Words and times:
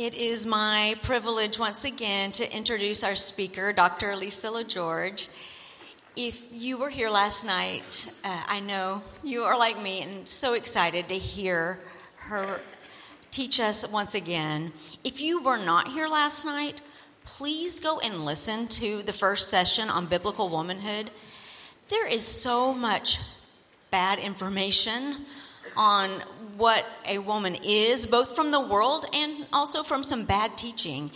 It 0.00 0.14
is 0.14 0.46
my 0.46 0.96
privilege 1.02 1.58
once 1.58 1.84
again 1.84 2.32
to 2.32 2.56
introduce 2.56 3.04
our 3.04 3.14
speaker, 3.14 3.70
Dr. 3.70 4.16
Lisa 4.16 4.46
LaGeorge. 4.46 5.28
If 6.16 6.46
you 6.50 6.78
were 6.78 6.88
here 6.88 7.10
last 7.10 7.44
night, 7.44 8.10
uh, 8.24 8.44
I 8.46 8.60
know 8.60 9.02
you 9.22 9.42
are 9.42 9.58
like 9.58 9.78
me 9.78 10.00
and 10.00 10.26
so 10.26 10.54
excited 10.54 11.10
to 11.10 11.18
hear 11.18 11.80
her 12.16 12.62
teach 13.30 13.60
us 13.60 13.86
once 13.86 14.14
again. 14.14 14.72
If 15.04 15.20
you 15.20 15.42
were 15.42 15.58
not 15.58 15.88
here 15.88 16.08
last 16.08 16.46
night, 16.46 16.80
please 17.24 17.78
go 17.78 18.00
and 18.00 18.24
listen 18.24 18.68
to 18.68 19.02
the 19.02 19.12
first 19.12 19.50
session 19.50 19.90
on 19.90 20.06
biblical 20.06 20.48
womanhood. 20.48 21.10
There 21.88 22.06
is 22.06 22.24
so 22.24 22.72
much 22.72 23.18
bad 23.90 24.18
information 24.18 25.26
on 25.76 26.22
what 26.56 26.84
a 27.06 27.18
woman 27.18 27.56
is, 27.62 28.06
both 28.06 28.34
from 28.34 28.50
the 28.50 28.60
world 28.60 29.06
and 29.12 29.46
also 29.52 29.82
from 29.82 30.02
some 30.02 30.24
bad 30.24 30.56
teaching. 30.56 31.10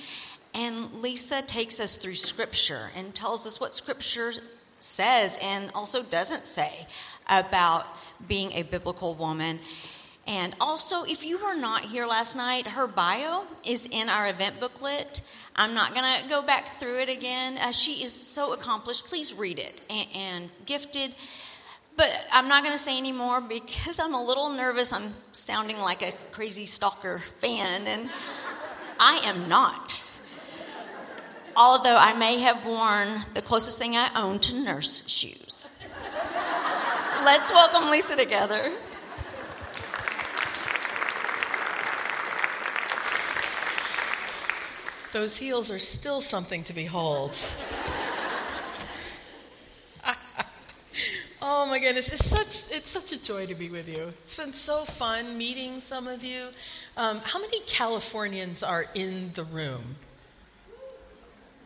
And 0.55 1.03
Lisa 1.03 1.43
takes 1.43 1.81
us 1.81 1.97
through 1.97 2.15
Scripture 2.15 2.91
and 2.97 3.15
tells 3.15 3.47
us 3.47 3.61
what 3.61 3.75
Scripture 3.75 4.33
says 4.79 5.39
and 5.43 5.71
also 5.75 6.03
doesn't 6.03 6.47
say 6.47 6.87
about 7.29 7.87
being 8.29 8.53
a 8.53 8.63
biblical 8.63 9.15
woman. 9.15 9.59
And 10.27 10.55
also, 10.61 11.03
if 11.05 11.25
you 11.25 11.43
were 11.45 11.55
not 11.55 11.83
here 11.85 12.07
last 12.07 12.35
night, 12.35 12.67
her 12.69 12.87
bio 12.87 13.45
is 13.67 13.87
in 13.91 14.09
our 14.09 14.29
event 14.29 14.59
booklet. 14.59 15.21
I'm 15.55 15.75
not 15.75 15.95
going 15.95 16.23
to 16.23 16.29
go 16.29 16.43
back 16.43 16.81
through 16.81 17.01
it 17.01 17.09
again. 17.09 17.59
Uh, 17.59 17.73
she 17.73 18.03
is 18.03 18.13
so 18.13 18.53
accomplished. 18.55 19.07
Please 19.07 19.35
read 19.35 19.59
it 19.59 19.83
and, 19.91 20.09
and 20.15 20.51
gifted. 20.65 21.15
But 21.97 22.11
I'm 22.33 22.49
not 22.49 22.65
going 22.65 22.77
to 22.77 22.83
say 22.83 22.99
any 22.99 23.13
more 23.13 23.41
because 23.41 23.99
I'm 23.99 24.15
a 24.15 24.23
little 24.23 24.49
nervous. 24.49 24.93
I'm 24.93 25.15
sounding 25.33 25.79
like 25.79 26.03
a 26.03 26.13
crazy 26.33 26.67
stalker 26.67 27.23
fan, 27.39 27.87
and 27.87 28.11
I 28.99 29.21
am 29.25 29.49
not 29.49 30.05
although 31.57 31.97
I 31.97 32.15
may 32.15 32.41
have 32.41 32.65
worn 32.65 33.25
the 33.35 33.43
closest 33.43 33.79
thing 33.79 33.97
I 33.97 34.11
own 34.21 34.39
to 34.41 34.55
nurse 34.55 35.09
shoes. 35.09 35.71
Let's 37.25 37.53
welcome 37.53 37.91
Lisa 37.91 38.17
together. 38.17 38.73
Those 45.13 45.37
heels 45.37 45.71
are 45.71 45.79
still 45.79 46.21
something 46.21 46.65
to 46.65 46.73
behold. 46.73 47.39
Oh 51.47 51.67
my 51.67 51.79
goodness, 51.79 52.11
it's 52.11 52.25
such, 52.25 52.75
it's 52.75 52.89
such 52.89 53.13
a 53.13 53.23
joy 53.23 53.45
to 53.45 53.55
be 53.55 53.69
with 53.69 53.87
you. 53.87 54.15
It's 54.21 54.35
been 54.35 54.55
so 54.55 54.85
fun 54.87 55.37
meeting 55.37 55.79
some 55.79 56.09
of 56.09 56.25
you. 56.25 56.49
Um, 56.97 57.21
how 57.23 57.39
many 57.39 57.61
Californians 57.67 58.63
are 58.63 58.87
in 58.95 59.31
the 59.35 59.45
room? 59.45 59.97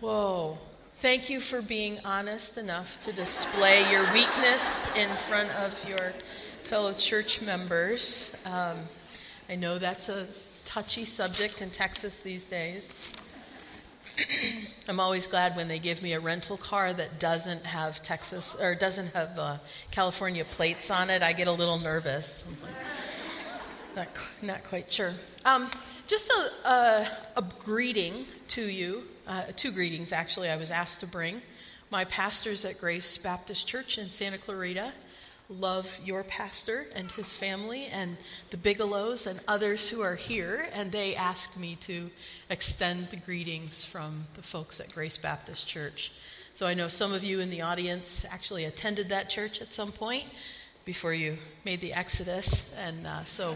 Whoa. 0.00 0.58
Thank 0.96 1.30
you 1.30 1.38
for 1.38 1.62
being 1.62 1.98
honest 2.04 2.58
enough 2.58 3.00
to 3.02 3.12
display 3.12 3.88
your 3.92 4.02
weakness 4.12 4.92
in 4.96 5.08
front 5.16 5.48
of 5.60 5.88
your 5.88 6.12
fellow 6.62 6.92
church 6.92 7.40
members. 7.40 8.42
Um, 8.46 8.78
I 9.48 9.54
know 9.54 9.78
that's 9.78 10.08
a 10.08 10.26
touchy 10.64 11.04
subject 11.04 11.62
in 11.62 11.70
Texas 11.70 12.18
these 12.18 12.46
days. 12.46 12.96
I'm 14.88 15.00
always 15.00 15.26
glad 15.26 15.56
when 15.56 15.68
they 15.68 15.78
give 15.78 16.02
me 16.02 16.12
a 16.12 16.20
rental 16.20 16.56
car 16.56 16.92
that 16.92 17.20
doesn't 17.20 17.64
have 17.64 18.02
Texas 18.02 18.56
or 18.60 18.74
doesn't 18.74 19.12
have 19.12 19.38
uh, 19.38 19.58
California 19.90 20.44
plates 20.44 20.90
on 20.90 21.10
it. 21.10 21.22
I 21.22 21.32
get 21.32 21.46
a 21.46 21.52
little 21.52 21.78
nervous. 21.78 22.60
Not, 23.94 24.08
not 24.42 24.64
quite 24.64 24.92
sure. 24.92 25.12
Um, 25.44 25.70
just 26.06 26.30
a, 26.30 26.68
a, 26.68 27.08
a 27.36 27.44
greeting 27.58 28.24
to 28.48 28.62
you 28.62 29.04
uh, 29.28 29.42
two 29.54 29.70
greetings, 29.70 30.10
actually, 30.10 30.48
I 30.48 30.56
was 30.56 30.70
asked 30.70 31.00
to 31.00 31.06
bring. 31.06 31.42
My 31.90 32.06
pastors 32.06 32.64
at 32.64 32.78
Grace 32.78 33.18
Baptist 33.18 33.68
Church 33.68 33.98
in 33.98 34.08
Santa 34.08 34.38
Clarita 34.38 34.92
love 35.48 35.98
your 36.04 36.22
pastor 36.24 36.86
and 36.94 37.10
his 37.12 37.34
family 37.34 37.86
and 37.86 38.16
the 38.50 38.56
Bigelows 38.56 39.26
and 39.26 39.40
others 39.48 39.88
who 39.88 40.02
are 40.02 40.14
here, 40.14 40.66
and 40.72 40.92
they 40.92 41.14
asked 41.14 41.58
me 41.58 41.76
to 41.80 42.10
extend 42.50 43.08
the 43.08 43.16
greetings 43.16 43.84
from 43.84 44.26
the 44.34 44.42
folks 44.42 44.78
at 44.78 44.92
Grace 44.92 45.16
Baptist 45.16 45.66
Church. 45.66 46.12
So 46.54 46.66
I 46.66 46.74
know 46.74 46.88
some 46.88 47.14
of 47.14 47.24
you 47.24 47.40
in 47.40 47.50
the 47.50 47.62
audience 47.62 48.26
actually 48.30 48.64
attended 48.64 49.08
that 49.08 49.30
church 49.30 49.62
at 49.62 49.72
some 49.72 49.92
point 49.92 50.24
before 50.84 51.14
you 51.14 51.38
made 51.64 51.80
the 51.80 51.92
exodus, 51.92 52.74
and 52.78 53.06
uh, 53.06 53.24
so 53.24 53.54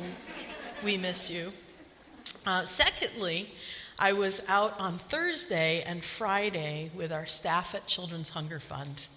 we 0.84 0.96
miss 0.96 1.30
you. 1.30 1.52
Uh, 2.46 2.64
secondly, 2.64 3.50
I 3.98 4.14
was 4.14 4.42
out 4.48 4.78
on 4.78 4.98
Thursday 4.98 5.82
and 5.82 6.02
Friday 6.02 6.90
with 6.94 7.12
our 7.12 7.26
staff 7.26 7.74
at 7.74 7.86
Children's 7.86 8.30
Hunger 8.30 8.60
Fund. 8.60 9.08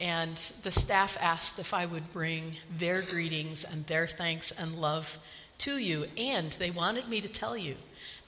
And 0.00 0.36
the 0.62 0.72
staff 0.72 1.16
asked 1.20 1.58
if 1.58 1.72
I 1.72 1.86
would 1.86 2.12
bring 2.12 2.56
their 2.76 3.02
greetings 3.02 3.64
and 3.64 3.86
their 3.86 4.06
thanks 4.06 4.50
and 4.50 4.80
love 4.80 5.18
to 5.58 5.78
you. 5.78 6.06
And 6.16 6.52
they 6.52 6.70
wanted 6.70 7.08
me 7.08 7.20
to 7.20 7.28
tell 7.28 7.56
you 7.56 7.76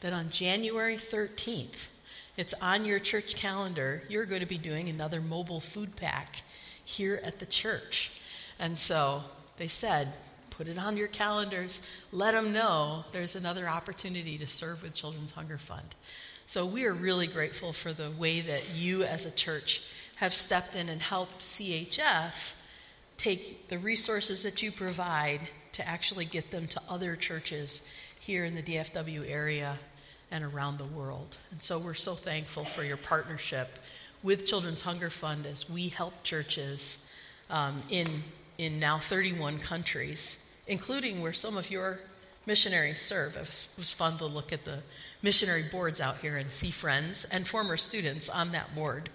that 0.01 0.13
on 0.13 0.31
January 0.31 0.97
13th, 0.97 1.89
it's 2.37 2.55
on 2.55 2.85
your 2.85 2.99
church 2.99 3.37
calendar, 3.37 4.03
you're 4.09 4.25
going 4.25 4.41
to 4.41 4.47
be 4.47 4.59
doing 4.59 4.89
another 4.89 5.21
mobile 5.21 5.61
food 5.61 5.97
pack 5.97 6.43
here 6.85 7.21
at 7.25 7.39
the 7.39 7.47
church. 7.47 8.11
And 8.59 8.79
so 8.79 9.23
they 9.57 9.69
said, 9.69 10.15
Put 10.51 10.69
it 10.69 10.79
on 10.79 10.97
your 10.97 11.09
calendars. 11.09 11.83
Let 12.13 12.33
them 12.33 12.53
know 12.53 13.05
there's 13.11 13.35
another 13.35 13.69
opportunity 13.69 14.39
to 14.39 14.47
serve 14.47 14.85
with 14.85 14.95
Children's 14.95 15.33
Hunger 15.33 15.59
Fund. 15.59 15.97
So 16.47 16.65
we 16.65 16.85
are 16.85 16.93
really 16.93 17.27
grateful 17.27 17.73
for 17.73 17.93
the 17.93 18.13
way 18.13 18.41
that 18.41 18.71
you 18.73 19.03
as 19.03 19.27
a 19.27 19.33
church 19.33 19.83
have 20.17 20.35
stepped 20.35 20.77
in 20.77 20.89
and 20.89 21.03
helped 21.03 21.41
CHF 21.41 22.55
take 23.17 23.69
the 23.69 23.79
resources 23.79 24.43
that 24.43 24.63
you 24.63 24.71
provide 24.71 25.41
to 25.73 25.87
actually 25.87 26.25
get 26.25 26.51
them 26.51 26.67
to 26.69 26.81
other 26.89 27.17
churches 27.17 27.89
here 28.19 28.45
in 28.45 28.55
the 28.55 28.63
DFW 28.63 29.29
area 29.31 29.79
and 30.31 30.45
around 30.45 30.79
the 30.79 30.85
world. 30.85 31.37
And 31.51 31.63
so 31.63 31.79
we're 31.79 31.95
so 31.95 32.15
thankful 32.15 32.65
for 32.65 32.85
your 32.85 32.97
partnership 32.97 33.79
with 34.23 34.47
Children's 34.47 34.83
Hunger 34.83 35.11
Fund 35.11 35.47
as 35.47 35.69
we 35.69 35.89
help 35.89 36.23
churches 36.23 37.11
um, 37.51 37.83
in, 37.91 38.09
in 38.59 38.81
now 38.81 38.99
31 38.99 39.59
countries 39.59 40.45
including 40.67 41.21
where 41.21 41.33
some 41.33 41.57
of 41.57 41.71
your 41.71 42.01
missionaries 42.47 43.01
serve. 43.01 43.37
It 43.37 43.41
was, 43.41 43.75
was, 43.79 43.93
fun 43.93 44.19
to 44.19 44.27
look 44.27 44.53
at 44.53 44.65
the 44.65 44.81
missionary 45.23 45.65
boards 45.71 46.01
out 46.01 46.19
here 46.19 46.37
and 46.37 46.51
see 46.51 46.71
friends 46.71 47.25
and 47.25 47.47
former 47.47 47.77
students 47.77 48.29
on 48.29 48.53
that 48.53 48.75
board. 48.75 49.11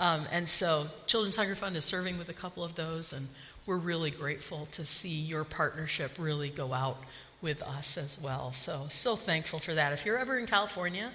Um, 0.00 0.26
and 0.32 0.48
so, 0.48 0.86
Children's 1.06 1.36
Hunger 1.36 1.54
Fund 1.54 1.76
is 1.76 1.84
serving 1.84 2.16
with 2.16 2.30
a 2.30 2.34
couple 2.34 2.64
of 2.64 2.74
those, 2.74 3.12
and 3.12 3.28
we're 3.66 3.76
really 3.76 4.10
grateful 4.10 4.66
to 4.72 4.86
see 4.86 5.10
your 5.10 5.44
partnership 5.44 6.12
really 6.18 6.48
go 6.48 6.72
out 6.72 6.96
with 7.42 7.60
us 7.62 7.98
as 7.98 8.18
well. 8.18 8.52
So, 8.54 8.86
so 8.88 9.14
thankful 9.14 9.58
for 9.58 9.74
that. 9.74 9.92
If 9.92 10.06
you're 10.06 10.18
ever 10.18 10.38
in 10.38 10.46
California, 10.46 11.10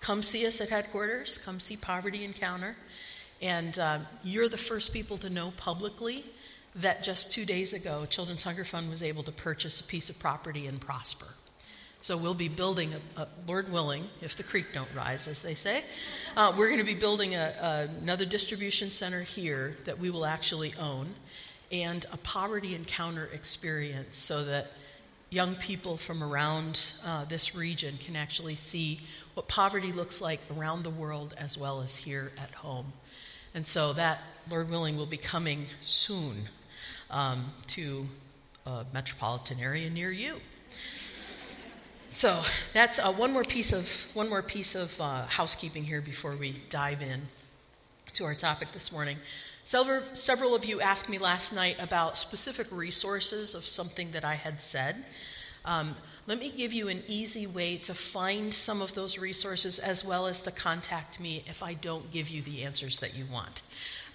come 0.00 0.22
see 0.22 0.46
us 0.46 0.60
at 0.60 0.68
headquarters, 0.68 1.38
come 1.38 1.60
see 1.60 1.76
Poverty 1.76 2.24
Encounter. 2.24 2.76
And 3.40 3.78
um, 3.78 4.06
you're 4.24 4.48
the 4.48 4.58
first 4.58 4.92
people 4.92 5.16
to 5.18 5.30
know 5.30 5.52
publicly 5.56 6.24
that 6.74 7.04
just 7.04 7.32
two 7.32 7.44
days 7.44 7.72
ago, 7.72 8.04
Children's 8.08 8.42
Hunger 8.42 8.64
Fund 8.64 8.90
was 8.90 9.02
able 9.02 9.22
to 9.22 9.32
purchase 9.32 9.80
a 9.80 9.84
piece 9.84 10.10
of 10.10 10.18
property 10.18 10.66
in 10.66 10.78
Prosper. 10.78 11.28
So 12.04 12.18
we'll 12.18 12.34
be 12.34 12.48
building, 12.48 12.92
a, 12.92 13.22
a, 13.22 13.28
Lord 13.48 13.72
willing, 13.72 14.04
if 14.20 14.36
the 14.36 14.42
creek 14.42 14.74
don't 14.74 14.94
rise, 14.94 15.26
as 15.26 15.40
they 15.40 15.54
say, 15.54 15.82
uh, 16.36 16.52
we're 16.54 16.66
going 16.66 16.78
to 16.78 16.84
be 16.84 16.92
building 16.92 17.34
a, 17.34 17.88
another 18.02 18.26
distribution 18.26 18.90
center 18.90 19.22
here 19.22 19.74
that 19.86 19.98
we 19.98 20.10
will 20.10 20.26
actually 20.26 20.74
own, 20.78 21.14
and 21.72 22.04
a 22.12 22.18
poverty 22.18 22.74
encounter 22.74 23.30
experience 23.32 24.18
so 24.18 24.44
that 24.44 24.66
young 25.30 25.56
people 25.56 25.96
from 25.96 26.22
around 26.22 26.88
uh, 27.06 27.24
this 27.24 27.54
region 27.54 27.96
can 27.96 28.16
actually 28.16 28.56
see 28.56 29.00
what 29.32 29.48
poverty 29.48 29.90
looks 29.90 30.20
like 30.20 30.40
around 30.54 30.82
the 30.82 30.90
world 30.90 31.34
as 31.38 31.56
well 31.56 31.80
as 31.80 31.96
here 31.96 32.32
at 32.36 32.50
home. 32.50 32.92
And 33.54 33.66
so 33.66 33.94
that, 33.94 34.20
Lord 34.50 34.68
willing, 34.68 34.98
will 34.98 35.06
be 35.06 35.16
coming 35.16 35.68
soon 35.80 36.50
um, 37.10 37.46
to 37.68 38.04
a 38.66 38.84
metropolitan 38.92 39.58
area 39.58 39.88
near 39.88 40.10
you. 40.10 40.42
So 42.14 42.44
that's 42.72 43.00
uh, 43.00 43.12
one 43.12 43.32
more 43.32 43.42
piece 43.42 43.72
of 43.72 44.06
one 44.14 44.28
more 44.28 44.40
piece 44.40 44.76
of 44.76 45.00
uh, 45.00 45.26
housekeeping 45.26 45.82
here 45.82 46.00
before 46.00 46.36
we 46.36 46.62
dive 46.70 47.02
in 47.02 47.22
to 48.12 48.24
our 48.24 48.36
topic 48.36 48.70
this 48.70 48.92
morning. 48.92 49.16
Several, 49.64 50.00
several 50.12 50.54
of 50.54 50.64
you 50.64 50.80
asked 50.80 51.08
me 51.08 51.18
last 51.18 51.52
night 51.52 51.74
about 51.80 52.16
specific 52.16 52.68
resources 52.70 53.52
of 53.52 53.66
something 53.66 54.12
that 54.12 54.24
I 54.24 54.34
had 54.34 54.60
said. 54.60 54.94
Um, 55.64 55.96
let 56.28 56.38
me 56.38 56.52
give 56.56 56.72
you 56.72 56.86
an 56.86 57.02
easy 57.08 57.48
way 57.48 57.78
to 57.78 57.94
find 57.94 58.54
some 58.54 58.80
of 58.80 58.94
those 58.94 59.18
resources 59.18 59.80
as 59.80 60.04
well 60.04 60.28
as 60.28 60.40
to 60.44 60.52
contact 60.52 61.18
me 61.18 61.42
if 61.48 61.64
I 61.64 61.74
don't 61.74 62.12
give 62.12 62.28
you 62.28 62.42
the 62.42 62.62
answers 62.62 63.00
that 63.00 63.18
you 63.18 63.24
want. 63.32 63.62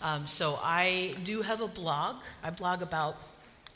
Um, 0.02 0.26
so 0.26 0.58
I 0.64 1.16
do 1.26 1.42
have 1.42 1.60
a 1.60 1.68
blog. 1.68 2.16
I 2.46 2.50
blog 2.50 2.82
about 2.82 3.18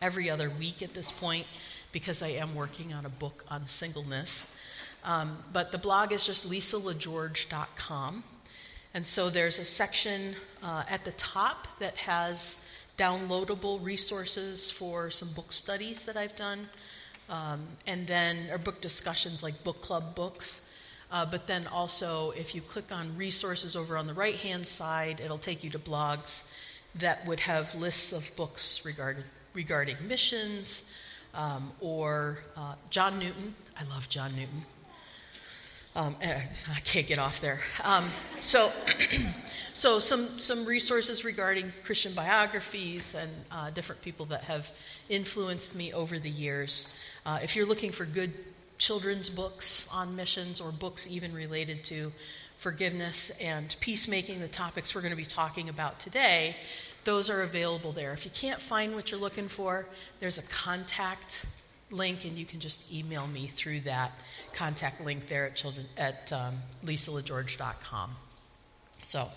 every 0.01 0.29
other 0.29 0.49
week 0.49 0.81
at 0.81 0.93
this 0.93 1.11
point 1.11 1.45
because 1.93 2.21
I 2.21 2.29
am 2.29 2.53
working 2.55 2.91
on 2.91 3.05
a 3.05 3.09
book 3.09 3.45
on 3.49 3.65
singleness. 3.67 4.57
Um, 5.05 5.37
but 5.53 5.71
the 5.71 5.77
blog 5.77 6.11
is 6.11 6.25
just 6.25 6.49
lisalageorge.com. 6.49 8.23
And 8.93 9.07
so 9.07 9.29
there's 9.29 9.59
a 9.59 9.65
section 9.65 10.35
uh, 10.61 10.83
at 10.89 11.05
the 11.05 11.11
top 11.13 11.67
that 11.79 11.95
has 11.95 12.67
downloadable 12.97 13.83
resources 13.83 14.69
for 14.69 15.09
some 15.09 15.29
book 15.33 15.51
studies 15.51 16.03
that 16.03 16.17
I've 16.17 16.35
done, 16.35 16.69
um, 17.29 17.61
and 17.87 18.05
then, 18.05 18.49
or 18.51 18.57
book 18.59 18.81
discussions 18.81 19.41
like 19.41 19.63
book 19.63 19.81
club 19.81 20.13
books. 20.13 20.71
Uh, 21.11 21.25
but 21.29 21.47
then 21.47 21.65
also, 21.67 22.31
if 22.31 22.53
you 22.53 22.61
click 22.61 22.91
on 22.91 23.15
resources 23.17 23.75
over 23.75 23.97
on 23.97 24.05
the 24.07 24.13
right 24.13 24.35
hand 24.35 24.67
side, 24.67 25.21
it'll 25.23 25.37
take 25.37 25.63
you 25.63 25.69
to 25.71 25.79
blogs 25.79 26.43
that 26.95 27.25
would 27.25 27.39
have 27.39 27.73
lists 27.75 28.13
of 28.13 28.29
books 28.35 28.85
regarding, 28.85 29.23
regarding 29.53 29.97
missions 30.07 30.91
um, 31.33 31.71
or 31.79 32.39
uh, 32.55 32.75
John 32.89 33.19
Newton. 33.19 33.55
I 33.79 33.83
love 33.85 34.09
John 34.09 34.35
Newton. 34.35 34.63
Um, 35.95 36.15
eh, 36.21 36.41
I 36.75 36.79
can't 36.79 37.05
get 37.05 37.19
off 37.19 37.39
there. 37.39 37.59
Um, 37.83 38.09
so, 38.39 38.71
so 39.73 39.99
some 39.99 40.39
some 40.39 40.65
resources 40.65 41.23
regarding 41.23 41.71
Christian 41.83 42.13
biographies 42.13 43.13
and 43.13 43.31
uh, 43.51 43.69
different 43.69 44.01
people 44.01 44.25
that 44.27 44.41
have 44.45 44.71
influenced 45.09 45.75
me 45.75 45.93
over 45.93 46.17
the 46.17 46.29
years. 46.29 46.97
Uh, 47.25 47.39
if 47.43 47.55
you're 47.55 47.67
looking 47.67 47.91
for 47.91 48.05
good 48.05 48.33
children's 48.79 49.29
books 49.29 49.87
on 49.93 50.15
missions 50.15 50.59
or 50.59 50.71
books 50.71 51.07
even 51.07 51.31
related 51.31 51.83
to 51.83 52.11
forgiveness 52.57 53.29
and 53.39 53.75
peacemaking, 53.79 54.39
the 54.39 54.47
topics 54.47 54.95
we're 54.95 55.01
going 55.01 55.11
to 55.11 55.17
be 55.17 55.25
talking 55.25 55.69
about 55.69 55.99
today, 55.99 56.55
those 57.03 57.29
are 57.29 57.41
available 57.41 57.91
there. 57.91 58.13
If 58.13 58.25
you 58.25 58.31
can't 58.31 58.61
find 58.61 58.95
what 58.95 59.11
you're 59.11 59.19
looking 59.19 59.47
for, 59.47 59.85
there's 60.19 60.37
a 60.37 60.43
contact 60.43 61.45
link, 61.91 62.25
and 62.25 62.37
you 62.37 62.45
can 62.45 62.59
just 62.59 62.91
email 62.91 63.27
me 63.27 63.47
through 63.47 63.81
that 63.81 64.11
contact 64.53 65.01
link 65.01 65.27
there 65.27 65.45
at 65.45 65.55
children 65.55 65.85
at 65.97 66.31
um, 66.31 66.55
lisalageorge.com. 66.85 68.11
So, 69.01 69.27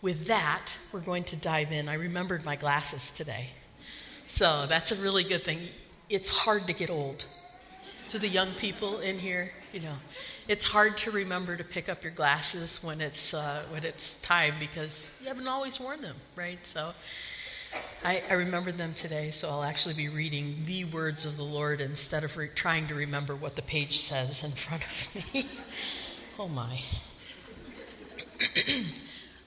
with 0.00 0.26
that, 0.26 0.76
we're 0.92 1.00
going 1.00 1.24
to 1.24 1.36
dive 1.36 1.72
in. 1.72 1.88
I 1.88 1.94
remembered 1.94 2.44
my 2.44 2.56
glasses 2.56 3.10
today, 3.10 3.50
so 4.26 4.66
that's 4.68 4.92
a 4.92 4.96
really 4.96 5.24
good 5.24 5.44
thing. 5.44 5.60
It's 6.08 6.28
hard 6.28 6.66
to 6.66 6.72
get 6.72 6.90
old. 6.90 7.26
To 8.10 8.18
the 8.18 8.28
young 8.28 8.52
people 8.54 9.00
in 9.00 9.18
here, 9.18 9.52
you 9.78 9.84
know, 9.84 9.94
it's 10.48 10.64
hard 10.64 10.96
to 10.96 11.12
remember 11.12 11.56
to 11.56 11.62
pick 11.62 11.88
up 11.88 12.02
your 12.02 12.10
glasses 12.10 12.82
when 12.82 13.00
it's 13.00 13.32
uh, 13.32 13.62
when 13.70 13.84
it's 13.84 14.20
time 14.22 14.54
because 14.58 15.16
you 15.20 15.28
haven't 15.28 15.46
always 15.46 15.78
worn 15.78 16.02
them, 16.02 16.16
right? 16.34 16.58
So 16.66 16.90
I, 18.04 18.24
I 18.28 18.32
remembered 18.32 18.76
them 18.76 18.92
today, 18.92 19.30
so 19.30 19.48
I'll 19.48 19.62
actually 19.62 19.94
be 19.94 20.08
reading 20.08 20.56
the 20.66 20.84
words 20.86 21.24
of 21.24 21.36
the 21.36 21.44
Lord 21.44 21.80
instead 21.80 22.24
of 22.24 22.36
re- 22.36 22.50
trying 22.52 22.88
to 22.88 22.96
remember 22.96 23.36
what 23.36 23.54
the 23.54 23.62
page 23.62 24.00
says 24.00 24.42
in 24.42 24.50
front 24.50 24.84
of 24.84 25.14
me. 25.14 25.46
oh 26.40 26.48
my. 26.48 26.80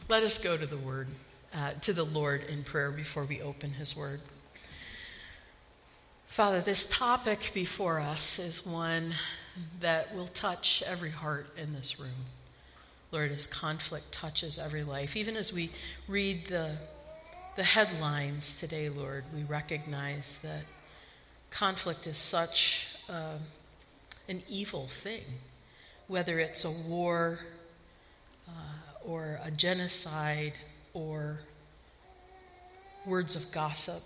Let 0.07 0.23
us 0.23 0.37
go 0.37 0.55
to 0.55 0.65
the 0.65 0.77
word, 0.77 1.09
uh, 1.53 1.71
to 1.81 1.91
the 1.91 2.05
Lord 2.05 2.45
in 2.45 2.63
prayer 2.63 2.91
before 2.91 3.25
we 3.25 3.41
open 3.41 3.71
his 3.71 3.97
word. 3.97 4.21
Father, 6.27 6.61
this 6.61 6.87
topic 6.87 7.51
before 7.53 7.99
us 7.99 8.39
is 8.39 8.65
one 8.65 9.13
that 9.79 10.15
will 10.15 10.27
touch 10.27 10.83
every 10.85 11.11
heart 11.11 11.47
in 11.57 11.73
this 11.73 11.99
room. 11.99 12.25
Lord, 13.11 13.31
as 13.31 13.47
conflict 13.47 14.11
touches 14.11 14.57
every 14.57 14.83
life, 14.83 15.17
even 15.17 15.35
as 15.35 15.51
we 15.51 15.71
read 16.07 16.47
the 16.47 16.77
the 17.55 17.63
headlines 17.63 18.59
today, 18.59 18.87
Lord, 18.87 19.25
we 19.35 19.43
recognize 19.43 20.37
that 20.37 20.63
conflict 21.49 22.07
is 22.07 22.17
such 22.17 22.87
uh, 23.09 23.37
an 24.29 24.41
evil 24.49 24.87
thing, 24.87 25.23
whether 26.07 26.39
it's 26.39 26.63
a 26.63 26.71
war 26.71 27.39
uh, 28.47 28.51
or 29.05 29.39
a 29.43 29.51
genocide 29.51 30.53
or 30.93 31.39
words 33.05 33.35
of 33.35 33.51
gossip 33.51 34.01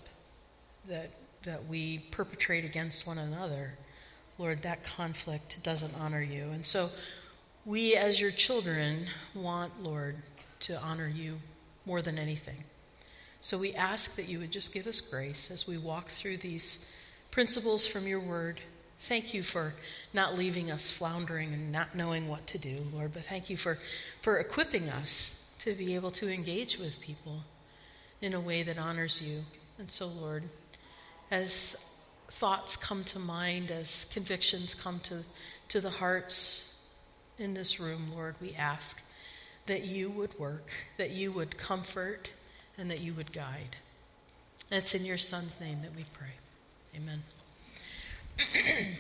that, 0.88 1.12
that 1.44 1.68
we 1.68 2.00
perpetrate 2.10 2.66
against 2.66 3.06
one 3.06 3.20
another. 3.20 3.74
Lord, 4.38 4.64
that 4.64 4.84
conflict 4.84 5.64
doesn't 5.64 5.94
honor 6.00 6.22
you. 6.22 6.50
And 6.54 6.66
so 6.66 6.90
we, 7.66 7.96
as 7.96 8.20
your 8.20 8.32
children, 8.32 9.08
want, 9.34 9.82
Lord, 9.82 10.18
to 10.62 10.80
honor 10.80 11.08
you 11.08 11.40
more 11.86 12.02
than 12.02 12.18
anything. 12.18 12.64
So 13.42 13.58
we 13.58 13.74
ask 13.74 14.16
that 14.16 14.28
you 14.28 14.40
would 14.40 14.52
just 14.52 14.74
give 14.74 14.88
us 14.88 15.02
grace 15.02 15.52
as 15.52 15.68
we 15.68 15.78
walk 15.78 16.10
through 16.10 16.38
these 16.38 16.92
principles 17.32 17.86
from 17.86 18.08
your 18.08 18.20
word. 18.20 18.60
Thank 19.00 19.34
you 19.34 19.44
for 19.44 19.74
not 20.14 20.36
leaving 20.36 20.72
us 20.72 20.90
floundering 20.90 21.54
and 21.54 21.72
not 21.72 21.96
knowing 21.96 22.28
what 22.28 22.48
to 22.48 22.58
do, 22.58 22.80
Lord, 22.94 23.14
but 23.14 23.24
thank 23.24 23.50
you 23.50 23.58
for, 23.58 23.78
for 24.22 24.40
equipping 24.40 24.90
us 24.90 25.52
to 25.60 25.74
be 25.74 25.96
able 25.96 26.12
to 26.12 26.32
engage 26.32 26.78
with 26.78 27.00
people 27.02 27.44
in 28.22 28.34
a 28.34 28.40
way 28.40 28.64
that 28.64 28.80
honors 28.80 29.22
you. 29.22 29.42
And 29.78 29.92
so, 29.92 30.08
Lord, 30.08 30.44
as 31.30 31.85
thoughts 32.36 32.76
come 32.76 33.02
to 33.06 33.18
mind, 33.18 33.72
as 33.72 34.12
convictions 34.14 34.76
come 34.76 35.00
to, 35.00 35.24
to 35.70 35.80
the 35.80 35.90
hearts 35.90 36.82
in 37.40 37.54
this 37.54 37.80
room, 37.80 38.12
Lord, 38.14 38.36
we 38.42 38.54
ask 38.56 39.10
that 39.68 39.86
you 39.86 40.10
would 40.10 40.38
work, 40.38 40.70
that 40.98 41.12
you 41.12 41.32
would 41.32 41.58
comfort, 41.58 42.30
and 42.78 42.92
that 42.92 43.00
you 43.00 43.14
would 43.14 43.32
guide. 43.32 43.78
It's 44.70 44.94
in 44.94 45.06
your 45.06 45.18
Son's 45.18 45.62
name 45.62 45.78
that 45.82 45.96
we 45.96 46.04
pray. 46.12 46.34
Amen. 46.98 47.24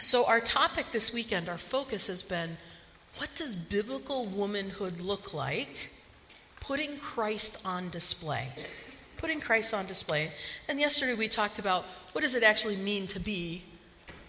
so, 0.00 0.26
our 0.26 0.40
topic 0.40 0.86
this 0.90 1.12
weekend, 1.12 1.48
our 1.48 1.58
focus 1.58 2.08
has 2.08 2.24
been 2.24 2.56
what 3.18 3.30
does 3.36 3.54
biblical 3.54 4.26
womanhood 4.26 5.00
look 5.00 5.32
like? 5.32 5.90
Putting 6.58 6.98
Christ 6.98 7.58
on 7.64 7.90
display. 7.90 8.48
Putting 9.16 9.40
Christ 9.40 9.74
on 9.74 9.86
display. 9.86 10.30
And 10.68 10.78
yesterday 10.78 11.14
we 11.14 11.28
talked 11.28 11.58
about 11.58 11.84
what 12.12 12.20
does 12.20 12.34
it 12.34 12.42
actually 12.42 12.76
mean 12.76 13.06
to 13.08 13.20
be 13.20 13.62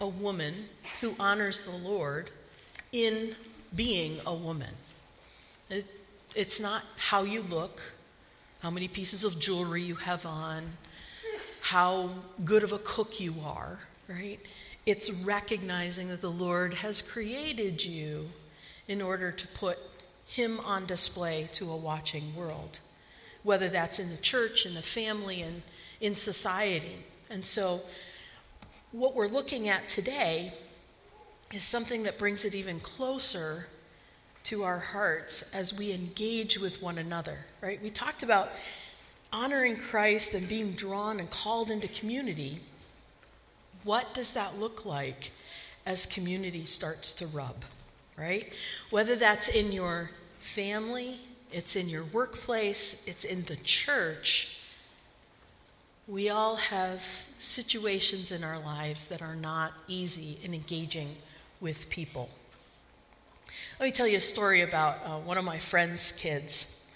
a 0.00 0.06
woman 0.06 0.66
who 1.00 1.14
honors 1.18 1.64
the 1.64 1.76
Lord 1.76 2.30
in 2.92 3.34
being 3.74 4.20
a 4.26 4.34
woman. 4.34 4.74
It, 5.70 5.86
it's 6.34 6.60
not 6.60 6.82
how 6.96 7.22
you 7.22 7.42
look, 7.42 7.80
how 8.60 8.70
many 8.70 8.88
pieces 8.88 9.24
of 9.24 9.38
jewelry 9.38 9.82
you 9.82 9.96
have 9.96 10.24
on, 10.24 10.64
how 11.60 12.10
good 12.44 12.62
of 12.62 12.72
a 12.72 12.78
cook 12.78 13.20
you 13.20 13.34
are, 13.44 13.78
right? 14.08 14.40
It's 14.86 15.10
recognizing 15.10 16.08
that 16.08 16.20
the 16.20 16.30
Lord 16.30 16.74
has 16.74 17.02
created 17.02 17.84
you 17.84 18.28
in 18.86 19.02
order 19.02 19.30
to 19.30 19.48
put 19.48 19.78
Him 20.26 20.60
on 20.60 20.86
display 20.86 21.48
to 21.52 21.70
a 21.70 21.76
watching 21.76 22.34
world, 22.34 22.80
whether 23.42 23.68
that's 23.68 23.98
in 23.98 24.10
the 24.10 24.16
church, 24.16 24.66
in 24.66 24.74
the 24.74 24.82
family, 24.82 25.42
and 25.42 25.62
in 26.00 26.14
society. 26.14 27.04
And 27.30 27.44
so, 27.44 27.80
what 28.92 29.14
we're 29.14 29.28
looking 29.28 29.68
at 29.68 29.88
today 29.88 30.52
is 31.52 31.62
something 31.62 32.02
that 32.04 32.18
brings 32.18 32.44
it 32.44 32.54
even 32.54 32.80
closer 32.80 33.66
to 34.44 34.64
our 34.64 34.78
hearts 34.78 35.42
as 35.52 35.74
we 35.74 35.92
engage 35.92 36.58
with 36.58 36.80
one 36.82 36.98
another, 36.98 37.38
right? 37.60 37.82
We 37.82 37.90
talked 37.90 38.22
about 38.22 38.50
honoring 39.32 39.76
Christ 39.76 40.34
and 40.34 40.48
being 40.48 40.72
drawn 40.72 41.20
and 41.20 41.30
called 41.30 41.70
into 41.70 41.88
community. 41.88 42.60
What 43.84 44.14
does 44.14 44.32
that 44.32 44.58
look 44.58 44.86
like 44.86 45.32
as 45.84 46.06
community 46.06 46.64
starts 46.64 47.14
to 47.14 47.26
rub, 47.26 47.56
right? 48.16 48.52
Whether 48.90 49.16
that's 49.16 49.48
in 49.48 49.72
your 49.72 50.10
family, 50.38 51.20
it's 51.52 51.76
in 51.76 51.88
your 51.88 52.04
workplace, 52.04 53.04
it's 53.06 53.24
in 53.24 53.44
the 53.44 53.56
church. 53.56 54.58
We 56.06 56.30
all 56.30 56.56
have 56.56 57.02
situations 57.38 58.32
in 58.32 58.42
our 58.42 58.58
lives 58.58 59.08
that 59.08 59.22
are 59.22 59.36
not 59.36 59.72
easy 59.88 60.38
in 60.42 60.54
engaging 60.54 61.16
with 61.60 61.88
people. 61.90 62.30
Let 63.78 63.86
me 63.86 63.92
tell 63.92 64.06
you 64.06 64.18
a 64.18 64.20
story 64.20 64.62
about 64.62 64.98
uh, 65.04 65.18
one 65.18 65.38
of 65.38 65.44
my 65.44 65.58
friend's 65.58 66.12
kids, 66.12 66.86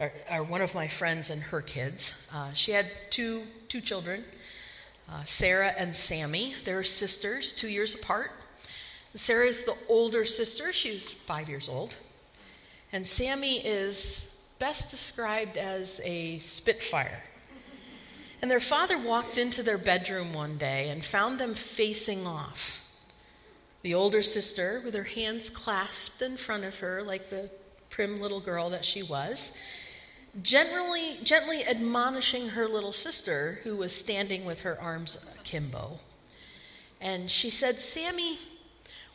or, 0.00 0.12
or, 0.30 0.42
one 0.42 0.60
of 0.60 0.74
my 0.74 0.88
friends 0.88 1.30
and 1.30 1.40
her 1.42 1.60
kids. 1.60 2.26
Uh, 2.32 2.52
she 2.52 2.72
had 2.72 2.86
two, 3.10 3.42
two 3.68 3.80
children, 3.80 4.24
uh, 5.10 5.24
Sarah 5.24 5.74
and 5.76 5.94
Sammy. 5.94 6.54
They're 6.64 6.84
sisters, 6.84 7.52
two 7.54 7.68
years 7.68 7.94
apart. 7.94 8.30
Sarah 9.14 9.46
is 9.46 9.64
the 9.64 9.76
older 9.88 10.24
sister, 10.24 10.72
she 10.72 10.90
was 10.90 11.10
five 11.10 11.48
years 11.48 11.68
old. 11.68 11.96
And 12.94 13.04
Sammy 13.04 13.58
is 13.58 14.40
best 14.60 14.88
described 14.88 15.56
as 15.56 16.00
a 16.04 16.38
spitfire. 16.38 17.24
And 18.40 18.48
their 18.48 18.60
father 18.60 18.96
walked 18.96 19.36
into 19.36 19.64
their 19.64 19.78
bedroom 19.78 20.32
one 20.32 20.58
day 20.58 20.90
and 20.90 21.04
found 21.04 21.40
them 21.40 21.54
facing 21.54 22.24
off. 22.24 22.88
The 23.82 23.94
older 23.94 24.22
sister, 24.22 24.80
with 24.84 24.94
her 24.94 25.02
hands 25.02 25.50
clasped 25.50 26.22
in 26.22 26.36
front 26.36 26.62
of 26.62 26.78
her, 26.78 27.02
like 27.02 27.30
the 27.30 27.50
prim 27.90 28.20
little 28.20 28.38
girl 28.38 28.70
that 28.70 28.84
she 28.84 29.02
was, 29.02 29.58
gently, 30.40 31.18
gently 31.24 31.66
admonishing 31.66 32.50
her 32.50 32.68
little 32.68 32.92
sister, 32.92 33.58
who 33.64 33.74
was 33.74 33.92
standing 33.92 34.44
with 34.44 34.60
her 34.60 34.80
arms 34.80 35.18
akimbo. 35.40 35.98
And 37.00 37.28
she 37.28 37.50
said, 37.50 37.80
Sammy, 37.80 38.38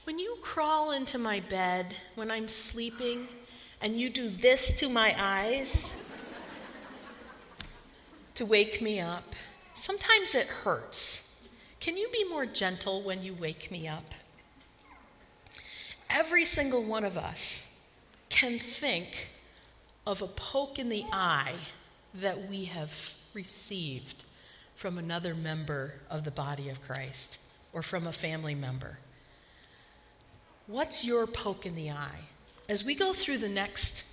when 0.03 0.19
you 0.19 0.38
crawl 0.41 0.91
into 0.91 1.17
my 1.17 1.39
bed 1.39 1.95
when 2.15 2.29
I'm 2.29 2.50
sleeping 2.50 3.29
and 3.81 3.95
you 3.95 4.09
do 4.09 4.29
this 4.29 4.71
to 4.79 4.89
my 4.89 5.15
eyes 5.17 5.91
to 8.36 8.45
wake 8.45 8.81
me 8.81 9.00
up, 9.00 9.36
sometimes 9.74 10.36
it 10.36 10.48
hurts. 10.48 11.36
Can 11.79 11.98
you 11.98 12.09
be 12.12 12.25
more 12.25 12.45
gentle 12.45 13.03
when 13.03 13.21
you 13.24 13.33
wake 13.33 13.71
me 13.71 13.88
up? 13.88 14.13
Every 16.09 16.45
single 16.45 16.83
one 16.83 17.03
of 17.03 17.17
us 17.17 17.77
can 18.29 18.59
think 18.59 19.29
of 20.05 20.21
a 20.21 20.27
poke 20.27 20.79
in 20.79 20.89
the 20.89 21.05
eye 21.12 21.55
that 22.15 22.50
we 22.50 22.65
have 22.65 23.15
received 23.33 24.25
from 24.75 24.98
another 24.98 25.36
member 25.36 25.93
of 26.09 26.24
the 26.24 26.31
body 26.31 26.69
of 26.69 26.81
Christ 26.81 27.39
or 27.74 27.81
from 27.81 28.07
a 28.07 28.13
family 28.13 28.55
member. 28.55 28.98
What's 30.67 31.03
your 31.03 31.27
poke 31.27 31.65
in 31.65 31.75
the 31.75 31.91
eye? 31.91 32.21
As 32.69 32.85
we 32.85 32.93
go 32.93 33.13
through 33.13 33.39
the 33.39 33.49
next 33.49 34.05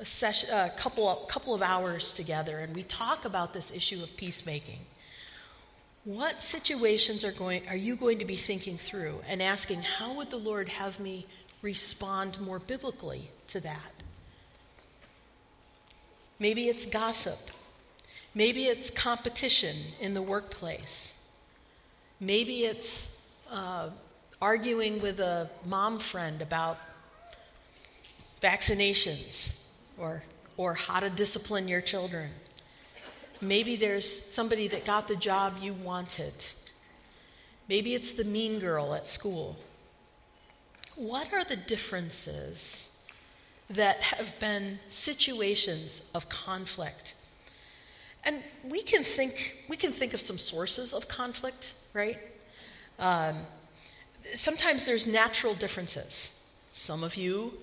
a 0.00 0.04
session, 0.04 0.50
a 0.50 0.70
couple, 0.76 1.08
of, 1.08 1.28
couple 1.28 1.54
of 1.54 1.62
hours 1.62 2.12
together 2.12 2.58
and 2.58 2.74
we 2.74 2.82
talk 2.82 3.24
about 3.24 3.52
this 3.54 3.72
issue 3.72 4.02
of 4.02 4.16
peacemaking, 4.16 4.80
what 6.04 6.42
situations 6.42 7.24
are, 7.24 7.30
going, 7.30 7.68
are 7.68 7.76
you 7.76 7.94
going 7.94 8.18
to 8.18 8.24
be 8.24 8.34
thinking 8.34 8.76
through 8.76 9.20
and 9.28 9.40
asking, 9.40 9.82
how 9.82 10.14
would 10.14 10.30
the 10.30 10.36
Lord 10.36 10.68
have 10.68 10.98
me 10.98 11.26
respond 11.62 12.40
more 12.40 12.58
biblically 12.58 13.30
to 13.46 13.60
that? 13.60 13.92
Maybe 16.40 16.68
it's 16.68 16.86
gossip. 16.86 17.52
Maybe 18.34 18.64
it's 18.64 18.90
competition 18.90 19.76
in 20.00 20.14
the 20.14 20.22
workplace. 20.22 21.24
Maybe 22.18 22.64
it's 22.64 23.22
uh, 23.48 23.90
arguing 24.42 25.00
with 25.00 25.20
a 25.20 25.48
mom 25.66 26.00
friend 26.00 26.42
about 26.42 26.78
vaccinations 28.40 29.62
or, 29.98 30.22
or 30.56 30.74
how 30.74 31.00
to 31.00 31.10
discipline 31.10 31.68
your 31.68 31.80
children. 31.80 32.30
Maybe 33.40 33.76
there's 33.76 34.10
somebody 34.26 34.68
that 34.68 34.84
got 34.84 35.08
the 35.08 35.16
job 35.16 35.54
you 35.60 35.72
wanted. 35.72 36.32
Maybe 37.68 37.94
it's 37.94 38.12
the 38.12 38.24
mean 38.24 38.58
girl 38.58 38.94
at 38.94 39.06
school. 39.06 39.56
What 40.96 41.32
are 41.32 41.44
the 41.44 41.56
differences 41.56 43.06
that 43.70 44.00
have 44.00 44.38
been 44.40 44.78
situations 44.88 46.10
of 46.14 46.28
conflict? 46.28 47.14
And 48.24 48.42
we 48.68 48.82
can 48.82 49.02
think 49.02 49.64
we 49.68 49.76
can 49.76 49.92
think 49.92 50.12
of 50.12 50.20
some 50.20 50.36
sources 50.36 50.92
of 50.92 51.08
conflict, 51.08 51.72
right? 51.94 52.18
Um, 52.98 53.38
sometimes 54.34 54.84
there's 54.84 55.06
natural 55.06 55.54
differences. 55.54 56.44
Some 56.72 57.02
of 57.02 57.16
you 57.16 57.54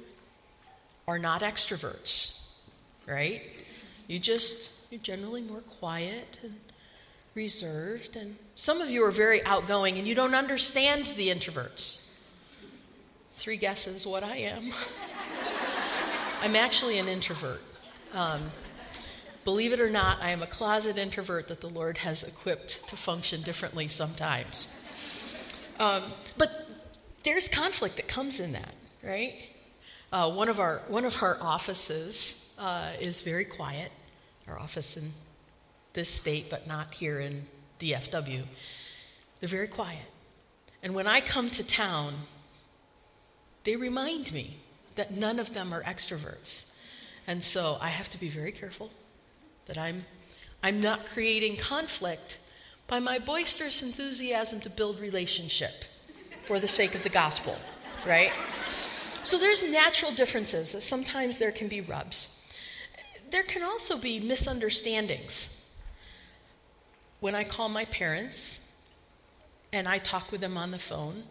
are 1.08 1.18
not 1.18 1.42
extroverts, 1.42 2.42
right? 3.08 3.42
You 4.08 4.20
just 4.20 4.74
you're 4.92 5.02
generally 5.02 5.42
more 5.42 5.62
quiet 5.62 6.40
and 6.44 6.56
reserved. 7.34 8.16
And 8.16 8.36
some 8.56 8.82
of 8.82 8.90
you 8.90 9.04
are 9.06 9.12
very 9.12 9.44
outgoing 9.46 9.98
and 9.98 10.08
you 10.08 10.16
don't 10.16 10.36
understand 10.36 11.08
the 11.18 11.30
introverts. 11.30 12.10
Three 13.36 13.58
guesses 13.58 14.06
what 14.06 14.24
I 14.24 14.38
am. 14.38 14.74
I'm 16.42 16.56
actually 16.56 17.00
an 17.00 17.08
introvert. 17.08 17.62
Um, 18.14 18.52
believe 19.46 19.74
it 19.74 19.80
or 19.80 19.90
not, 19.90 20.22
I 20.22 20.32
am 20.32 20.42
a 20.42 20.48
closet 20.48 20.98
introvert 20.98 21.48
that 21.48 21.62
the 21.62 21.70
Lord 21.70 22.00
has 22.00 22.24
equipped 22.24 22.88
to 22.90 22.98
function 22.98 23.44
differently 23.44 23.88
sometimes. 23.88 24.68
Um, 25.80 26.04
but 26.38 26.68
there's 27.24 27.48
conflict 27.48 27.98
that 27.98 28.08
comes 28.08 28.40
in 28.40 28.54
that, 28.54 28.74
right? 29.04 29.36
Uh, 30.12 30.32
one 30.32 30.48
of 30.48 30.60
our 30.60 30.82
one 30.88 31.04
of 31.04 31.22
our 31.22 31.38
offices 31.42 32.54
uh, 32.58 32.94
is 33.00 33.22
very 33.22 33.46
quiet, 33.46 33.92
our 34.48 34.58
office 34.58 34.96
in 34.96 35.04
this 35.94 36.10
state, 36.10 36.50
but 36.50 36.68
not 36.68 36.94
here 36.94 37.20
in 37.20 37.46
DFW. 37.80 38.44
They're 39.40 39.50
very 39.50 39.68
quiet. 39.68 40.08
And 40.82 40.96
when 40.96 41.08
I 41.08 41.22
come 41.22 41.50
to 41.52 41.64
town, 41.64 42.14
they 43.64 43.76
remind 43.76 44.32
me 44.32 44.58
that 44.96 45.12
none 45.12 45.40
of 45.40 45.54
them 45.54 45.74
are 45.74 45.84
extroverts. 45.84 46.66
And 47.28 47.44
so 47.44 47.78
I 47.82 47.90
have 47.90 48.10
to 48.12 48.18
be 48.18 48.30
very 48.30 48.52
careful 48.52 48.90
that 49.66 49.78
I'm, 49.78 50.06
I'm 50.64 50.80
not 50.80 51.06
creating 51.06 51.58
conflict 51.58 52.38
by 52.88 53.00
my 53.00 53.20
boisterous 53.20 53.84
enthusiasm 53.84 54.62
to 54.62 54.70
build 54.70 55.00
relationship 55.00 55.84
for 56.46 56.60
the 56.60 56.68
sake 56.68 56.96
of 56.96 57.04
the 57.04 57.10
gospel, 57.10 57.58
right? 58.06 58.32
So 59.28 59.38
there's 59.38 59.64
natural 59.64 60.12
differences. 60.12 60.76
Sometimes 60.84 61.38
there 61.38 61.52
can 61.52 61.68
be 61.68 61.82
rubs 61.82 62.38
there 63.30 63.44
can 63.44 63.64
also 63.64 63.98
be 63.98 64.20
misunderstandings. 64.20 65.66
When 67.20 67.36
I 67.36 67.44
call 67.44 67.70
my 67.70 67.86
parents 67.86 68.72
and 69.74 69.88
I 69.88 69.98
talk 69.98 70.32
with 70.32 70.42
them 70.42 70.58
on 70.58 70.72
the 70.72 70.80
phone, 70.80 71.24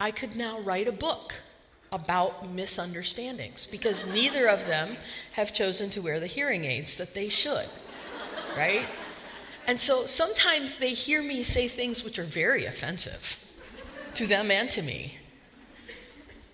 I 0.00 0.10
could 0.10 0.36
now 0.36 0.60
write 0.60 0.88
a 0.88 0.92
book 0.92 1.34
about 1.92 2.50
misunderstandings 2.50 3.66
because 3.66 4.06
neither 4.06 4.48
of 4.48 4.66
them 4.66 4.96
have 5.32 5.54
chosen 5.54 5.90
to 5.90 6.02
wear 6.02 6.18
the 6.20 6.26
hearing 6.26 6.64
aids 6.64 6.96
that 6.96 7.14
they 7.14 7.28
should, 7.28 7.68
right? 8.56 8.86
And 9.66 9.78
so 9.78 10.06
sometimes 10.06 10.76
they 10.76 10.94
hear 10.94 11.22
me 11.22 11.42
say 11.42 11.68
things 11.68 12.02
which 12.02 12.18
are 12.18 12.24
very 12.24 12.64
offensive 12.64 13.38
to 14.14 14.26
them 14.26 14.50
and 14.50 14.68
to 14.70 14.82
me. 14.82 15.18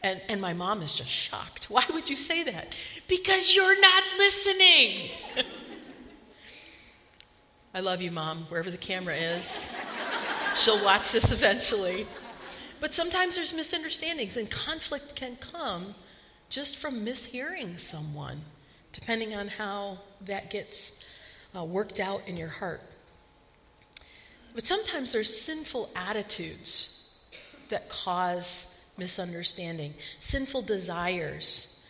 And, 0.02 0.20
and 0.28 0.40
my 0.40 0.52
mom 0.52 0.82
is 0.82 0.94
just 0.94 1.10
shocked. 1.10 1.70
Why 1.70 1.84
would 1.92 2.08
you 2.08 2.16
say 2.16 2.44
that? 2.44 2.74
Because 3.08 3.54
you're 3.54 3.80
not 3.80 4.02
listening. 4.16 5.10
I 7.74 7.80
love 7.80 8.00
you, 8.00 8.10
mom, 8.10 8.44
wherever 8.48 8.70
the 8.70 8.78
camera 8.78 9.14
is. 9.14 9.76
She'll 10.54 10.82
watch 10.84 11.12
this 11.12 11.32
eventually. 11.32 12.06
But 12.80 12.94
sometimes 12.94 13.36
there's 13.36 13.52
misunderstandings, 13.52 14.36
and 14.36 14.48
conflict 14.50 15.16
can 15.16 15.36
come 15.36 15.94
just 16.48 16.78
from 16.78 17.04
mishearing 17.04 17.78
someone, 17.78 18.40
depending 18.92 19.34
on 19.34 19.48
how 19.48 19.98
that 20.22 20.50
gets 20.50 21.04
uh, 21.56 21.64
worked 21.64 22.00
out 22.00 22.22
in 22.26 22.36
your 22.36 22.48
heart. 22.48 22.80
But 24.54 24.64
sometimes 24.64 25.12
there's 25.12 25.40
sinful 25.40 25.90
attitudes 25.94 27.10
that 27.68 27.88
cause 27.88 28.77
misunderstanding, 28.98 29.94
sinful 30.20 30.62
desires. 30.62 31.86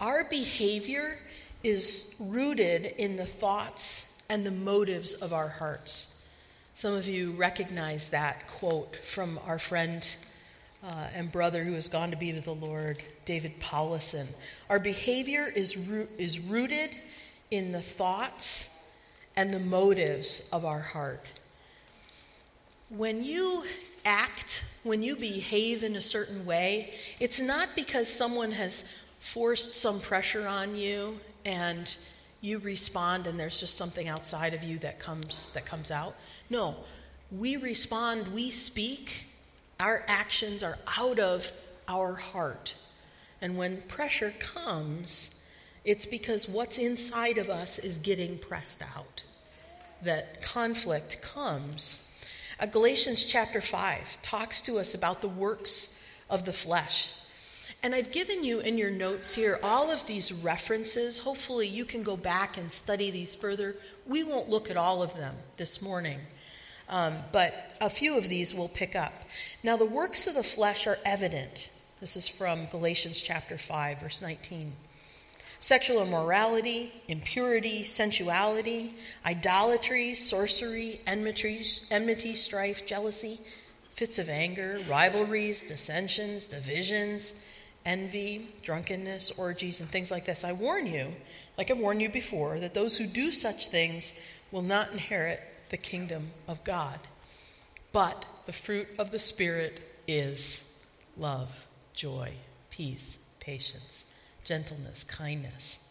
Our 0.00 0.24
behavior 0.24 1.18
is 1.62 2.16
rooted 2.18 2.86
in 2.86 3.16
the 3.16 3.26
thoughts 3.26 4.22
and 4.28 4.46
the 4.46 4.50
motives 4.50 5.14
of 5.14 5.32
our 5.32 5.48
hearts. 5.48 6.26
Some 6.74 6.94
of 6.94 7.06
you 7.06 7.32
recognize 7.32 8.08
that 8.08 8.46
quote 8.48 8.96
from 8.96 9.38
our 9.46 9.58
friend 9.58 10.16
uh, 10.84 11.06
and 11.14 11.30
brother 11.30 11.62
who 11.64 11.74
has 11.74 11.88
gone 11.88 12.10
to 12.10 12.16
be 12.16 12.32
with 12.32 12.44
the 12.44 12.54
Lord, 12.54 13.02
David 13.24 13.60
Powlison. 13.60 14.26
Our 14.68 14.78
behavior 14.78 15.46
is, 15.54 15.76
ro- 15.76 16.08
is 16.18 16.40
rooted 16.40 16.90
in 17.50 17.72
the 17.72 17.82
thoughts 17.82 18.68
and 19.36 19.52
the 19.52 19.60
motives 19.60 20.48
of 20.52 20.64
our 20.64 20.80
heart. 20.80 21.24
When 22.88 23.22
you 23.22 23.64
act, 24.04 24.64
when 24.82 25.02
you 25.02 25.16
behave 25.16 25.82
in 25.82 25.96
a 25.96 26.00
certain 26.00 26.44
way, 26.44 26.94
it's 27.20 27.40
not 27.40 27.68
because 27.74 28.08
someone 28.08 28.50
has 28.52 28.84
forced 29.18 29.74
some 29.74 30.00
pressure 30.00 30.46
on 30.46 30.74
you 30.74 31.18
and 31.44 31.96
you 32.40 32.58
respond 32.58 33.26
and 33.26 33.38
there's 33.38 33.60
just 33.60 33.76
something 33.76 34.08
outside 34.08 34.52
of 34.52 34.64
you 34.64 34.78
that 34.80 34.98
comes 34.98 35.52
that 35.54 35.64
comes 35.64 35.90
out. 35.90 36.14
No. 36.50 36.74
We 37.30 37.56
respond, 37.56 38.34
we 38.34 38.50
speak, 38.50 39.24
our 39.80 40.04
actions 40.06 40.62
are 40.62 40.76
out 40.98 41.18
of 41.18 41.50
our 41.88 42.14
heart. 42.14 42.74
And 43.40 43.56
when 43.56 43.80
pressure 43.82 44.34
comes, 44.38 45.40
it's 45.84 46.04
because 46.04 46.48
what's 46.48 46.78
inside 46.78 47.38
of 47.38 47.48
us 47.48 47.78
is 47.78 47.98
getting 47.98 48.38
pressed 48.38 48.82
out. 48.82 49.22
That 50.02 50.42
conflict 50.42 51.22
comes 51.22 52.01
Galatians 52.66 53.26
chapter 53.26 53.60
5 53.60 54.22
talks 54.22 54.62
to 54.62 54.78
us 54.78 54.94
about 54.94 55.20
the 55.20 55.28
works 55.28 56.04
of 56.30 56.44
the 56.44 56.52
flesh. 56.52 57.12
And 57.82 57.94
I've 57.94 58.12
given 58.12 58.44
you 58.44 58.60
in 58.60 58.78
your 58.78 58.90
notes 58.90 59.34
here 59.34 59.58
all 59.62 59.90
of 59.90 60.06
these 60.06 60.32
references. 60.32 61.18
Hopefully, 61.18 61.66
you 61.66 61.84
can 61.84 62.04
go 62.04 62.16
back 62.16 62.56
and 62.56 62.70
study 62.70 63.10
these 63.10 63.34
further. 63.34 63.74
We 64.06 64.22
won't 64.22 64.48
look 64.48 64.70
at 64.70 64.76
all 64.76 65.02
of 65.02 65.16
them 65.16 65.34
this 65.56 65.82
morning, 65.82 66.20
um, 66.88 67.16
but 67.32 67.52
a 67.80 67.90
few 67.90 68.16
of 68.16 68.28
these 68.28 68.54
we'll 68.54 68.68
pick 68.68 68.94
up. 68.94 69.12
Now, 69.64 69.76
the 69.76 69.84
works 69.84 70.28
of 70.28 70.34
the 70.34 70.44
flesh 70.44 70.86
are 70.86 70.98
evident. 71.04 71.70
This 72.00 72.16
is 72.16 72.28
from 72.28 72.66
Galatians 72.66 73.20
chapter 73.20 73.58
5, 73.58 74.00
verse 74.00 74.22
19 74.22 74.72
sexual 75.62 76.02
immorality, 76.02 76.92
impurity, 77.06 77.84
sensuality, 77.84 78.92
idolatry, 79.24 80.12
sorcery, 80.12 81.00
enmity, 81.06 82.34
strife, 82.34 82.84
jealousy, 82.84 83.38
fits 83.92 84.18
of 84.18 84.28
anger, 84.28 84.80
rivalries, 84.88 85.62
dissensions, 85.62 86.48
divisions, 86.48 87.46
envy, 87.86 88.48
drunkenness, 88.62 89.30
orgies, 89.38 89.80
and 89.80 89.88
things 89.88 90.10
like 90.10 90.24
this. 90.24 90.42
I 90.42 90.50
warn 90.52 90.84
you, 90.84 91.14
like 91.56 91.70
I 91.70 91.74
warned 91.74 92.02
you 92.02 92.08
before, 92.08 92.58
that 92.58 92.74
those 92.74 92.98
who 92.98 93.06
do 93.06 93.30
such 93.30 93.68
things 93.68 94.18
will 94.50 94.62
not 94.62 94.90
inherit 94.90 95.40
the 95.70 95.76
kingdom 95.76 96.32
of 96.48 96.64
God. 96.64 96.98
But 97.92 98.24
the 98.46 98.52
fruit 98.52 98.88
of 98.98 99.12
the 99.12 99.20
Spirit 99.20 99.80
is 100.08 100.68
love, 101.16 101.68
joy, 101.94 102.32
peace, 102.70 103.30
patience, 103.38 104.06
gentleness, 104.44 105.04
kindness. 105.04 105.88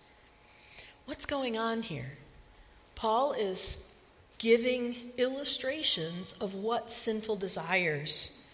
What's 1.06 1.26
going 1.26 1.58
on 1.58 1.82
here? 1.84 2.14
Paul 2.96 3.34
is 3.34 3.94
giving 4.38 4.96
illustrations 5.18 6.34
of 6.42 6.54
what 6.56 6.92
sinful 6.92 7.36
desires 7.36 8.46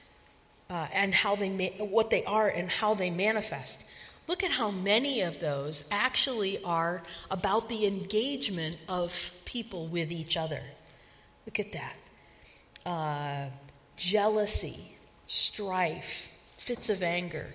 uh, 0.69 0.87
and 0.93 1.13
how 1.13 1.35
they 1.35 1.49
ma- 1.49 1.85
what 1.85 2.09
they 2.09 2.23
are 2.25 2.47
and 2.47 2.69
how 2.69 2.93
they 2.93 3.09
manifest. 3.09 3.83
Look 4.27 4.43
at 4.43 4.51
how 4.51 4.71
many 4.71 5.21
of 5.21 5.39
those 5.39 5.87
actually 5.89 6.61
are 6.63 7.03
about 7.31 7.69
the 7.69 7.85
engagement 7.87 8.77
of 8.89 9.31
people 9.45 9.87
with 9.87 10.11
each 10.11 10.35
other. 10.35 10.61
Look 11.45 11.59
at 11.59 11.71
that. 11.71 11.95
Uh, 12.85 13.49
jealousy, 13.95 14.97
strife, 15.27 16.37
fits 16.57 16.89
of 16.89 17.01
anger. 17.01 17.47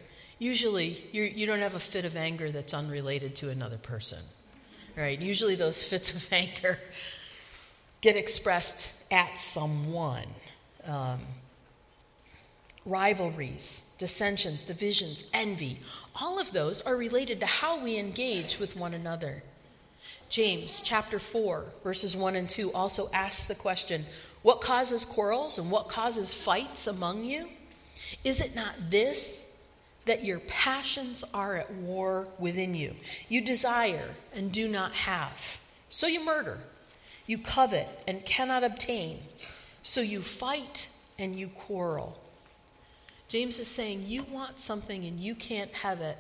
Usually, 0.43 1.05
you're, 1.13 1.27
you 1.27 1.47
do 1.47 1.53
not 1.53 1.61
have 1.61 1.77
a 1.77 1.81
fit 1.81 2.05
of 2.05 2.17
anger 2.17 2.51
that's 2.51 2.75
unrelated 2.75 3.37
to 3.37 3.51
another 3.51 3.79
person, 3.79 4.19
right? 4.97 5.17
Usually, 5.21 5.55
those 5.55 5.85
fits 5.89 6.13
of 6.13 6.27
anger 6.33 6.81
get 8.01 8.17
expressed 8.17 8.93
at 9.13 9.39
someone. 9.39 10.27
Um, 10.85 11.21
rivalries, 12.85 13.95
dissensions, 14.01 14.65
divisions, 14.65 15.23
envy, 15.33 15.79
all 16.17 16.41
of 16.41 16.51
those 16.51 16.81
are 16.81 16.97
related 16.97 17.39
to 17.39 17.47
how 17.47 17.81
we 17.81 17.97
engage 17.97 18.59
with 18.59 18.77
one 18.77 18.95
another. 18.95 19.45
James 20.29 20.81
chapter 20.85 21.21
4, 21.21 21.67
verses 21.85 22.17
1 22.17 22.35
and 22.35 22.49
2 22.49 22.73
also 22.73 23.09
asks 23.15 23.45
the 23.45 23.55
question 23.55 24.07
What 24.43 24.61
causes 24.61 25.05
quarrels 25.05 25.57
and 25.57 25.71
what 25.71 25.89
causes 25.89 26.35
fights 26.35 26.89
among 26.89 27.27
you? 27.27 27.47
Is 28.25 28.41
it 28.41 28.57
not 28.57 28.75
this, 28.91 29.52
that 30.05 30.25
your 30.25 30.41
passions 30.41 31.25
are 31.33 31.57
at 31.57 31.73
war 31.73 32.27
within 32.39 32.75
you? 32.75 32.95
You 33.29 33.45
desire 33.45 34.11
and 34.35 34.53
do 34.53 34.69
not 34.69 34.93
have, 34.93 35.61
so 35.89 36.07
you 36.07 36.25
murder. 36.25 36.59
You 37.27 37.39
covet 37.39 37.89
and 38.09 38.25
cannot 38.25 38.65
obtain, 38.65 39.19
so 39.83 40.01
you 40.01 40.21
fight 40.21 40.89
and 41.19 41.37
you 41.37 41.49
quarrel. 41.49 42.21
James 43.29 43.59
is 43.59 43.69
saying 43.69 44.05
you 44.07 44.25
want 44.25 44.59
something 44.59 45.05
and 45.05 45.19
you 45.21 45.35
can't 45.35 45.73
have 45.73 46.01
it, 46.01 46.19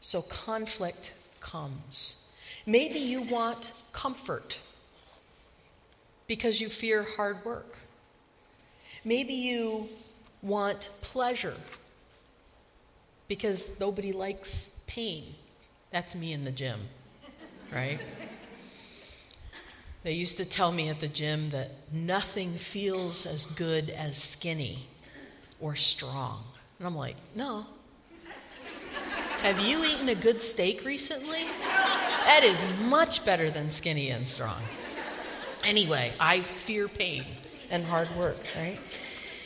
so 0.00 0.22
conflict 0.22 1.12
comes. 1.40 2.32
Maybe 2.64 2.98
you 2.98 3.22
want 3.22 3.72
comfort 3.92 4.60
because 6.26 6.60
you 6.60 6.68
fear 6.68 7.02
hard 7.02 7.44
work. 7.44 7.76
Maybe 9.04 9.34
you 9.34 9.88
want 10.42 10.90
pleasure 11.00 11.56
because 13.30 13.78
nobody 13.78 14.10
likes 14.12 14.76
pain. 14.88 15.22
That's 15.92 16.16
me 16.16 16.32
in 16.32 16.42
the 16.42 16.50
gym, 16.50 16.80
right? 17.72 18.00
They 20.02 20.14
used 20.14 20.36
to 20.38 20.44
tell 20.44 20.72
me 20.72 20.88
at 20.88 20.98
the 20.98 21.06
gym 21.06 21.50
that 21.50 21.70
nothing 21.92 22.54
feels 22.54 23.26
as 23.26 23.46
good 23.46 23.90
as 23.90 24.18
skinny 24.18 24.88
or 25.60 25.76
strong. 25.76 26.42
And 26.78 26.88
I'm 26.88 26.96
like, 26.96 27.14
no. 27.36 27.66
Have 29.42 29.60
you 29.60 29.84
eaten 29.84 30.08
a 30.08 30.16
good 30.16 30.42
steak 30.42 30.84
recently? 30.84 31.44
That 32.24 32.40
is 32.42 32.64
much 32.82 33.24
better 33.24 33.48
than 33.48 33.70
skinny 33.70 34.10
and 34.10 34.26
strong. 34.26 34.60
Anyway, 35.62 36.12
I 36.18 36.40
fear 36.40 36.88
pain 36.88 37.24
and 37.70 37.84
hard 37.84 38.08
work, 38.16 38.38
right? 38.56 38.78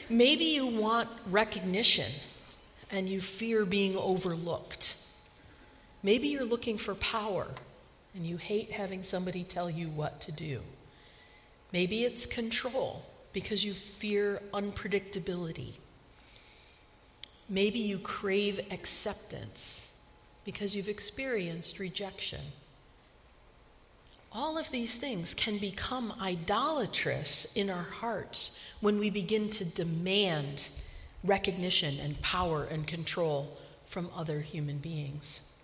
Maybe 0.08 0.44
you 0.44 0.68
want 0.68 1.10
recognition 1.26 2.10
and 2.94 3.08
you 3.08 3.20
fear 3.20 3.64
being 3.64 3.96
overlooked. 3.96 4.96
Maybe 6.04 6.28
you're 6.28 6.44
looking 6.44 6.78
for 6.78 6.94
power 6.94 7.48
and 8.14 8.24
you 8.24 8.36
hate 8.36 8.70
having 8.70 9.02
somebody 9.02 9.42
tell 9.42 9.68
you 9.68 9.88
what 9.88 10.20
to 10.22 10.32
do. 10.32 10.60
Maybe 11.72 12.04
it's 12.04 12.24
control 12.24 13.04
because 13.32 13.64
you 13.64 13.72
fear 13.72 14.40
unpredictability. 14.52 15.72
Maybe 17.50 17.80
you 17.80 17.98
crave 17.98 18.60
acceptance 18.70 20.00
because 20.44 20.76
you've 20.76 20.88
experienced 20.88 21.80
rejection. 21.80 22.42
All 24.30 24.56
of 24.56 24.70
these 24.70 24.94
things 24.94 25.34
can 25.34 25.58
become 25.58 26.14
idolatrous 26.20 27.56
in 27.56 27.70
our 27.70 27.82
hearts 27.82 28.64
when 28.80 29.00
we 29.00 29.10
begin 29.10 29.50
to 29.50 29.64
demand 29.64 30.68
recognition 31.24 31.98
and 32.00 32.20
power 32.20 32.64
and 32.64 32.86
control 32.86 33.56
from 33.86 34.10
other 34.14 34.40
human 34.40 34.78
beings. 34.78 35.58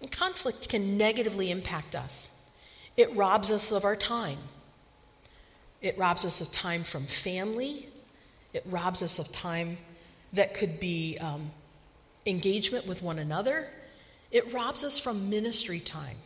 And 0.00 0.12
conflict 0.12 0.68
can 0.68 0.98
negatively 0.98 1.50
impact 1.50 1.94
us. 1.94 2.50
It 2.96 3.14
robs 3.16 3.50
us 3.50 3.72
of 3.72 3.84
our 3.84 3.96
time. 3.96 4.38
It 5.80 5.98
robs 5.98 6.24
us 6.24 6.40
of 6.40 6.52
time 6.52 6.84
from 6.84 7.06
family. 7.06 7.88
It 8.52 8.64
robs 8.66 9.02
us 9.02 9.18
of 9.18 9.32
time 9.32 9.78
that 10.32 10.54
could 10.54 10.78
be 10.78 11.18
um, 11.18 11.50
engagement 12.26 12.86
with 12.86 13.02
one 13.02 13.18
another. 13.18 13.68
It 14.30 14.52
robs 14.52 14.84
us 14.84 14.98
from 14.98 15.30
ministry 15.30 15.80
time, 15.80 16.16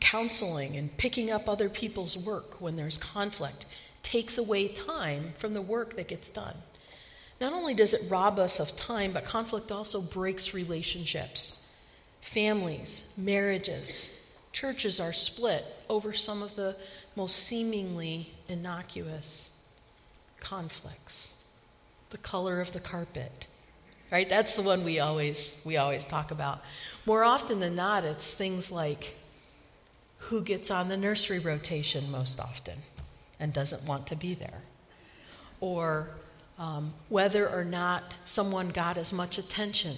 counseling, 0.00 0.76
and 0.76 0.94
picking 0.96 1.30
up 1.30 1.48
other 1.48 1.68
people's 1.68 2.16
work 2.16 2.60
when 2.60 2.76
there's 2.76 2.98
conflict 2.98 3.66
takes 4.02 4.38
away 4.38 4.68
time 4.68 5.32
from 5.38 5.54
the 5.54 5.62
work 5.62 5.96
that 5.96 6.08
gets 6.08 6.28
done. 6.28 6.56
Not 7.40 7.52
only 7.52 7.74
does 7.74 7.94
it 7.94 8.10
rob 8.10 8.38
us 8.38 8.60
of 8.60 8.76
time, 8.76 9.12
but 9.12 9.24
conflict 9.24 9.72
also 9.72 10.00
breaks 10.00 10.52
relationships. 10.52 11.74
Families, 12.20 13.14
marriages, 13.16 14.34
churches 14.52 15.00
are 15.00 15.12
split 15.12 15.64
over 15.88 16.12
some 16.12 16.42
of 16.42 16.54
the 16.54 16.76
most 17.16 17.36
seemingly 17.36 18.32
innocuous 18.48 19.64
conflicts 20.38 21.42
the 22.10 22.18
color 22.18 22.60
of 22.60 22.72
the 22.72 22.80
carpet. 22.80 23.46
Right? 24.10 24.28
That's 24.28 24.56
the 24.56 24.62
one 24.62 24.84
we 24.84 24.98
always 24.98 25.62
we 25.64 25.76
always 25.76 26.04
talk 26.04 26.32
about. 26.32 26.62
More 27.06 27.22
often 27.22 27.60
than 27.60 27.76
not, 27.76 28.04
it's 28.04 28.34
things 28.34 28.70
like 28.70 29.14
who 30.18 30.42
gets 30.42 30.70
on 30.70 30.88
the 30.88 30.96
nursery 30.96 31.38
rotation 31.38 32.10
most 32.10 32.40
often 32.40 32.74
and 33.40 33.52
doesn't 33.52 33.84
want 33.86 34.06
to 34.08 34.16
be 34.16 34.34
there, 34.34 34.62
or 35.60 36.08
um, 36.58 36.92
whether 37.08 37.48
or 37.48 37.64
not 37.64 38.14
someone 38.24 38.68
got 38.68 38.98
as 38.98 39.12
much 39.12 39.38
attention 39.38 39.96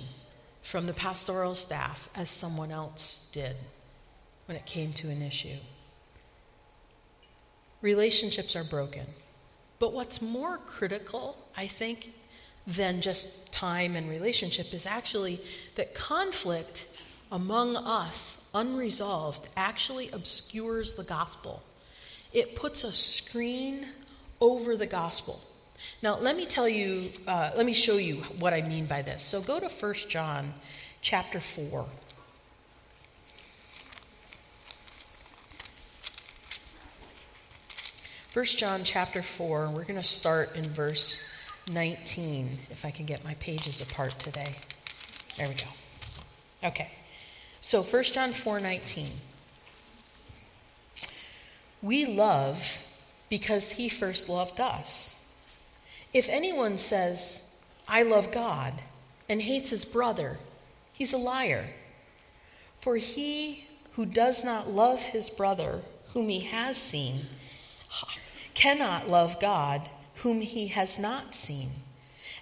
from 0.62 0.87
the 0.87 0.94
pastoral 0.94 1.55
staff 1.55 2.09
as 2.14 2.31
someone 2.31 2.70
else 2.70 3.28
did 3.33 3.57
when 4.46 4.57
it 4.57 4.64
came 4.64 4.92
to 4.92 5.09
an 5.09 5.20
issue. 5.20 5.57
Relationships 7.81 8.55
are 8.55 8.64
broken. 8.64 9.07
But 9.81 9.92
what's 9.92 10.22
more 10.22 10.59
critical, 10.59 11.37
I 11.57 11.66
think, 11.66 12.12
than 12.66 13.00
just 13.00 13.52
time 13.52 13.96
and 13.96 14.09
relationship 14.09 14.72
is 14.72 14.87
actually 14.87 15.40
that 15.74 15.92
conflict 15.92 16.87
among 17.33 17.76
us, 17.76 18.48
unresolved, 18.55 19.48
actually 19.57 20.11
obscures 20.11 20.94
the 20.94 21.02
gospel. 21.02 21.62
It 22.33 22.57
puts 22.57 22.85
a 22.85 22.92
screen 22.92 23.87
over 24.40 24.77
the 24.77 24.87
gospel. 24.87 25.40
Now, 26.03 26.18
let 26.18 26.37
me 26.37 26.47
tell 26.47 26.68
you, 26.68 27.11
uh, 27.27 27.51
let 27.57 27.66
me 27.66 27.73
show 27.73 27.97
you 27.97 28.16
what 28.38 28.53
I 28.53 28.62
mean 28.62 28.87
by 28.87 29.03
this. 29.03 29.23
So 29.23 29.40
go 29.40 29.61
to 29.61 29.68
1 29.68 29.95
John 30.09 30.55
chapter 31.01 31.40
4. 31.40 31.87
1 38.33 38.45
John 38.47 38.83
chapter 38.83 39.23
4, 39.23 39.68
we're 39.68 39.85
going 39.85 40.01
to 40.01 40.03
start 40.03 40.57
in 40.57 40.64
verse 40.64 41.31
19, 41.71 42.59
if 42.71 42.85
I 42.85 42.90
can 42.90 43.05
get 43.05 43.23
my 43.25 43.35
pages 43.35 43.83
apart 43.83 44.18
today. 44.18 44.57
There 45.37 45.49
we 45.49 45.55
go. 45.55 46.68
Okay. 46.68 46.90
So 47.61 47.83
1 47.83 48.03
John 48.05 48.33
4 48.33 48.59
19. 48.59 49.09
We 51.83 52.07
love 52.07 52.87
because 53.29 53.73
he 53.73 53.88
first 53.88 54.29
loved 54.29 54.61
us. 54.61 55.31
If 56.14 56.29
anyone 56.29 56.79
says, 56.79 57.59
I 57.88 58.03
love 58.03 58.31
God, 58.31 58.75
and 59.29 59.42
hates 59.42 59.71
his 59.71 59.85
brother, 59.85 60.38
he's 60.92 61.12
a 61.12 61.18
liar. 61.18 61.71
For 62.79 62.97
he 62.97 63.64
who 63.92 64.07
does 64.07 64.45
not 64.45 64.71
love 64.71 65.01
his 65.03 65.31
brother, 65.31 65.83
whom 66.12 66.29
he 66.29 66.40
has 66.40 66.77
seen, 66.77 67.27
cannot 68.55 69.09
love 69.09 69.40
God 69.40 69.88
whom 70.16 70.40
he 70.40 70.68
has 70.68 70.99
not 70.99 71.35
seen. 71.35 71.71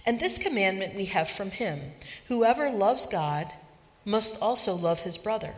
And 0.05 0.19
this 0.19 0.39
commandment 0.39 0.95
we 0.95 1.07
have 1.07 1.29
from 1.29 1.51
him 1.51 1.93
whoever 2.29 2.71
loves 2.71 3.07
God 3.07 3.51
must 4.05 4.43
also 4.43 4.75
love 4.75 5.01
his 5.01 5.19
brother. 5.19 5.55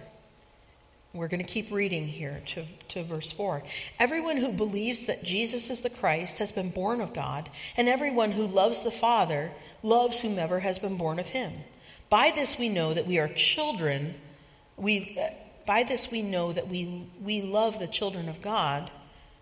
We're 1.15 1.29
going 1.29 1.45
to 1.45 1.53
keep 1.53 1.71
reading 1.71 2.09
here 2.09 2.41
to, 2.47 2.65
to 2.89 3.03
verse 3.03 3.31
4. 3.33 3.63
Everyone 3.99 4.39
who 4.39 4.51
believes 4.51 5.05
that 5.07 5.23
Jesus 5.23 5.69
is 5.69 5.81
the 5.81 5.91
Christ 5.91 6.39
has 6.39 6.53
been 6.53 6.71
born 6.71 7.03
of 7.03 7.13
God, 7.13 7.51
and 7.77 7.87
everyone 7.87 8.33
who 8.33 8.47
loves 8.47 8.83
the 8.83 8.91
Father 8.91 9.51
loves 9.83 10.23
whomever 10.23 10.61
has 10.61 10.79
been 10.79 10.97
born 10.97 11.19
of 11.19 11.29
him. 11.29 11.53
By 12.09 12.31
this 12.35 12.59
we 12.59 12.71
know 12.71 12.95
that 12.95 13.07
we 13.07 13.19
are 13.19 13.29
children. 13.29 14.15
We, 14.79 15.19
uh, 15.21 15.35
by 15.67 15.83
this 15.83 16.11
we 16.11 16.23
know 16.23 16.53
that 16.53 16.69
we, 16.69 17.07
we 17.23 17.43
love 17.43 17.79
the 17.79 17.89
children 17.89 18.31
of 18.31 18.41
God 18.41 18.91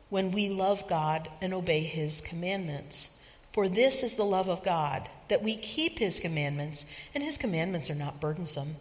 when 0.08 0.32
we 0.32 0.48
love 0.48 0.88
God 0.88 1.28
and 1.40 1.54
obey 1.54 1.80
his 1.80 2.20
commandments. 2.20 3.24
For 3.52 3.68
this 3.68 4.02
is 4.02 4.14
the 4.14 4.24
love 4.24 4.48
of 4.48 4.64
God, 4.64 5.08
that 5.28 5.42
we 5.42 5.56
keep 5.56 5.98
his 6.00 6.18
commandments, 6.18 6.92
and 7.14 7.22
his 7.22 7.38
commandments 7.38 7.90
are 7.90 7.96
not 7.96 8.20
burdensome. 8.20 8.74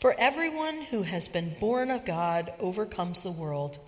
For 0.00 0.14
everyone 0.18 0.82
who 0.82 1.02
has 1.02 1.28
been 1.28 1.56
born 1.60 1.90
of 1.90 2.04
God 2.04 2.52
overcomes 2.60 3.22
the 3.22 3.32
world, 3.32 3.78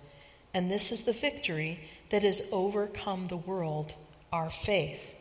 and 0.53 0.69
this 0.69 0.91
is 0.91 1.03
the 1.03 1.13
victory 1.13 1.79
that 2.09 2.23
has 2.23 2.47
overcome 2.51 3.25
the 3.25 3.37
world, 3.37 3.95
our 4.31 4.49
faith. 4.49 5.15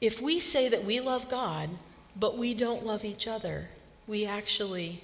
If 0.00 0.20
we 0.20 0.40
say 0.40 0.68
that 0.68 0.84
we 0.84 1.00
love 1.00 1.28
God, 1.28 1.70
but 2.16 2.38
we 2.38 2.54
don't 2.54 2.84
love 2.84 3.04
each 3.04 3.26
other, 3.26 3.68
we 4.06 4.24
actually 4.24 5.02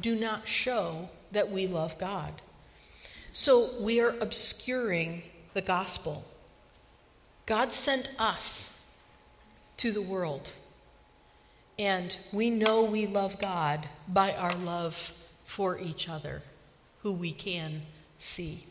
do 0.00 0.14
not 0.14 0.46
show 0.46 1.08
that 1.32 1.50
we 1.50 1.66
love 1.66 1.98
God. 1.98 2.40
So 3.32 3.70
we 3.80 4.00
are 4.00 4.14
obscuring 4.20 5.22
the 5.54 5.62
gospel. 5.62 6.24
God 7.46 7.72
sent 7.72 8.10
us 8.18 8.86
to 9.78 9.92
the 9.92 10.02
world. 10.02 10.52
And 11.80 12.14
we 12.30 12.50
know 12.50 12.82
we 12.84 13.06
love 13.06 13.38
God 13.38 13.88
by 14.06 14.34
our 14.34 14.52
love 14.52 15.14
for 15.46 15.78
each 15.78 16.10
other, 16.10 16.42
who 17.02 17.10
we 17.10 17.32
can 17.32 17.80
see. 18.18 18.66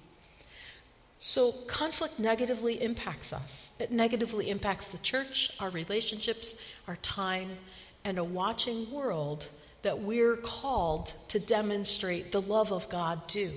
So, 1.18 1.52
conflict 1.68 2.20
negatively 2.20 2.82
impacts 2.82 3.34
us. 3.34 3.76
It 3.80 3.92
negatively 3.92 4.52
impacts 4.52 4.90
the 4.90 5.00
church, 5.00 5.52
our 5.60 5.72
relationships, 5.72 6.64
our 6.88 6.98
time, 6.98 7.58
and 8.06 8.20
a 8.20 8.24
watching 8.24 8.92
world 8.92 9.50
that 9.82 10.00
we're 10.00 10.38
called 10.38 11.14
to 11.30 11.40
demonstrate 11.40 12.32
the 12.32 12.42
love 12.42 12.72
of 12.72 12.90
God 12.90 13.28
to. 13.30 13.52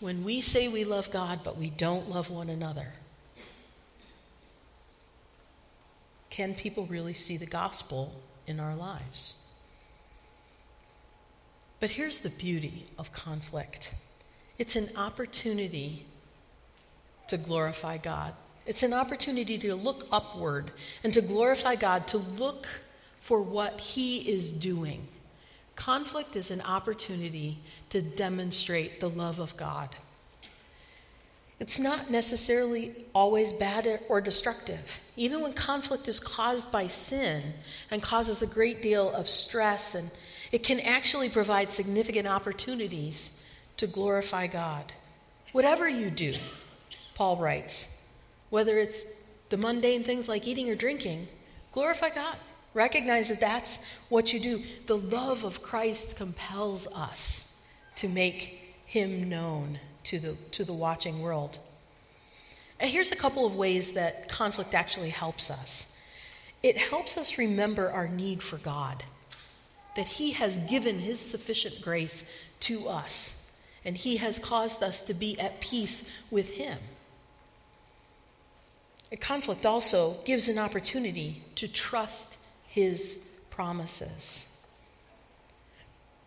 When 0.00 0.24
we 0.24 0.40
say 0.40 0.66
we 0.66 0.84
love 0.84 1.12
God, 1.12 1.40
but 1.44 1.56
we 1.56 1.70
don't 1.70 2.10
love 2.10 2.30
one 2.30 2.50
another, 2.50 2.88
Can 6.32 6.54
people 6.54 6.86
really 6.86 7.12
see 7.12 7.36
the 7.36 7.44
gospel 7.44 8.10
in 8.46 8.60
our 8.60 8.74
lives? 8.74 9.48
But 11.80 11.90
here's 11.90 12.20
the 12.20 12.30
beauty 12.30 12.84
of 12.98 13.12
conflict 13.12 13.92
it's 14.58 14.76
an 14.76 14.88
opportunity 14.96 16.06
to 17.28 17.36
glorify 17.36 17.96
God. 17.96 18.34
It's 18.66 18.82
an 18.82 18.92
opportunity 18.92 19.58
to 19.58 19.74
look 19.74 20.06
upward 20.12 20.70
and 21.02 21.12
to 21.14 21.20
glorify 21.20 21.74
God, 21.74 22.06
to 22.08 22.18
look 22.18 22.68
for 23.20 23.40
what 23.40 23.80
He 23.80 24.18
is 24.30 24.52
doing. 24.52 25.08
Conflict 25.74 26.36
is 26.36 26.50
an 26.50 26.60
opportunity 26.60 27.58
to 27.90 28.02
demonstrate 28.02 29.00
the 29.00 29.10
love 29.10 29.40
of 29.40 29.56
God. 29.56 29.88
It's 31.58 31.78
not 31.78 32.10
necessarily 32.10 32.92
always 33.14 33.52
bad 33.52 34.00
or 34.08 34.20
destructive. 34.20 35.00
Even 35.16 35.40
when 35.40 35.52
conflict 35.52 36.08
is 36.08 36.20
caused 36.20 36.72
by 36.72 36.86
sin 36.86 37.42
and 37.90 38.02
causes 38.02 38.40
a 38.40 38.46
great 38.46 38.80
deal 38.82 39.10
of 39.10 39.28
stress, 39.28 39.94
and 39.94 40.10
it 40.50 40.62
can 40.62 40.80
actually 40.80 41.28
provide 41.28 41.70
significant 41.70 42.26
opportunities 42.26 43.44
to 43.76 43.86
glorify 43.86 44.46
God. 44.46 44.92
Whatever 45.52 45.88
you 45.88 46.10
do, 46.10 46.34
Paul 47.14 47.36
writes, 47.36 48.08
whether 48.48 48.78
it's 48.78 49.22
the 49.50 49.56
mundane 49.58 50.02
things 50.02 50.28
like 50.28 50.46
eating 50.46 50.70
or 50.70 50.74
drinking, 50.74 51.28
glorify 51.72 52.08
God. 52.08 52.36
Recognize 52.74 53.28
that 53.28 53.40
that's 53.40 53.84
what 54.08 54.32
you 54.32 54.40
do. 54.40 54.62
The 54.86 54.96
love 54.96 55.44
of 55.44 55.62
Christ 55.62 56.16
compels 56.16 56.86
us 56.86 57.60
to 57.96 58.08
make 58.08 58.74
him 58.86 59.28
known 59.28 59.78
to 60.04 60.18
the, 60.18 60.36
to 60.52 60.64
the 60.64 60.72
watching 60.72 61.20
world. 61.20 61.58
And 62.82 62.90
here's 62.90 63.12
a 63.12 63.16
couple 63.16 63.46
of 63.46 63.54
ways 63.54 63.92
that 63.92 64.28
conflict 64.28 64.74
actually 64.74 65.10
helps 65.10 65.50
us 65.50 65.88
it 66.62 66.76
helps 66.76 67.16
us 67.16 67.38
remember 67.38 67.90
our 67.90 68.06
need 68.06 68.40
for 68.40 68.56
God, 68.56 69.02
that 69.96 70.06
He 70.06 70.32
has 70.32 70.58
given 70.58 71.00
His 71.00 71.18
sufficient 71.18 71.82
grace 71.82 72.30
to 72.60 72.88
us, 72.88 73.50
and 73.84 73.96
He 73.96 74.18
has 74.18 74.38
caused 74.38 74.80
us 74.82 75.02
to 75.02 75.14
be 75.14 75.38
at 75.40 75.60
peace 75.60 76.08
with 76.30 76.50
Him. 76.50 76.78
A 79.10 79.16
conflict 79.16 79.66
also 79.66 80.14
gives 80.24 80.48
an 80.48 80.58
opportunity 80.58 81.42
to 81.56 81.66
trust 81.66 82.38
His 82.68 83.32
promises. 83.50 84.64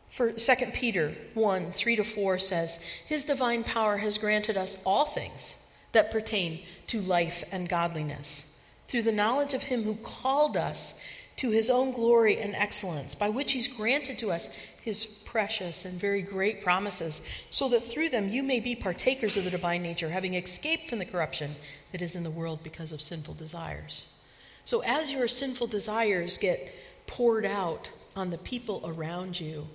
For 0.09 0.33
2 0.33 0.53
Peter 0.73 1.13
1 1.33 1.71
3 1.71 1.95
to 1.95 2.03
4 2.03 2.39
says, 2.39 2.79
His 3.05 3.23
divine 3.23 3.63
power 3.63 3.97
has 3.97 4.17
granted 4.17 4.57
us 4.57 4.77
all 4.85 5.05
things 5.05 5.64
that 5.95 6.11
pertain 6.11 6.59
to 6.87 7.01
life 7.01 7.43
and 7.51 7.67
godliness, 7.67 8.61
through 8.87 9.01
the 9.01 9.11
knowledge 9.11 9.53
of 9.53 9.63
Him 9.63 9.83
who 9.83 9.95
called 9.95 10.55
us 10.55 11.01
to 11.37 11.51
His 11.51 11.69
own 11.69 11.91
glory 11.91 12.37
and 12.37 12.55
excellence, 12.55 13.15
by 13.15 13.29
which 13.29 13.53
He's 13.53 13.67
granted 13.67 14.19
to 14.19 14.31
us 14.31 14.49
His 14.81 15.05
precious 15.05 15.83
and 15.83 15.99
very 15.99 16.21
great 16.21 16.61
promises, 16.61 17.21
so 17.49 17.67
that 17.69 17.83
through 17.83 18.09
them 18.09 18.29
you 18.29 18.43
may 18.43 18.59
be 18.59 18.75
partakers 18.75 19.35
of 19.35 19.43
the 19.43 19.49
divine 19.49 19.81
nature, 19.81 20.09
having 20.09 20.35
escaped 20.35 20.89
from 20.89 20.99
the 20.99 21.05
corruption 21.05 21.55
that 21.91 22.01
is 22.01 22.15
in 22.15 22.23
the 22.23 22.29
world 22.29 22.59
because 22.63 22.91
of 22.91 23.01
sinful 23.01 23.33
desires. 23.33 24.19
So, 24.63 24.81
as 24.81 25.11
your 25.11 25.27
sinful 25.27 25.67
desires 25.67 26.37
get 26.37 26.73
poured 27.07 27.45
out 27.45 27.89
on 28.15 28.29
the 28.29 28.37
people 28.37 28.81
around 28.85 29.39
you, 29.39 29.67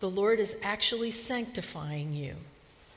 the 0.00 0.10
Lord 0.10 0.40
is 0.40 0.56
actually 0.62 1.12
sanctifying 1.12 2.12
you 2.12 2.34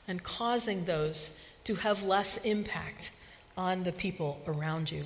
and 0.08 0.22
causing 0.22 0.84
those 0.84 1.44
to 1.66 1.74
have 1.74 2.04
less 2.04 2.44
impact 2.44 3.10
on 3.56 3.82
the 3.82 3.92
people 3.92 4.40
around 4.46 4.90
you. 4.90 5.04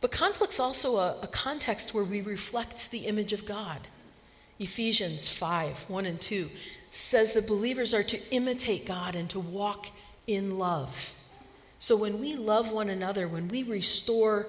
But 0.00 0.10
conflict's 0.10 0.58
also 0.58 0.96
a, 0.96 1.20
a 1.22 1.26
context 1.26 1.94
where 1.94 2.04
we 2.04 2.22
reflect 2.22 2.90
the 2.90 3.06
image 3.06 3.32
of 3.32 3.46
God. 3.46 3.78
Ephesians 4.58 5.28
5 5.28 5.88
1 5.88 6.06
and 6.06 6.20
2 6.20 6.48
says 6.90 7.34
that 7.34 7.46
believers 7.46 7.92
are 7.92 8.02
to 8.02 8.18
imitate 8.30 8.86
God 8.86 9.14
and 9.14 9.28
to 9.30 9.40
walk 9.40 9.88
in 10.26 10.58
love. 10.58 11.14
So 11.78 11.96
when 11.96 12.20
we 12.20 12.34
love 12.34 12.72
one 12.72 12.88
another, 12.88 13.28
when 13.28 13.48
we 13.48 13.62
restore 13.62 14.46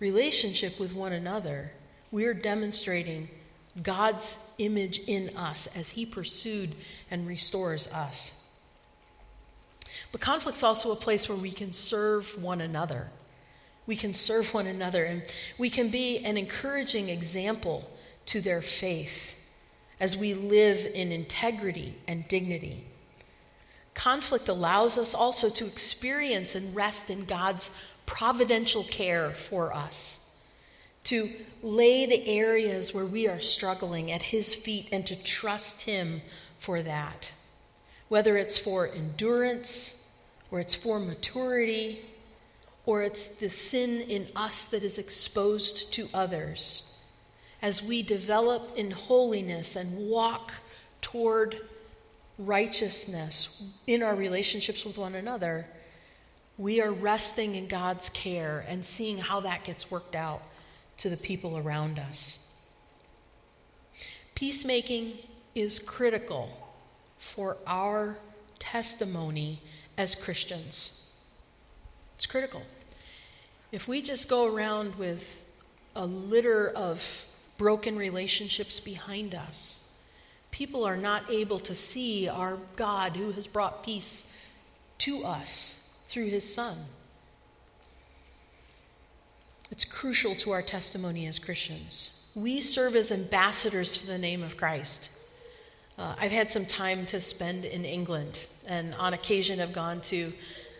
relationship 0.00 0.78
with 0.78 0.94
one 0.94 1.12
another, 1.12 1.72
we 2.10 2.26
are 2.26 2.34
demonstrating 2.34 3.28
God's 3.82 4.52
image 4.58 4.98
in 5.06 5.34
us 5.36 5.66
as 5.76 5.90
He 5.90 6.04
pursued 6.04 6.74
and 7.10 7.26
restores 7.26 7.88
us. 7.88 8.41
But 10.12 10.20
conflict's 10.20 10.62
also 10.62 10.92
a 10.92 10.96
place 10.96 11.28
where 11.28 11.38
we 11.38 11.50
can 11.50 11.72
serve 11.72 12.40
one 12.40 12.60
another. 12.60 13.08
We 13.86 13.96
can 13.96 14.14
serve 14.14 14.54
one 14.54 14.66
another, 14.66 15.04
and 15.04 15.24
we 15.58 15.70
can 15.70 15.88
be 15.88 16.18
an 16.18 16.36
encouraging 16.36 17.08
example 17.08 17.90
to 18.26 18.40
their 18.40 18.62
faith 18.62 19.36
as 19.98 20.16
we 20.16 20.34
live 20.34 20.86
in 20.94 21.10
integrity 21.10 21.94
and 22.06 22.28
dignity. 22.28 22.84
Conflict 23.94 24.48
allows 24.48 24.98
us 24.98 25.14
also 25.14 25.48
to 25.48 25.66
experience 25.66 26.54
and 26.54 26.74
rest 26.74 27.10
in 27.10 27.24
God's 27.24 27.70
providential 28.06 28.84
care 28.84 29.30
for 29.30 29.72
us 29.72 30.22
to 31.04 31.28
lay 31.62 32.06
the 32.06 32.28
areas 32.28 32.94
where 32.94 33.06
we 33.06 33.26
are 33.26 33.40
struggling 33.40 34.12
at 34.12 34.22
His 34.22 34.54
feet 34.54 34.88
and 34.92 35.06
to 35.06 35.20
trust 35.22 35.82
Him 35.82 36.22
for 36.58 36.82
that. 36.82 37.32
Whether 38.08 38.36
it's 38.36 38.58
for 38.58 38.88
endurance, 38.88 40.01
or 40.52 40.60
it's 40.60 40.74
for 40.74 41.00
maturity, 41.00 42.04
or 42.84 43.02
it's 43.02 43.38
the 43.38 43.48
sin 43.48 44.02
in 44.02 44.26
us 44.36 44.66
that 44.66 44.82
is 44.82 44.98
exposed 44.98 45.92
to 45.94 46.06
others. 46.12 47.02
As 47.62 47.82
we 47.82 48.02
develop 48.02 48.76
in 48.76 48.90
holiness 48.90 49.74
and 49.76 50.10
walk 50.10 50.52
toward 51.00 51.56
righteousness 52.38 53.78
in 53.86 54.02
our 54.02 54.14
relationships 54.14 54.84
with 54.84 54.98
one 54.98 55.14
another, 55.14 55.66
we 56.58 56.82
are 56.82 56.92
resting 56.92 57.54
in 57.54 57.66
God's 57.66 58.10
care 58.10 58.62
and 58.68 58.84
seeing 58.84 59.16
how 59.16 59.40
that 59.40 59.64
gets 59.64 59.90
worked 59.90 60.14
out 60.14 60.42
to 60.98 61.08
the 61.08 61.16
people 61.16 61.56
around 61.56 61.98
us. 61.98 62.60
Peacemaking 64.34 65.14
is 65.54 65.78
critical 65.78 66.50
for 67.18 67.56
our 67.66 68.18
testimony 68.58 69.62
as 69.96 70.14
Christians. 70.14 71.14
It's 72.16 72.26
critical. 72.26 72.62
If 73.70 73.88
we 73.88 74.02
just 74.02 74.28
go 74.28 74.52
around 74.52 74.96
with 74.96 75.44
a 75.96 76.06
litter 76.06 76.68
of 76.68 77.26
broken 77.58 77.96
relationships 77.96 78.80
behind 78.80 79.34
us, 79.34 79.94
people 80.50 80.84
are 80.84 80.96
not 80.96 81.30
able 81.30 81.58
to 81.60 81.74
see 81.74 82.28
our 82.28 82.58
God 82.76 83.16
who 83.16 83.32
has 83.32 83.46
brought 83.46 83.84
peace 83.84 84.36
to 84.98 85.24
us 85.24 85.98
through 86.06 86.26
his 86.26 86.54
Son. 86.54 86.76
It's 89.70 89.86
crucial 89.86 90.34
to 90.36 90.50
our 90.52 90.60
testimony 90.60 91.26
as 91.26 91.38
Christians. 91.38 92.30
We 92.34 92.60
serve 92.60 92.94
as 92.94 93.10
ambassadors 93.10 93.96
for 93.96 94.06
the 94.06 94.18
name 94.18 94.42
of 94.42 94.58
Christ. 94.58 95.10
Uh, 95.96 96.14
I've 96.18 96.30
had 96.30 96.50
some 96.50 96.66
time 96.66 97.06
to 97.06 97.20
spend 97.20 97.64
in 97.64 97.84
England, 97.84 98.46
and 98.68 98.94
on 98.94 99.14
occasion 99.14 99.58
have 99.58 99.72
gone 99.72 100.00
to 100.02 100.32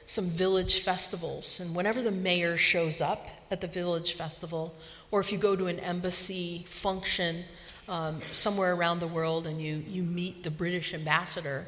some 0.06 0.26
village 0.26 0.80
festivals. 0.80 1.60
And 1.60 1.74
whenever 1.74 2.02
the 2.02 2.10
mayor 2.10 2.56
shows 2.56 3.00
up 3.00 3.28
at 3.50 3.60
the 3.60 3.66
village 3.66 4.12
festival, 4.12 4.74
or 5.10 5.20
if 5.20 5.32
you 5.32 5.38
go 5.38 5.56
to 5.56 5.66
an 5.66 5.78
embassy 5.80 6.64
function 6.68 7.44
um, 7.88 8.20
somewhere 8.32 8.74
around 8.74 8.98
the 8.98 9.06
world 9.06 9.46
and 9.46 9.60
you, 9.60 9.82
you 9.88 10.02
meet 10.02 10.42
the 10.42 10.50
British 10.50 10.94
ambassador, 10.94 11.66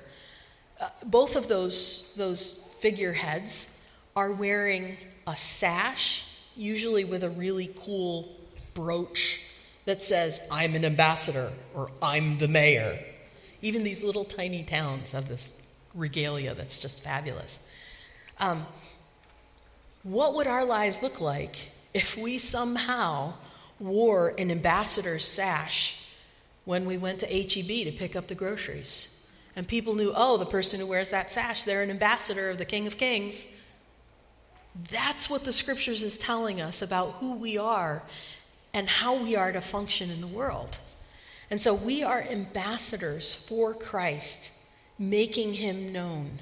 uh, 0.81 0.89
both 1.07 1.37
of 1.37 1.49
those, 1.49 2.15
those 2.17 2.69
figureheads 2.81 3.83
are 4.17 4.33
wearing 4.33 4.97
a 5.27 5.37
sash, 5.37 6.25
usually 6.57 7.05
with 7.05 7.25
a 7.25 7.31
really 7.31 7.73
cool 7.79 8.37
brooch 8.75 9.41
that 9.87 10.03
says, 10.03 10.41
I'm 10.51 10.75
an 10.75 10.85
ambassador 10.85 11.51
or 11.75 11.91
I'm 12.03 12.39
the 12.39 12.49
mayor. 12.49 12.99
Even 13.63 13.85
these 13.85 14.03
little 14.03 14.25
tiny 14.25 14.63
towns 14.65 15.13
have 15.13 15.29
this 15.29 15.64
regalia 15.95 16.55
that's 16.55 16.79
just 16.79 17.03
fabulous. 17.03 17.61
Um, 18.39 18.67
what 20.03 20.35
would 20.35 20.47
our 20.47 20.65
lives 20.65 21.03
look 21.03 21.21
like 21.21 21.71
if 21.95 22.17
we 22.17 22.39
somehow 22.39 23.35
wore 23.81 24.35
an 24.39 24.51
ambassador's 24.51 25.25
sash 25.25 26.09
when 26.65 26.85
we 26.85 26.97
went 26.97 27.21
to 27.21 27.27
HEB 27.27 27.87
to 27.87 27.93
pick 27.93 28.15
up 28.17 28.27
the 28.27 28.35
groceries? 28.35 29.31
And 29.57 29.69
people 29.69 29.95
knew, 29.95 30.13
oh, 30.15 30.37
the 30.37 30.47
person 30.47 30.81
who 30.81 30.87
wears 30.87 31.11
that 31.11 31.31
sash, 31.31 31.63
they're 31.63 31.83
an 31.83 31.91
ambassador 31.91 32.51
of 32.51 32.59
the 32.59 32.65
King 32.65 32.87
of 32.87 32.99
Kings. 32.99 33.47
That's 34.91 35.31
what 35.31 35.45
the 35.45 35.53
scriptures 35.53 36.03
is 36.03 36.19
telling 36.19 36.61
us 36.61 36.83
about 36.83 37.13
who 37.15 37.35
we 37.37 37.57
are 37.57 38.03
and 38.73 38.89
how 38.89 39.15
we 39.15 39.37
are 39.37 39.53
to 39.53 39.61
function 39.61 40.11
in 40.11 40.21
the 40.21 40.27
world. 40.27 40.79
And 41.51 41.61
so 41.61 41.73
we 41.73 42.03
are 42.03 42.21
ambassadors 42.21 43.33
for 43.33 43.75
Christ, 43.75 44.53
making 44.99 45.55
him 45.55 45.93
known. 45.93 46.41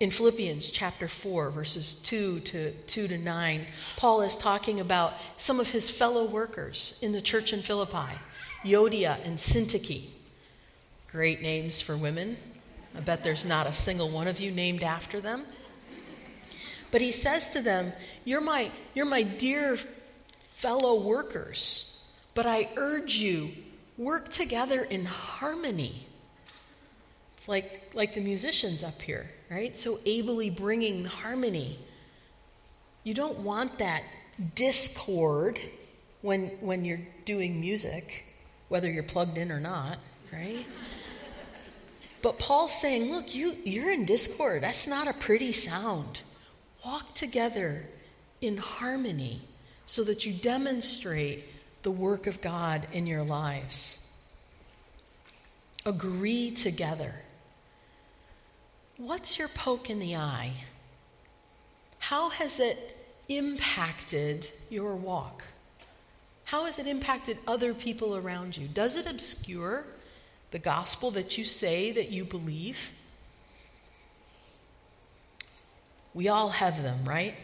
In 0.00 0.10
Philippians 0.10 0.70
chapter 0.70 1.06
4, 1.06 1.50
verses 1.50 1.94
2 1.94 2.40
to 2.40 2.72
2 2.72 3.08
to 3.08 3.18
9, 3.18 3.66
Paul 3.96 4.22
is 4.22 4.36
talking 4.36 4.80
about 4.80 5.14
some 5.36 5.60
of 5.60 5.70
his 5.70 5.90
fellow 5.90 6.24
workers 6.24 6.98
in 7.02 7.12
the 7.12 7.20
church 7.20 7.52
in 7.52 7.62
Philippi, 7.62 8.18
Euodia 8.64 9.24
and 9.24 9.38
Syntyche. 9.38 10.08
Great 11.10 11.40
names 11.40 11.80
for 11.80 11.96
women. 11.96 12.36
I 12.96 13.00
bet 13.00 13.22
there's 13.22 13.46
not 13.46 13.66
a 13.66 13.72
single 13.72 14.10
one 14.10 14.26
of 14.26 14.40
you 14.40 14.50
named 14.50 14.82
after 14.82 15.20
them. 15.20 15.44
But 16.90 17.00
he 17.00 17.12
says 17.12 17.50
to 17.50 17.62
them, 17.62 17.92
You're 18.24 18.40
my, 18.40 18.70
you're 18.94 19.06
my 19.06 19.22
dear 19.22 19.76
fellow 20.38 21.00
workers, 21.06 22.06
but 22.34 22.44
I 22.44 22.68
urge 22.76 23.16
you, 23.16 23.50
work 23.96 24.30
together 24.30 24.82
in 24.82 25.04
harmony. 25.04 26.06
It's 27.42 27.48
like, 27.48 27.90
like 27.92 28.14
the 28.14 28.20
musicians 28.20 28.84
up 28.84 29.02
here, 29.02 29.28
right? 29.50 29.76
So 29.76 29.98
ably 30.06 30.48
bringing 30.48 31.04
harmony. 31.04 31.76
You 33.02 33.14
don't 33.14 33.40
want 33.40 33.80
that 33.80 34.04
discord 34.54 35.58
when, 36.20 36.50
when 36.60 36.84
you're 36.84 37.00
doing 37.24 37.60
music, 37.60 38.26
whether 38.68 38.88
you're 38.88 39.02
plugged 39.02 39.38
in 39.38 39.50
or 39.50 39.58
not, 39.58 39.98
right? 40.32 40.64
But 42.22 42.38
Paul's 42.38 42.80
saying, 42.80 43.10
look, 43.10 43.34
you, 43.34 43.56
you're 43.64 43.90
in 43.90 44.04
discord. 44.04 44.62
That's 44.62 44.86
not 44.86 45.08
a 45.08 45.12
pretty 45.12 45.50
sound. 45.50 46.20
Walk 46.86 47.12
together 47.16 47.86
in 48.40 48.56
harmony 48.56 49.40
so 49.84 50.04
that 50.04 50.24
you 50.24 50.32
demonstrate 50.32 51.42
the 51.82 51.90
work 51.90 52.28
of 52.28 52.40
God 52.40 52.86
in 52.92 53.08
your 53.08 53.24
lives. 53.24 54.16
Agree 55.84 56.52
together. 56.52 57.12
What's 59.02 59.36
your 59.36 59.48
poke 59.48 59.90
in 59.90 59.98
the 59.98 60.14
eye? 60.14 60.52
How 61.98 62.28
has 62.28 62.60
it 62.60 62.96
impacted 63.28 64.48
your 64.70 64.94
walk? 64.94 65.42
How 66.44 66.66
has 66.66 66.78
it 66.78 66.86
impacted 66.86 67.36
other 67.44 67.74
people 67.74 68.16
around 68.16 68.56
you? 68.56 68.68
Does 68.68 68.96
it 68.96 69.10
obscure 69.10 69.86
the 70.52 70.60
gospel 70.60 71.10
that 71.10 71.36
you 71.36 71.44
say 71.44 71.90
that 71.90 72.12
you 72.12 72.24
believe? 72.24 72.92
We 76.14 76.28
all 76.28 76.50
have 76.50 76.80
them, 76.84 77.04
right? 77.04 77.34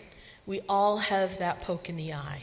We 0.47 0.61
all 0.69 0.99
have 0.99 1.39
that 1.39 1.61
poke 1.61 1.89
in 1.89 1.97
the 1.97 2.15
eye. 2.15 2.43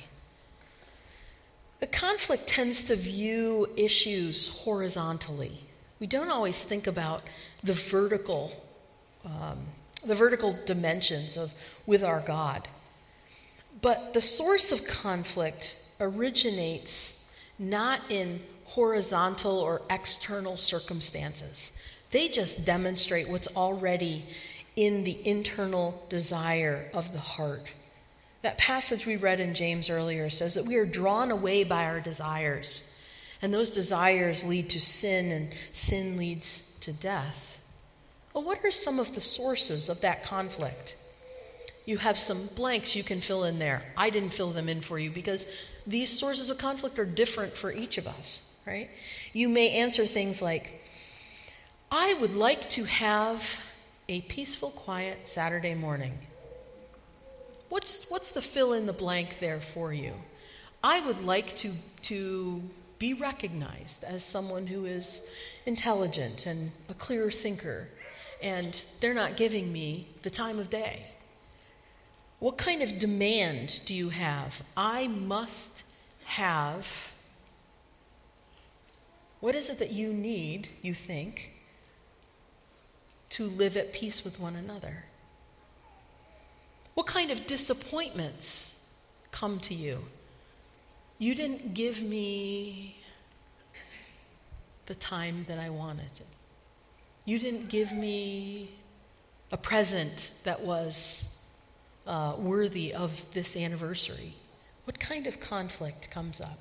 The 1.79 1.87
conflict 1.87 2.47
tends 2.47 2.83
to 2.83 2.97
view 2.97 3.69
issues 3.77 4.49
horizontally. 4.65 5.61
We 6.01 6.07
don't 6.07 6.29
always 6.29 6.61
think 6.61 6.85
about 6.85 7.23
the 7.63 7.71
vertical, 7.71 8.64
um, 9.25 9.59
the 10.05 10.15
vertical 10.15 10.57
dimensions 10.65 11.37
of 11.37 11.53
with 11.85 12.03
our 12.03 12.21
God. 12.21 12.67
But 13.81 14.13
the 14.13 14.21
source 14.21 14.71
of 14.71 14.87
conflict 14.87 15.75
originates 15.99 17.31
not 17.57 18.01
in 18.09 18.41
horizontal 18.65 19.59
or 19.59 19.81
external 19.89 20.57
circumstances. 20.57 21.81
They 22.11 22.27
just 22.27 22.65
demonstrate 22.65 23.29
what's 23.29 23.47
already 23.55 24.25
in 24.75 25.03
the 25.03 25.27
internal 25.27 26.03
desire 26.09 26.89
of 26.93 27.13
the 27.13 27.19
heart. 27.19 27.71
That 28.41 28.57
passage 28.57 29.05
we 29.05 29.15
read 29.15 29.39
in 29.39 29.53
James 29.53 29.89
earlier 29.89 30.29
says 30.29 30.55
that 30.55 30.65
we 30.65 30.75
are 30.75 30.85
drawn 30.85 31.31
away 31.31 31.63
by 31.63 31.85
our 31.85 31.99
desires, 31.99 32.97
and 33.41 33.53
those 33.53 33.71
desires 33.71 34.43
lead 34.43 34.69
to 34.71 34.79
sin, 34.79 35.31
and 35.31 35.53
sin 35.71 36.17
leads 36.17 36.77
to 36.81 36.93
death. 36.93 37.54
Well, 38.35 38.43
what 38.43 38.65
are 38.65 38.71
some 38.71 38.99
of 38.99 39.15
the 39.15 39.21
sources 39.21 39.87
of 39.87 40.01
that 40.01 40.25
conflict? 40.25 40.97
You 41.85 41.97
have 41.99 42.19
some 42.19 42.47
blanks 42.57 42.93
you 42.93 43.01
can 43.01 43.21
fill 43.21 43.45
in 43.45 43.59
there. 43.59 43.81
I 43.95 44.09
didn't 44.09 44.33
fill 44.33 44.51
them 44.51 44.67
in 44.67 44.81
for 44.81 44.99
you 44.99 45.09
because 45.09 45.47
these 45.87 46.09
sources 46.09 46.49
of 46.49 46.57
conflict 46.57 46.99
are 46.99 47.05
different 47.05 47.55
for 47.55 47.71
each 47.71 47.97
of 47.97 48.07
us, 48.07 48.59
right? 48.67 48.89
You 49.31 49.47
may 49.47 49.69
answer 49.69 50.05
things 50.05 50.41
like, 50.41 50.83
I 51.89 52.15
would 52.15 52.33
like 52.35 52.69
to 52.71 52.83
have 52.83 53.63
a 54.09 54.19
peaceful, 54.21 54.71
quiet 54.71 55.25
Saturday 55.25 55.73
morning. 55.73 56.17
What's, 57.69 58.09
what's 58.09 58.31
the 58.31 58.41
fill 58.41 58.73
in 58.73 58.85
the 58.85 58.93
blank 58.93 59.37
there 59.39 59.61
for 59.61 59.93
you? 59.93 60.11
I 60.83 60.99
would 60.99 61.23
like 61.23 61.55
to, 61.57 61.71
to 62.03 62.61
be 62.99 63.13
recognized 63.13 64.03
as 64.03 64.25
someone 64.25 64.67
who 64.67 64.85
is 64.85 65.25
intelligent 65.65 66.45
and 66.45 66.71
a 66.89 66.93
clear 66.93 67.31
thinker, 67.31 67.87
and 68.41 68.85
they're 68.99 69.13
not 69.13 69.37
giving 69.37 69.71
me 69.71 70.07
the 70.21 70.29
time 70.29 70.59
of 70.59 70.69
day. 70.69 71.03
What 72.39 72.57
kind 72.57 72.81
of 72.81 72.99
demand 72.99 73.81
do 73.85 73.93
you 73.93 74.09
have? 74.09 74.61
I 74.75 75.07
must 75.07 75.83
have. 76.25 77.13
What 79.39 79.55
is 79.55 79.69
it 79.69 79.79
that 79.79 79.91
you 79.91 80.13
need, 80.13 80.69
you 80.81 80.93
think, 80.93 81.53
to 83.29 83.45
live 83.45 83.77
at 83.77 83.93
peace 83.93 84.23
with 84.23 84.39
one 84.39 84.55
another? 84.55 85.05
What 86.93 87.07
kind 87.07 87.31
of 87.31 87.47
disappointments 87.47 88.89
come 89.31 89.59
to 89.61 89.73
you? 89.73 89.99
You 91.17 91.35
didn't 91.35 91.73
give 91.73 92.01
me 92.01 92.97
the 94.85 94.95
time 94.95 95.45
that 95.47 95.59
I 95.59 95.69
wanted. 95.69 96.21
You 97.25 97.39
didn't 97.39 97.69
give 97.69 97.91
me 97.91 98.69
a 99.51 99.57
present 99.57 100.31
that 100.43 100.61
was 100.61 101.43
uh, 102.05 102.35
worthy 102.37 102.93
of 102.93 103.25
this 103.33 103.57
anniversary. 103.57 104.33
What 104.85 104.99
kind 104.99 105.25
of 105.25 105.39
conflict 105.39 106.11
comes 106.11 106.39
up? 106.39 106.59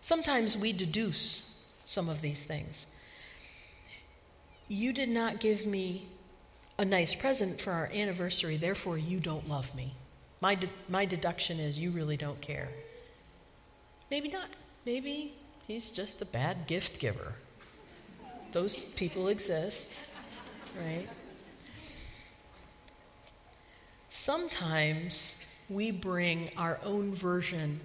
Sometimes 0.00 0.56
we 0.56 0.72
deduce 0.72 1.72
some 1.86 2.08
of 2.08 2.20
these 2.20 2.44
things. 2.44 2.86
You 4.68 4.92
did 4.92 5.08
not 5.08 5.40
give 5.40 5.64
me 5.64 6.06
a 6.78 6.84
nice 6.84 7.14
present 7.14 7.60
for 7.60 7.72
our 7.72 7.90
anniversary, 7.92 8.56
therefore 8.56 8.98
you 8.98 9.18
don't 9.18 9.48
love 9.48 9.74
me. 9.74 9.94
My, 10.40 10.54
de- 10.54 10.68
my 10.88 11.06
deduction 11.06 11.58
is 11.58 11.78
you 11.78 11.90
really 11.90 12.16
don't 12.16 12.40
care. 12.40 12.68
Maybe 14.10 14.28
not. 14.28 14.48
Maybe 14.86 15.32
he's 15.66 15.90
just 15.90 16.22
a 16.22 16.26
bad 16.26 16.66
gift 16.66 17.00
giver. 17.00 17.34
Those 18.52 18.84
people 18.84 19.28
exist, 19.28 20.08
right? 20.76 21.06
sometimes 24.08 25.46
we 25.68 25.90
bring 25.90 26.50
our 26.56 26.78
own 26.84 27.14
version 27.14 27.80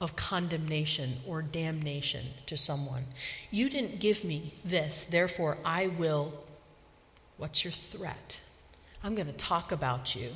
of 0.00 0.16
condemnation 0.16 1.12
or 1.26 1.42
damnation 1.42 2.24
to 2.46 2.56
someone. 2.56 3.04
You 3.50 3.68
didn't 3.68 4.00
give 4.00 4.24
me 4.24 4.52
this, 4.64 5.04
therefore 5.04 5.58
I 5.64 5.88
will. 5.88 6.32
What's 7.36 7.64
your 7.64 7.72
threat? 7.72 8.40
I'm 9.02 9.14
going 9.14 9.26
to 9.26 9.32
talk 9.32 9.72
about 9.72 10.14
you 10.14 10.30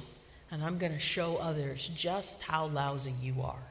and 0.50 0.62
I'm 0.62 0.78
going 0.78 0.92
to 0.92 0.98
show 0.98 1.36
others 1.36 1.90
just 1.94 2.42
how 2.42 2.66
lousy 2.66 3.12
you 3.20 3.42
are. 3.42 3.66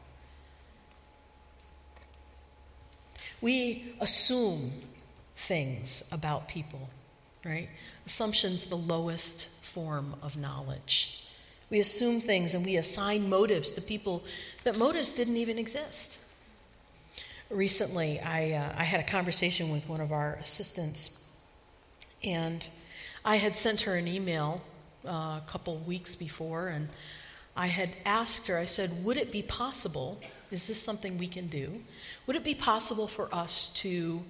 We 3.41 3.93
assume 3.99 4.71
things 5.37 6.03
about 6.11 6.47
people, 6.47 6.89
right? 7.45 7.69
Assumption's 8.05 8.65
the 8.65 8.75
lowest 8.75 9.63
form 9.63 10.15
of 10.23 10.35
knowledge. 10.35 11.27
We 11.69 11.79
assume 11.79 12.21
things 12.21 12.55
and 12.55 12.65
we 12.65 12.77
assign 12.77 13.29
motives 13.29 13.71
to 13.73 13.81
people 13.81 14.23
that 14.63 14.77
motives 14.77 15.13
didn't 15.13 15.37
even 15.37 15.59
exist. 15.59 16.23
Recently, 17.49 18.19
I, 18.19 18.53
uh, 18.53 18.73
I 18.77 18.83
had 18.83 18.99
a 18.99 19.03
conversation 19.03 19.69
with 19.69 19.87
one 19.87 20.01
of 20.01 20.11
our 20.11 20.33
assistants, 20.41 21.29
and 22.23 22.67
I 23.23 23.37
had 23.37 23.55
sent 23.55 23.81
her 23.81 23.95
an 23.95 24.07
email 24.07 24.61
uh, 25.05 25.09
a 25.09 25.43
couple 25.47 25.77
weeks 25.77 26.15
before, 26.15 26.67
and 26.67 26.89
I 27.55 27.67
had 27.67 27.89
asked 28.05 28.47
her, 28.47 28.57
I 28.57 28.65
said, 28.65 28.91
Would 29.05 29.17
it 29.17 29.31
be 29.31 29.43
possible? 29.43 30.19
Is 30.51 30.67
this 30.67 30.81
something 30.81 31.17
we 31.17 31.27
can 31.27 31.47
do? 31.47 31.81
Would 32.25 32.35
it 32.35 32.43
be 32.43 32.55
possible 32.55 33.07
for 33.07 33.33
us 33.33 33.73
to 33.75 34.21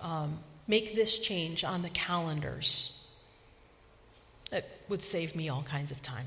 um, 0.00 0.38
make 0.66 0.94
this 0.94 1.18
change 1.18 1.64
on 1.64 1.82
the 1.82 1.90
calendars? 1.90 3.08
It 4.52 4.68
would 4.88 5.02
save 5.02 5.34
me 5.34 5.48
all 5.48 5.62
kinds 5.62 5.90
of 5.90 6.02
time 6.02 6.26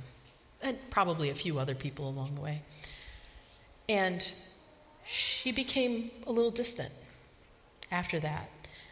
and 0.61 0.77
probably 0.89 1.29
a 1.29 1.33
few 1.33 1.59
other 1.59 1.75
people 1.75 2.09
along 2.09 2.35
the 2.35 2.41
way. 2.41 2.61
And 3.87 4.31
she 5.07 5.51
became 5.51 6.11
a 6.27 6.31
little 6.31 6.51
distant 6.51 6.91
after 7.91 8.19
that. 8.19 8.49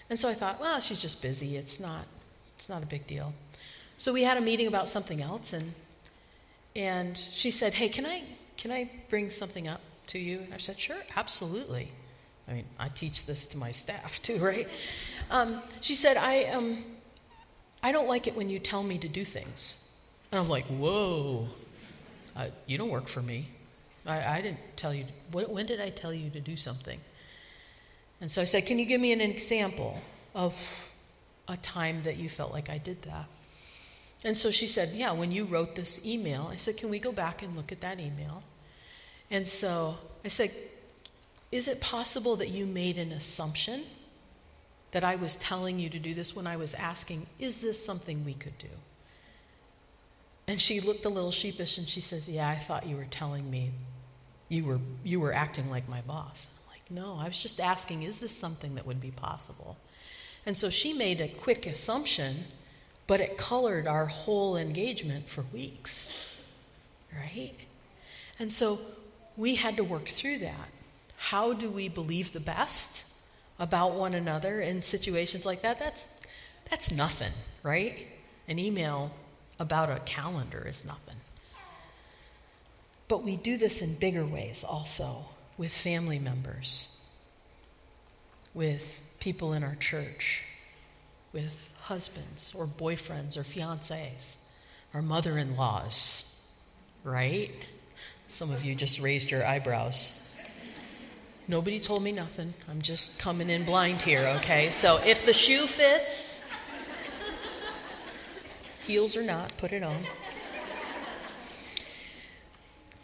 And 0.09 0.19
so 0.19 0.29
I 0.29 0.33
thought, 0.33 0.59
well, 0.59 0.79
she's 0.79 1.01
just 1.01 1.21
busy. 1.21 1.57
It's 1.57 1.79
not, 1.79 2.05
it's 2.55 2.69
not 2.69 2.81
a 2.81 2.85
big 2.85 3.05
deal. 3.05 3.33
So 3.97 4.13
we 4.13 4.23
had 4.23 4.37
a 4.37 4.41
meeting 4.41 4.67
about 4.67 4.89
something 4.89 5.21
else, 5.21 5.53
and, 5.53 5.73
and 6.75 7.17
she 7.17 7.51
said, 7.51 7.73
hey, 7.73 7.89
can 7.89 8.05
I, 8.05 8.23
can 8.55 8.71
I 8.71 8.89
bring 9.09 9.31
something 9.31 9.67
up 9.67 9.81
to 10.07 10.19
you? 10.19 10.39
And 10.39 10.53
I 10.53 10.57
said, 10.57 10.79
sure, 10.79 10.97
absolutely. 11.15 11.89
I 12.47 12.53
mean, 12.53 12.65
I 12.79 12.89
teach 12.89 13.25
this 13.25 13.45
to 13.47 13.57
my 13.57 13.71
staff 13.71 14.21
too, 14.23 14.37
right? 14.37 14.67
Um, 15.29 15.61
she 15.81 15.95
said, 15.95 16.17
I, 16.17 16.45
um, 16.45 16.83
I 17.83 17.91
don't 17.91 18.07
like 18.07 18.27
it 18.27 18.35
when 18.35 18.49
you 18.49 18.59
tell 18.59 18.83
me 18.83 18.97
to 18.99 19.07
do 19.07 19.25
things. 19.25 19.95
And 20.31 20.39
I'm 20.39 20.49
like, 20.49 20.65
whoa, 20.65 21.47
I, 22.35 22.51
you 22.65 22.77
don't 22.77 22.89
work 22.89 23.07
for 23.07 23.21
me. 23.21 23.49
I, 24.05 24.37
I 24.37 24.41
didn't 24.41 24.59
tell 24.77 24.93
you, 24.93 25.05
when 25.31 25.65
did 25.65 25.81
I 25.81 25.89
tell 25.89 26.13
you 26.13 26.29
to 26.29 26.39
do 26.39 26.55
something? 26.55 26.99
And 28.21 28.31
so 28.31 28.41
I 28.41 28.45
said, 28.45 28.65
Can 28.65 28.79
you 28.79 28.85
give 28.85 28.99
me 28.99 29.11
an 29.11 29.21
example 29.21 30.01
of 30.33 30.55
a 31.47 31.57
time 31.57 32.03
that 32.03 32.17
you 32.17 32.29
felt 32.29 32.51
like 32.51 32.69
I 32.69 32.77
did 32.77 33.01
that? 33.03 33.25
And 34.23 34.37
so 34.37 34.49
she 34.49 34.65
said, 34.65 34.89
Yeah, 34.89 35.11
when 35.11 35.31
you 35.31 35.45
wrote 35.45 35.75
this 35.75 36.05
email, 36.05 36.49
I 36.51 36.55
said, 36.55 36.77
Can 36.77 36.89
we 36.89 36.99
go 36.99 37.11
back 37.11 37.43
and 37.43 37.55
look 37.55 37.71
at 37.71 37.81
that 37.81 37.99
email? 37.99 38.43
And 39.29 39.47
so 39.47 39.95
I 40.25 40.29
said, 40.29 40.51
Is 41.51 41.67
it 41.67 41.79
possible 41.79 42.37
that 42.37 42.49
you 42.49 42.65
made 42.65 42.97
an 42.97 43.11
assumption 43.11 43.83
that 44.91 45.03
I 45.03 45.15
was 45.15 45.35
telling 45.35 45.79
you 45.79 45.89
to 45.89 45.99
do 45.99 46.13
this 46.13 46.35
when 46.35 46.47
I 46.47 46.57
was 46.57 46.73
asking, 46.73 47.27
Is 47.39 47.59
this 47.59 47.83
something 47.83 48.23
we 48.23 48.33
could 48.33 48.57
do? 48.57 48.67
And 50.47 50.61
she 50.61 50.79
looked 50.79 51.05
a 51.05 51.09
little 51.09 51.31
sheepish 51.31 51.77
and 51.77 51.87
she 51.87 52.01
says, 52.01 52.29
Yeah, 52.29 52.47
I 52.47 52.55
thought 52.55 52.87
you 52.87 52.95
were 52.95 53.07
telling 53.09 53.49
me 53.49 53.71
you 54.49 54.63
were, 54.65 54.79
you 55.03 55.19
were 55.19 55.33
acting 55.33 55.69
like 55.69 55.89
my 55.89 56.01
boss. 56.01 56.49
I'm 56.63 56.73
like, 56.73 56.91
no, 56.91 57.17
I 57.19 57.27
was 57.27 57.41
just 57.41 57.59
asking, 57.59 58.03
is 58.03 58.19
this 58.19 58.35
something 58.35 58.75
that 58.75 58.85
would 58.85 59.01
be 59.01 59.11
possible? 59.11 59.77
And 60.45 60.57
so 60.57 60.69
she 60.69 60.93
made 60.93 61.19
a 61.19 61.27
quick 61.27 61.65
assumption, 61.65 62.45
but 63.05 63.19
it 63.19 63.37
colored 63.37 63.87
our 63.87 64.05
whole 64.05 64.55
engagement 64.55 65.29
for 65.29 65.43
weeks, 65.53 66.11
right? 67.13 67.53
And 68.39 68.53
so 68.53 68.79
we 69.35 69.55
had 69.55 69.75
to 69.77 69.83
work 69.83 70.07
through 70.07 70.39
that. 70.39 70.69
How 71.17 71.51
do 71.51 71.69
we 71.69 71.89
believe 71.89 72.31
the 72.31 72.39
best 72.39 73.05
about 73.59 73.93
one 73.93 74.13
another 74.13 74.61
in 74.61 74.81
situations 74.81 75.45
like 75.45 75.61
that? 75.61 75.79
That's, 75.79 76.07
that's 76.69 76.91
nothing, 76.91 77.31
right? 77.63 78.07
An 78.47 78.59
email 78.59 79.11
about 79.59 79.89
a 79.89 79.99
calendar 80.01 80.65
is 80.67 80.85
nothing. 80.85 81.15
But 83.07 83.23
we 83.23 83.37
do 83.37 83.57
this 83.57 83.81
in 83.81 83.95
bigger 83.95 84.25
ways 84.25 84.63
also 84.63 85.25
with 85.57 85.71
family 85.71 86.19
members, 86.19 87.05
with 88.53 89.01
people 89.19 89.53
in 89.53 89.63
our 89.63 89.75
church, 89.75 90.43
with 91.33 91.71
husbands 91.83 92.53
or 92.57 92.65
boyfriends 92.65 93.37
or 93.37 93.43
fiancés, 93.43 94.37
our 94.93 95.01
mother 95.01 95.37
in 95.37 95.55
laws, 95.55 96.51
right? 97.03 97.51
Some 98.27 98.51
of 98.51 98.63
you 98.63 98.75
just 98.75 98.99
raised 98.99 99.31
your 99.31 99.45
eyebrows. 99.45 100.26
Nobody 101.49 101.79
told 101.79 102.03
me 102.03 102.11
nothing. 102.11 102.53
I'm 102.69 102.81
just 102.81 103.19
coming 103.19 103.49
in 103.49 103.63
blind 103.63 104.01
here, 104.01 104.25
okay? 104.37 104.69
So 104.69 104.97
if 104.97 105.25
the 105.25 105.31
shoe 105.31 105.65
fits, 105.65 106.43
heels 108.81 109.15
or 109.15 109.23
not, 109.23 109.55
put 109.57 109.71
it 109.71 109.81
on. 109.81 109.95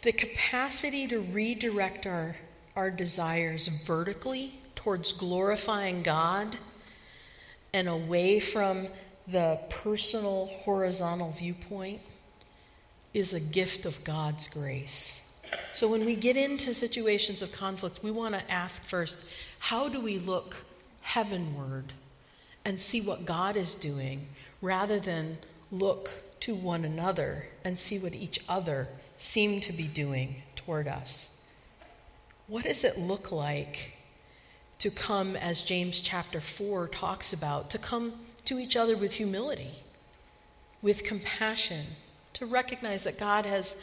The 0.02 0.12
capacity 0.12 1.06
to 1.08 1.20
redirect 1.20 2.06
our, 2.06 2.36
our 2.76 2.90
desires 2.90 3.68
vertically 3.68 4.60
towards 4.76 5.12
glorifying 5.12 6.02
God 6.02 6.58
and 7.72 7.88
away 7.88 8.40
from 8.40 8.88
the 9.26 9.58
personal 9.70 10.46
horizontal 10.64 11.30
viewpoint 11.32 12.02
is 13.14 13.32
a 13.32 13.40
gift 13.40 13.86
of 13.86 14.04
God's 14.04 14.48
grace. 14.48 15.23
So 15.72 15.88
when 15.88 16.04
we 16.04 16.14
get 16.16 16.36
into 16.36 16.72
situations 16.74 17.42
of 17.42 17.52
conflict, 17.52 18.00
we 18.02 18.10
want 18.10 18.34
to 18.34 18.50
ask 18.50 18.82
first 18.82 19.28
how 19.58 19.88
do 19.88 20.00
we 20.00 20.18
look 20.18 20.64
heavenward 21.02 21.92
and 22.64 22.80
see 22.80 23.00
what 23.00 23.26
God 23.26 23.56
is 23.56 23.74
doing 23.74 24.26
rather 24.62 24.98
than 24.98 25.38
look 25.70 26.10
to 26.40 26.54
one 26.54 26.84
another 26.84 27.46
and 27.64 27.78
see 27.78 27.98
what 27.98 28.14
each 28.14 28.40
other 28.48 28.88
seem 29.16 29.60
to 29.60 29.72
be 29.72 29.86
doing 29.86 30.42
toward 30.56 30.88
us. 30.88 31.48
What 32.46 32.64
does 32.64 32.84
it 32.84 32.98
look 32.98 33.32
like 33.32 33.92
to 34.78 34.90
come, 34.90 35.36
as 35.36 35.62
James 35.62 36.00
chapter 36.00 36.40
4 36.40 36.88
talks 36.88 37.32
about, 37.32 37.70
to 37.70 37.78
come 37.78 38.12
to 38.44 38.58
each 38.58 38.76
other 38.76 38.96
with 38.96 39.12
humility, 39.12 39.70
with 40.82 41.04
compassion, 41.04 41.86
to 42.34 42.46
recognize 42.46 43.04
that 43.04 43.18
God 43.18 43.46
has 43.46 43.76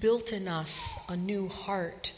built 0.00 0.32
in 0.32 0.48
us 0.48 1.04
a 1.08 1.16
new 1.16 1.48
heart? 1.48 2.12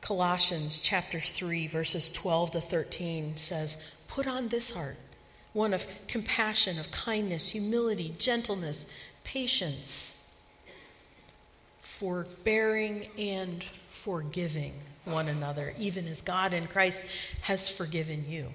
Colossians 0.00 0.80
chapter 0.80 1.20
3, 1.20 1.66
verses 1.66 2.10
12 2.10 2.52
to 2.52 2.60
13 2.60 3.36
says, 3.36 3.76
Put 4.08 4.26
on 4.26 4.48
this 4.48 4.70
heart 4.70 4.96
one 5.52 5.72
of 5.72 5.86
compassion, 6.06 6.78
of 6.78 6.90
kindness, 6.90 7.48
humility, 7.48 8.14
gentleness, 8.18 8.92
patience, 9.24 10.30
forbearing 11.80 13.06
and 13.18 13.64
forgiving 13.88 14.74
one 15.06 15.28
another, 15.28 15.72
even 15.78 16.06
as 16.06 16.20
God 16.20 16.52
in 16.52 16.66
Christ 16.66 17.02
has 17.42 17.70
forgiven 17.70 18.26
you. 18.28 18.48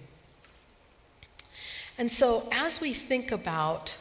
And 1.97 2.12
so, 2.12 2.47
as 2.52 2.80
we 2.80 2.93
think 2.93 3.32
about 3.32 3.95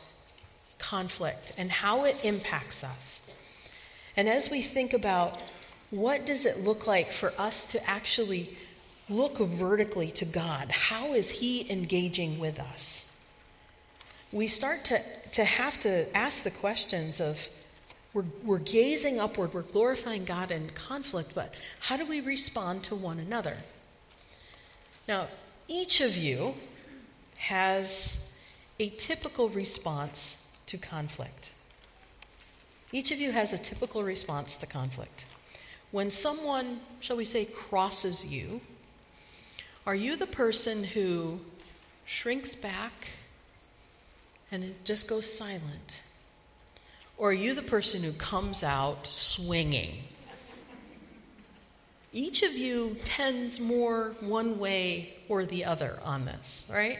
conflict 0.80 1.52
and 1.56 1.70
how 1.70 2.04
it 2.04 2.24
impacts 2.24 2.82
us, 2.82 3.36
and 4.16 4.28
as 4.28 4.50
we 4.50 4.62
think 4.62 4.92
about 4.92 5.40
what 5.90 6.24
does 6.24 6.46
it 6.46 6.60
look 6.60 6.86
like 6.86 7.12
for 7.12 7.32
us 7.38 7.66
to 7.68 7.90
actually 7.90 8.56
look 9.10 9.38
vertically 9.38 10.10
to 10.12 10.24
God. 10.24 10.70
How 10.70 11.14
is 11.14 11.30
He 11.30 11.70
engaging 11.70 12.38
with 12.38 12.60
us? 12.60 13.06
We 14.32 14.46
start 14.46 14.84
to, 14.84 15.02
to 15.32 15.44
have 15.44 15.80
to 15.80 16.16
ask 16.16 16.44
the 16.44 16.52
questions 16.52 17.20
of 17.20 17.48
we're, 18.14 18.24
we're 18.44 18.58
gazing 18.58 19.20
upward, 19.20 19.52
we're 19.52 19.62
glorifying 19.62 20.24
God 20.24 20.50
in 20.50 20.70
conflict, 20.70 21.32
but 21.34 21.54
how 21.80 21.96
do 21.96 22.06
we 22.06 22.20
respond 22.20 22.84
to 22.84 22.94
one 22.94 23.18
another? 23.18 23.56
Now, 25.06 25.26
each 25.68 26.00
of 26.00 26.16
you 26.16 26.54
has 27.38 28.36
a 28.78 28.88
typical 28.90 29.48
response 29.48 30.39
to 30.70 30.78
conflict. 30.78 31.50
Each 32.92 33.10
of 33.10 33.20
you 33.20 33.32
has 33.32 33.52
a 33.52 33.58
typical 33.58 34.04
response 34.04 34.56
to 34.58 34.66
conflict. 34.66 35.26
When 35.90 36.12
someone, 36.12 36.80
shall 37.00 37.16
we 37.16 37.24
say, 37.24 37.44
crosses 37.44 38.24
you, 38.24 38.60
are 39.84 39.96
you 39.96 40.14
the 40.14 40.28
person 40.28 40.84
who 40.84 41.40
shrinks 42.04 42.54
back 42.54 43.08
and 44.52 44.62
it 44.62 44.84
just 44.84 45.08
goes 45.08 45.32
silent? 45.32 46.02
Or 47.18 47.30
are 47.30 47.32
you 47.32 47.54
the 47.54 47.62
person 47.62 48.04
who 48.04 48.12
comes 48.12 48.62
out 48.62 49.08
swinging? 49.08 50.04
Each 52.12 52.44
of 52.44 52.52
you 52.52 52.96
tends 53.04 53.58
more 53.58 54.14
one 54.20 54.60
way 54.60 55.14
or 55.28 55.44
the 55.44 55.64
other 55.64 55.98
on 56.04 56.26
this, 56.26 56.68
right? 56.72 56.98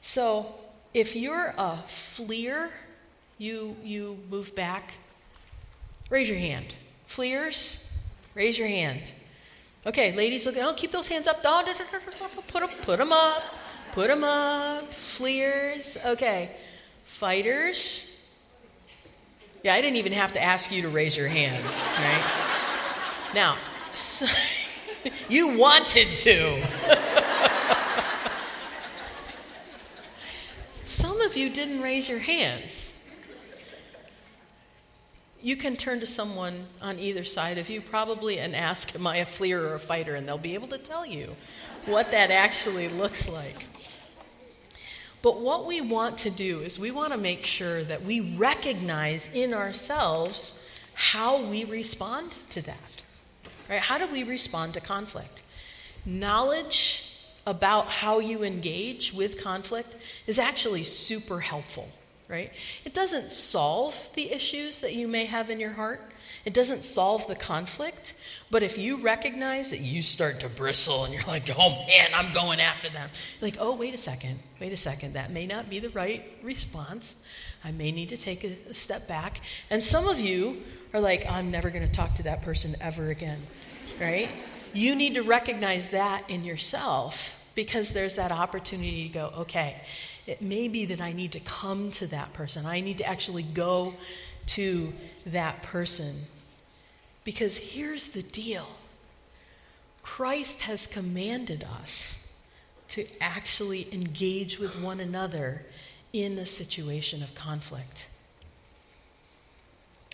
So 0.00 0.54
if 0.94 1.16
you're 1.16 1.52
a 1.58 1.76
fleer, 1.86 2.70
you, 3.36 3.76
you 3.82 4.16
move 4.30 4.54
back. 4.54 4.94
Raise 6.08 6.28
your 6.28 6.38
hand. 6.38 6.74
Fleers, 7.06 7.92
raise 8.34 8.56
your 8.56 8.68
hand. 8.68 9.12
Okay, 9.86 10.14
ladies, 10.14 10.46
look, 10.46 10.56
oh, 10.56 10.72
keep 10.76 10.92
those 10.92 11.08
hands 11.08 11.28
up. 11.28 11.42
Put 11.42 11.66
them, 11.66 12.70
put 12.82 12.98
them 12.98 13.12
up. 13.12 13.42
Put 13.92 14.08
them 14.08 14.24
up. 14.24 14.94
Fleers. 14.94 15.98
Okay. 16.06 16.50
Fighters. 17.04 18.10
Yeah, 19.62 19.74
I 19.74 19.80
didn't 19.80 19.96
even 19.96 20.12
have 20.12 20.32
to 20.32 20.42
ask 20.42 20.72
you 20.72 20.82
to 20.82 20.88
raise 20.88 21.16
your 21.16 21.28
hands, 21.28 21.86
right? 21.98 22.24
Now, 23.34 23.56
so, 23.92 24.26
you 25.28 25.56
wanted 25.56 26.14
to. 26.16 26.62
Some 30.84 31.20
of 31.34 31.40
you 31.40 31.50
didn't 31.50 31.82
raise 31.82 32.08
your 32.08 32.20
hands. 32.20 32.92
You 35.42 35.56
can 35.56 35.76
turn 35.76 36.00
to 36.00 36.06
someone 36.06 36.66
on 36.80 36.98
either 36.98 37.24
side 37.24 37.58
of 37.58 37.68
you, 37.68 37.80
probably, 37.80 38.38
and 38.38 38.54
ask, 38.54 38.94
Am 38.94 39.06
I 39.06 39.18
a 39.18 39.26
fleer 39.26 39.66
or 39.66 39.74
a 39.74 39.78
fighter? 39.78 40.14
And 40.14 40.26
they'll 40.26 40.38
be 40.38 40.54
able 40.54 40.68
to 40.68 40.78
tell 40.78 41.04
you 41.04 41.34
what 41.86 42.12
that 42.12 42.30
actually 42.30 42.88
looks 42.88 43.28
like. 43.28 43.66
But 45.22 45.40
what 45.40 45.66
we 45.66 45.80
want 45.80 46.18
to 46.18 46.30
do 46.30 46.60
is 46.60 46.78
we 46.78 46.90
want 46.90 47.12
to 47.12 47.18
make 47.18 47.44
sure 47.44 47.82
that 47.84 48.02
we 48.02 48.20
recognize 48.20 49.28
in 49.34 49.52
ourselves 49.52 50.68
how 50.94 51.42
we 51.44 51.64
respond 51.64 52.38
to 52.50 52.62
that. 52.62 53.02
Right? 53.68 53.80
How 53.80 53.98
do 53.98 54.06
we 54.06 54.22
respond 54.22 54.74
to 54.74 54.80
conflict? 54.80 55.42
Knowledge 56.06 57.13
about 57.46 57.88
how 57.88 58.18
you 58.18 58.42
engage 58.42 59.12
with 59.12 59.42
conflict 59.42 59.96
is 60.26 60.38
actually 60.38 60.84
super 60.84 61.40
helpful, 61.40 61.88
right? 62.28 62.50
It 62.84 62.94
doesn't 62.94 63.30
solve 63.30 64.10
the 64.14 64.32
issues 64.32 64.80
that 64.80 64.94
you 64.94 65.08
may 65.08 65.26
have 65.26 65.50
in 65.50 65.60
your 65.60 65.72
heart. 65.72 66.00
It 66.44 66.54
doesn't 66.54 66.84
solve 66.84 67.26
the 67.26 67.34
conflict, 67.34 68.14
but 68.50 68.62
if 68.62 68.76
you 68.76 68.98
recognize 68.98 69.70
that 69.70 69.80
you 69.80 70.02
start 70.02 70.40
to 70.40 70.48
bristle 70.48 71.04
and 71.04 71.14
you're 71.14 71.22
like, 71.26 71.50
oh 71.58 71.84
man, 71.86 72.08
I'm 72.14 72.32
going 72.34 72.60
after 72.60 72.90
them, 72.90 73.08
like, 73.40 73.56
oh, 73.58 73.74
wait 73.74 73.94
a 73.94 73.98
second, 73.98 74.40
wait 74.60 74.72
a 74.72 74.76
second, 74.76 75.14
that 75.14 75.30
may 75.30 75.46
not 75.46 75.70
be 75.70 75.78
the 75.78 75.88
right 75.90 76.22
response. 76.42 77.16
I 77.64 77.72
may 77.72 77.92
need 77.92 78.10
to 78.10 78.18
take 78.18 78.44
a, 78.44 78.56
a 78.70 78.74
step 78.74 79.08
back. 79.08 79.40
And 79.70 79.82
some 79.82 80.06
of 80.06 80.20
you 80.20 80.62
are 80.92 81.00
like, 81.00 81.30
I'm 81.30 81.50
never 81.50 81.70
going 81.70 81.86
to 81.86 81.92
talk 81.92 82.14
to 82.16 82.22
that 82.24 82.42
person 82.42 82.74
ever 82.80 83.08
again, 83.08 83.40
right? 83.98 84.28
You 84.76 84.94
need 84.94 85.14
to 85.14 85.22
recognize 85.22 85.88
that 85.88 86.28
in 86.28 86.44
yourself 86.44 87.40
because 87.54 87.90
there's 87.90 88.16
that 88.16 88.32
opportunity 88.32 89.08
to 89.08 89.14
go, 89.14 89.32
okay, 89.38 89.76
it 90.26 90.42
may 90.42 90.68
be 90.68 90.86
that 90.86 91.00
I 91.00 91.12
need 91.12 91.32
to 91.32 91.40
come 91.40 91.90
to 91.92 92.06
that 92.08 92.32
person. 92.32 92.66
I 92.66 92.80
need 92.80 92.98
to 92.98 93.06
actually 93.06 93.42
go 93.42 93.94
to 94.46 94.92
that 95.26 95.62
person. 95.62 96.14
Because 97.24 97.56
here's 97.56 98.08
the 98.08 98.22
deal 98.22 98.66
Christ 100.02 100.62
has 100.62 100.86
commanded 100.86 101.64
us 101.64 102.38
to 102.88 103.06
actually 103.20 103.92
engage 103.92 104.58
with 104.58 104.80
one 104.80 105.00
another 105.00 105.62
in 106.12 106.38
a 106.38 106.46
situation 106.46 107.22
of 107.22 107.34
conflict. 107.34 108.08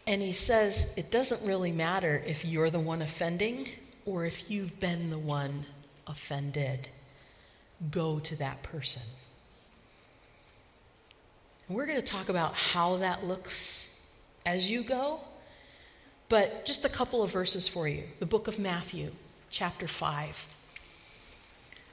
And 0.07 0.23
he 0.23 0.33
says 0.33 0.93
it 0.97 1.11
doesn't 1.11 1.43
really 1.47 1.73
matter 1.73 2.23
if 2.27 2.45
you're 2.45 2.71
the 2.71 2.81
one 2.81 3.03
offending 3.03 3.69
or 4.05 4.25
if 4.25 4.51
you've 4.51 4.81
been 4.81 5.11
the 5.11 5.19
one 5.19 5.65
offended, 6.07 6.89
go 7.91 8.19
to 8.21 8.37
that 8.37 8.63
person. 8.63 9.03
And 11.69 11.77
we're 11.77 11.87
going 11.87 11.99
to 11.99 12.03
talk 12.03 12.29
about 12.29 12.55
how 12.55 12.97
that 12.99 13.25
looks 13.25 14.03
as 14.45 14.71
you 14.71 14.83
go, 14.83 15.21
but 16.29 16.67
just 16.67 16.85
a 16.85 16.89
couple 16.89 17.23
of 17.23 17.31
verses 17.31 17.69
for 17.69 17.87
you. 17.87 18.05
The 18.19 18.27
book 18.27 18.49
of 18.49 18.59
Matthew, 18.59 19.11
chapter 19.51 19.87
5. 19.87 20.47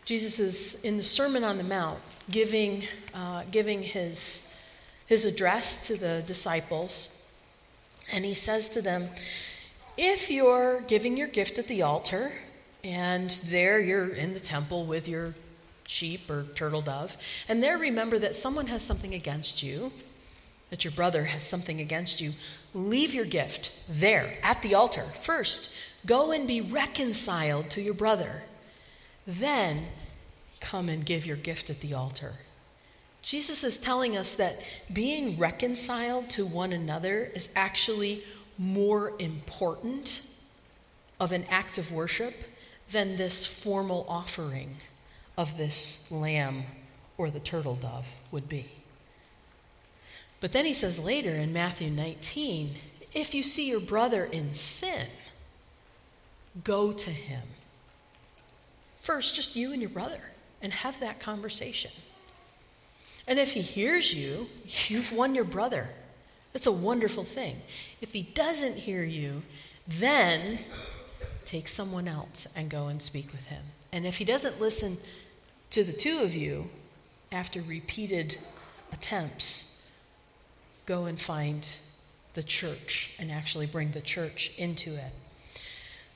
Jesus 0.05 0.39
is 0.39 0.83
in 0.83 0.97
the 0.97 1.03
Sermon 1.03 1.43
on 1.43 1.57
the 1.57 1.63
Mount 1.63 1.99
giving, 2.31 2.83
uh, 3.13 3.43
giving 3.51 3.83
his, 3.83 4.55
his 5.05 5.25
address 5.25 5.87
to 5.87 5.97
the 5.97 6.23
disciples, 6.25 7.27
and 8.11 8.23
he 8.25 8.33
says 8.33 8.69
to 8.71 8.81
them, 8.81 9.09
if 9.97 10.29
you're 10.29 10.81
giving 10.81 11.17
your 11.17 11.27
gift 11.27 11.57
at 11.57 11.67
the 11.67 11.81
altar, 11.81 12.31
and 12.83 13.31
there 13.45 13.79
you're 13.79 14.09
in 14.09 14.33
the 14.33 14.39
temple 14.39 14.85
with 14.85 15.07
your 15.07 15.35
sheep 15.87 16.29
or 16.29 16.43
turtle 16.55 16.81
dove, 16.81 17.17
and 17.49 17.61
there 17.63 17.77
remember 17.77 18.19
that 18.19 18.35
someone 18.35 18.67
has 18.67 18.81
something 18.83 19.13
against 19.13 19.63
you, 19.63 19.91
that 20.69 20.83
your 20.83 20.91
brother 20.91 21.25
has 21.25 21.43
something 21.43 21.81
against 21.81 22.21
you, 22.21 22.31
leave 22.73 23.13
your 23.13 23.25
gift 23.25 23.71
there 23.89 24.37
at 24.43 24.61
the 24.61 24.75
altar. 24.75 25.03
First, 25.21 25.73
go 26.05 26.31
and 26.31 26.47
be 26.47 26.61
reconciled 26.61 27.69
to 27.71 27.81
your 27.81 27.93
brother. 27.93 28.43
Then 29.25 29.87
come 30.59 30.89
and 30.89 31.05
give 31.05 31.25
your 31.25 31.37
gift 31.37 31.69
at 31.69 31.81
the 31.81 31.93
altar. 31.93 32.33
Jesus 33.21 33.63
is 33.63 33.77
telling 33.77 34.15
us 34.15 34.35
that 34.35 34.61
being 34.91 35.37
reconciled 35.37 36.29
to 36.31 36.45
one 36.45 36.71
another 36.71 37.29
is 37.33 37.49
actually 37.55 38.23
more 38.57 39.13
important 39.19 40.21
of 41.19 41.31
an 41.31 41.45
act 41.49 41.77
of 41.77 41.91
worship 41.91 42.33
than 42.91 43.15
this 43.15 43.45
formal 43.45 44.05
offering 44.07 44.77
of 45.37 45.57
this 45.57 46.11
lamb 46.11 46.63
or 47.17 47.29
the 47.29 47.39
turtle 47.39 47.75
dove 47.75 48.07
would 48.31 48.47
be. 48.47 48.65
But 50.39 50.51
then 50.51 50.65
he 50.65 50.73
says 50.73 50.99
later 50.99 51.31
in 51.31 51.51
Matthew 51.53 51.89
19 51.89 52.75
if 53.13 53.33
you 53.33 53.41
see 53.41 53.67
your 53.67 53.79
brother 53.79 54.25
in 54.25 54.53
sin, 54.53 55.07
go 56.63 56.91
to 56.91 57.09
him. 57.09 57.41
First, 58.97 59.35
just 59.35 59.55
you 59.55 59.71
and 59.71 59.81
your 59.81 59.89
brother, 59.89 60.19
and 60.61 60.71
have 60.73 60.99
that 60.99 61.19
conversation. 61.19 61.91
And 63.27 63.39
if 63.39 63.53
he 63.53 63.61
hears 63.61 64.13
you, 64.13 64.47
you've 64.87 65.11
won 65.11 65.33
your 65.33 65.45
brother. 65.45 65.89
That's 66.53 66.67
a 66.67 66.71
wonderful 66.71 67.23
thing. 67.23 67.61
If 68.01 68.13
he 68.13 68.23
doesn't 68.23 68.75
hear 68.75 69.03
you, 69.03 69.43
then 69.87 70.59
take 71.45 71.67
someone 71.67 72.07
else 72.07 72.47
and 72.55 72.69
go 72.69 72.87
and 72.87 73.01
speak 73.01 73.31
with 73.31 73.47
him. 73.47 73.63
And 73.91 74.05
if 74.05 74.17
he 74.17 74.25
doesn't 74.25 74.59
listen 74.59 74.97
to 75.71 75.83
the 75.83 75.93
two 75.93 76.19
of 76.19 76.35
you 76.35 76.69
after 77.31 77.61
repeated 77.61 78.37
attempts, 78.91 79.91
go 80.85 81.05
and 81.05 81.19
find 81.19 81.67
the 82.33 82.43
church 82.43 83.15
and 83.19 83.31
actually 83.31 83.65
bring 83.65 83.91
the 83.91 84.01
church 84.01 84.53
into 84.57 84.93
it. 84.93 85.11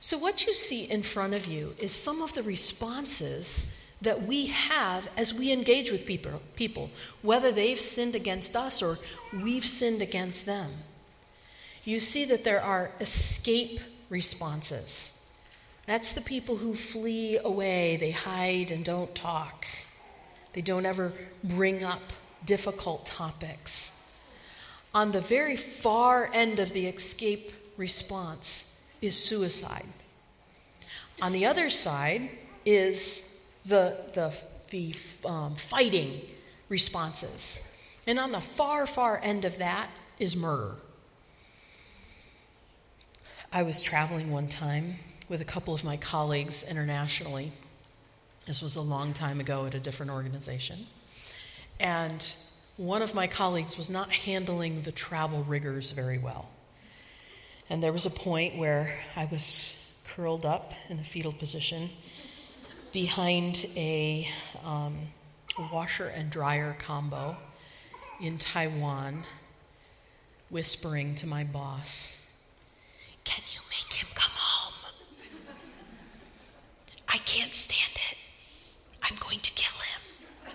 So, 0.00 0.18
what 0.18 0.46
you 0.46 0.54
see 0.54 0.84
in 0.84 1.02
front 1.02 1.34
of 1.34 1.46
you 1.46 1.74
is 1.78 1.92
some 1.92 2.22
of 2.22 2.34
the 2.34 2.42
responses 2.42 3.76
that 4.02 4.22
we 4.22 4.46
have 4.46 5.08
as 5.16 5.32
we 5.32 5.52
engage 5.52 5.92
with 5.92 6.06
people, 6.06 6.42
people, 6.56 6.90
whether 7.22 7.52
they've 7.52 7.80
sinned 7.80 8.14
against 8.16 8.56
us 8.56 8.82
or 8.82 8.98
we've 9.42 9.64
sinned 9.64 10.02
against 10.02 10.44
them. 10.44 10.70
You 11.84 12.00
see 12.00 12.24
that 12.26 12.44
there 12.44 12.60
are 12.60 12.90
escape 13.00 13.80
responses. 14.08 15.18
That's 15.86 16.12
the 16.12 16.20
people 16.20 16.56
who 16.56 16.74
flee 16.74 17.38
away, 17.38 17.96
they 17.96 18.12
hide 18.12 18.70
and 18.70 18.84
don't 18.84 19.14
talk, 19.14 19.66
they 20.52 20.60
don't 20.60 20.86
ever 20.86 21.12
bring 21.42 21.82
up 21.82 22.00
difficult 22.44 23.06
topics. 23.06 23.98
On 24.94 25.10
the 25.10 25.20
very 25.20 25.56
far 25.56 26.30
end 26.32 26.58
of 26.58 26.72
the 26.72 26.86
escape 26.86 27.50
response 27.76 28.80
is 29.00 29.16
suicide. 29.16 29.86
On 31.20 31.32
the 31.32 31.46
other 31.46 31.70
side 31.70 32.28
is 32.64 33.48
the, 33.64 33.96
the, 34.12 34.36
the 34.70 34.94
um, 35.24 35.54
fighting 35.54 36.20
responses. 36.68 37.74
And 38.06 38.18
on 38.18 38.32
the 38.32 38.40
far, 38.40 38.86
far 38.86 39.20
end 39.22 39.44
of 39.44 39.58
that 39.58 39.90
is 40.18 40.36
murder. 40.36 40.76
I 43.54 43.64
was 43.64 43.82
traveling 43.82 44.30
one 44.30 44.48
time 44.48 44.94
with 45.28 45.42
a 45.42 45.44
couple 45.44 45.74
of 45.74 45.84
my 45.84 45.98
colleagues 45.98 46.64
internationally. 46.64 47.52
This 48.46 48.62
was 48.62 48.76
a 48.76 48.80
long 48.80 49.12
time 49.12 49.40
ago 49.40 49.66
at 49.66 49.74
a 49.74 49.78
different 49.78 50.10
organization. 50.10 50.86
And 51.78 52.32
one 52.78 53.02
of 53.02 53.14
my 53.14 53.26
colleagues 53.26 53.76
was 53.76 53.90
not 53.90 54.10
handling 54.10 54.82
the 54.82 54.90
travel 54.92 55.44
rigors 55.44 55.90
very 55.90 56.16
well. 56.16 56.48
And 57.68 57.82
there 57.82 57.92
was 57.92 58.06
a 58.06 58.10
point 58.10 58.56
where 58.56 58.98
I 59.16 59.26
was 59.26 60.00
curled 60.06 60.46
up 60.46 60.72
in 60.88 60.96
the 60.96 61.04
fetal 61.04 61.34
position 61.34 61.90
behind 62.90 63.66
a, 63.76 64.26
um, 64.64 64.96
washer 65.70 66.06
and 66.06 66.30
dryer 66.30 66.74
combo 66.78 67.36
in 68.18 68.38
Taiwan 68.38 69.24
whispering 70.48 71.14
to 71.16 71.26
my 71.26 71.44
boss, 71.44 72.21
Can 73.24 73.42
you 73.52 73.60
make 73.70 73.92
him 73.92 74.08
come 74.14 74.32
home? 74.34 74.92
I 77.08 77.18
can't 77.18 77.54
stand 77.54 77.92
it. 78.10 78.18
I'm 79.02 79.16
going 79.16 79.40
to 79.40 79.50
kill 79.52 79.78
him. 79.80 80.52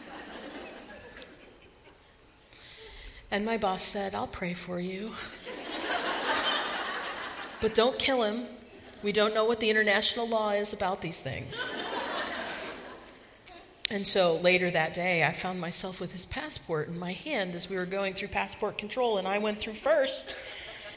And 3.29 3.45
my 3.45 3.57
boss 3.57 3.83
said, 3.83 4.15
I'll 4.15 4.27
pray 4.27 4.53
for 4.53 4.79
you. 4.79 5.11
but 7.61 7.75
don't 7.75 7.99
kill 7.99 8.23
him. 8.23 8.45
We 9.03 9.11
don't 9.11 9.33
know 9.33 9.45
what 9.45 9.59
the 9.59 9.69
international 9.69 10.27
law 10.27 10.51
is 10.51 10.73
about 10.73 11.01
these 11.01 11.19
things. 11.19 11.71
And 13.89 14.05
so 14.05 14.35
later 14.37 14.69
that 14.71 14.93
day, 14.93 15.23
I 15.23 15.31
found 15.31 15.61
myself 15.61 16.01
with 16.01 16.11
his 16.11 16.25
passport 16.25 16.89
in 16.89 16.99
my 16.99 17.13
hand 17.13 17.55
as 17.55 17.69
we 17.69 17.77
were 17.77 17.85
going 17.85 18.13
through 18.13 18.29
passport 18.29 18.77
control, 18.77 19.17
and 19.17 19.27
I 19.27 19.37
went 19.37 19.59
through 19.59 19.75
first, 19.75 20.35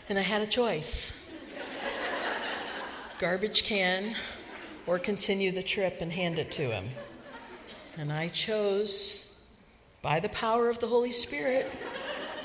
and 0.09 0.19
I 0.19 0.23
had 0.23 0.43
a 0.43 0.47
choice 0.47 1.20
garbage 3.21 3.65
can 3.65 4.15
or 4.87 4.99
continue 4.99 5.53
the 5.53 5.63
trip 5.63 5.99
and 6.01 6.11
hand 6.11 6.39
it 6.39 6.51
to 6.51 6.63
him. 6.63 6.87
And 7.99 8.11
I 8.11 8.29
chose, 8.29 9.47
by 10.01 10.21
the 10.21 10.31
power 10.31 10.71
of 10.71 10.79
the 10.79 10.87
Holy 10.87 11.13
Spirit, 11.13 11.71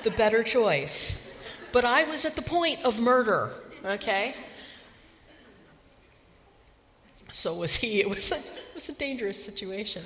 the 0.04 0.12
better 0.12 0.44
choice. 0.44 1.34
But 1.72 1.86
I 1.86 2.04
was 2.04 2.26
at 2.26 2.36
the 2.36 2.42
point 2.42 2.84
of 2.84 3.00
murder, 3.00 3.52
okay? 3.86 4.36
So 7.32 7.56
was 7.56 7.78
he. 7.78 8.02
It 8.02 8.10
was 8.10 8.30
a, 8.32 8.36
it 8.36 8.76
was 8.76 8.90
a 8.90 8.94
dangerous 8.94 9.42
situation. 9.42 10.04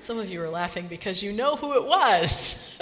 Some 0.00 0.18
of 0.18 0.28
you 0.28 0.42
are 0.42 0.50
laughing 0.50 0.88
because 0.88 1.22
you 1.22 1.32
know 1.32 1.54
who 1.54 1.74
it 1.74 1.84
was. 1.84 2.76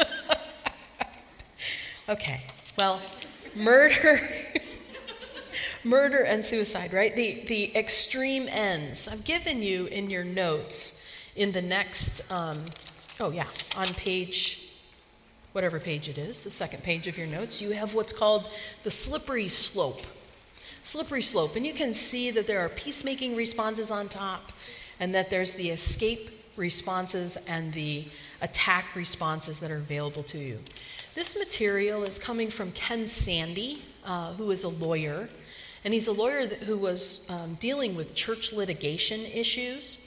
okay, 2.09 2.41
well, 2.79 3.03
murder. 3.55 4.27
Murder 5.83 6.19
and 6.19 6.45
suicide, 6.45 6.93
right? 6.93 7.15
The, 7.17 7.45
the 7.47 7.77
extreme 7.77 8.49
ends. 8.49 9.09
I've 9.09 9.25
given 9.25 9.63
you 9.63 9.87
in 9.87 10.11
your 10.11 10.25
notes 10.25 11.07
in 11.37 11.53
the 11.53 11.63
next, 11.63 12.31
um, 12.31 12.59
oh 13.19 13.31
yeah, 13.31 13.47
on 13.77 13.87
page, 13.95 14.75
whatever 15.53 15.81
page 15.81 16.09
it 16.09 16.19
is, 16.19 16.43
the 16.43 16.51
second 16.51 16.83
page 16.83 17.07
of 17.07 17.17
your 17.17 17.27
notes, 17.27 17.63
you 17.63 17.71
have 17.71 17.95
what's 17.95 18.13
called 18.13 18.51
the 18.85 18.91
slippery 18.91 19.49
slope. 19.49 20.03
Slippery 20.83 21.23
slope. 21.23 21.57
And 21.57 21.67
you 21.67 21.73
can 21.73 21.95
see 21.95 22.31
that 22.31 22.47
there 22.47 22.61
are 22.61 22.69
peacemaking 22.69 23.37
responses 23.37 23.91
on 23.91 24.09
top 24.09 24.53
and 24.99 25.15
that 25.15 25.31
there's 25.31 25.55
the 25.55 25.71
escape 25.71 26.31
responses 26.57 27.37
and 27.49 27.73
the 27.73 28.05
attack 28.43 28.85
responses 28.95 29.61
that 29.61 29.71
are 29.71 29.77
available 29.77 30.23
to 30.25 30.39
you. 30.39 30.59
This 31.15 31.39
material 31.39 32.05
is 32.05 32.19
coming 32.19 32.51
from 32.51 32.73
Ken 32.73 33.07
Sande, 33.07 33.79
uh, 34.05 34.35
who 34.35 34.51
is 34.51 34.65
a 34.65 34.69
lawyer, 34.69 35.29
and 35.85 35.95
he's 35.95 36.09
a 36.09 36.13
lawyer 36.13 36.47
that, 36.47 36.61
who 36.61 36.77
was 36.77 37.29
um, 37.31 37.55
dealing 37.55 37.95
with 37.95 38.15
church 38.15 38.53
litigation 38.53 39.21
issues. 39.21 40.07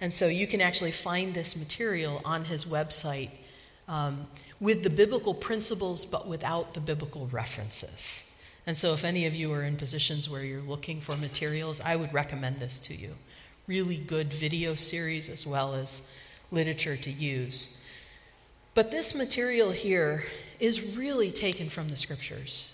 And 0.00 0.14
so 0.14 0.28
you 0.28 0.46
can 0.46 0.60
actually 0.60 0.92
find 0.92 1.34
this 1.34 1.56
material 1.56 2.22
on 2.24 2.44
his 2.44 2.64
website 2.66 3.30
um, 3.88 4.28
with 4.60 4.84
the 4.84 4.90
biblical 4.90 5.34
principles 5.34 6.04
but 6.04 6.28
without 6.28 6.72
the 6.72 6.80
biblical 6.80 7.26
references. 7.32 8.25
And 8.66 8.76
so, 8.76 8.92
if 8.94 9.04
any 9.04 9.26
of 9.26 9.34
you 9.34 9.52
are 9.52 9.62
in 9.62 9.76
positions 9.76 10.28
where 10.28 10.42
you're 10.42 10.60
looking 10.60 11.00
for 11.00 11.16
materials, 11.16 11.80
I 11.80 11.94
would 11.94 12.12
recommend 12.12 12.58
this 12.58 12.80
to 12.80 12.94
you. 12.94 13.12
Really 13.68 13.96
good 13.96 14.32
video 14.32 14.74
series 14.74 15.30
as 15.30 15.46
well 15.46 15.74
as 15.74 16.12
literature 16.50 16.96
to 16.96 17.10
use. 17.10 17.84
But 18.74 18.90
this 18.90 19.14
material 19.14 19.70
here 19.70 20.24
is 20.58 20.96
really 20.96 21.30
taken 21.30 21.68
from 21.68 21.88
the 21.88 21.96
scriptures. 21.96 22.72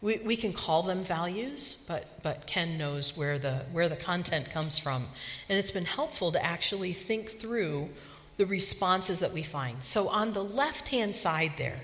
We, 0.00 0.18
we 0.18 0.36
can 0.36 0.52
call 0.52 0.84
them 0.84 1.02
values, 1.02 1.84
but, 1.88 2.06
but 2.22 2.46
Ken 2.46 2.78
knows 2.78 3.16
where 3.16 3.38
the, 3.38 3.64
where 3.72 3.88
the 3.88 3.96
content 3.96 4.50
comes 4.50 4.78
from. 4.78 5.06
And 5.48 5.58
it's 5.58 5.72
been 5.72 5.84
helpful 5.84 6.30
to 6.32 6.44
actually 6.44 6.92
think 6.92 7.28
through 7.28 7.88
the 8.36 8.46
responses 8.46 9.18
that 9.18 9.32
we 9.32 9.42
find. 9.42 9.82
So, 9.82 10.08
on 10.08 10.32
the 10.32 10.44
left 10.44 10.88
hand 10.88 11.16
side 11.16 11.52
there 11.58 11.80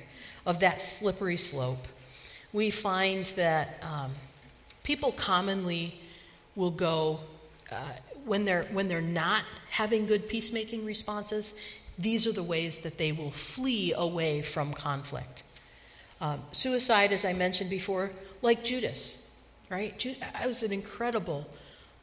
of 0.46 0.60
that 0.60 0.80
slippery 0.80 1.36
slope, 1.36 1.88
we 2.54 2.70
find 2.70 3.26
that 3.36 3.82
um, 3.82 4.12
people 4.84 5.12
commonly 5.12 6.00
will 6.54 6.70
go, 6.70 7.18
uh, 7.70 7.74
when, 8.24 8.44
they're, 8.44 8.62
when 8.72 8.86
they're 8.86 9.02
not 9.02 9.42
having 9.70 10.06
good 10.06 10.28
peacemaking 10.28 10.86
responses, 10.86 11.58
these 11.98 12.28
are 12.28 12.32
the 12.32 12.44
ways 12.44 12.78
that 12.78 12.96
they 12.96 13.10
will 13.10 13.32
flee 13.32 13.92
away 13.92 14.40
from 14.40 14.72
conflict. 14.72 15.42
Um, 16.20 16.40
suicide, 16.52 17.10
as 17.10 17.24
I 17.24 17.32
mentioned 17.32 17.70
before, 17.70 18.12
like 18.40 18.62
Judas, 18.62 19.34
right? 19.68 19.98
Judas 19.98 20.22
was 20.46 20.62
an 20.62 20.72
incredible 20.72 21.48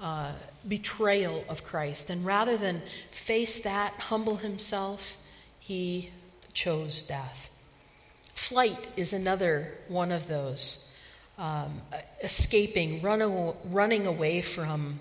uh, 0.02 0.34
betrayal 0.68 1.46
of 1.48 1.64
Christ. 1.64 2.10
And 2.10 2.26
rather 2.26 2.58
than 2.58 2.82
face 3.10 3.60
that, 3.62 3.94
humble 3.94 4.36
himself, 4.36 5.16
he 5.62 6.10
chose 6.52 7.04
death. 7.04 7.51
Flight 8.42 8.88
is 8.98 9.14
another 9.14 9.68
one 9.88 10.12
of 10.12 10.28
those. 10.28 10.98
Um, 11.38 11.80
escaping, 12.24 13.00
running, 13.04 13.54
running 13.66 14.08
away 14.08 14.42
from, 14.42 15.00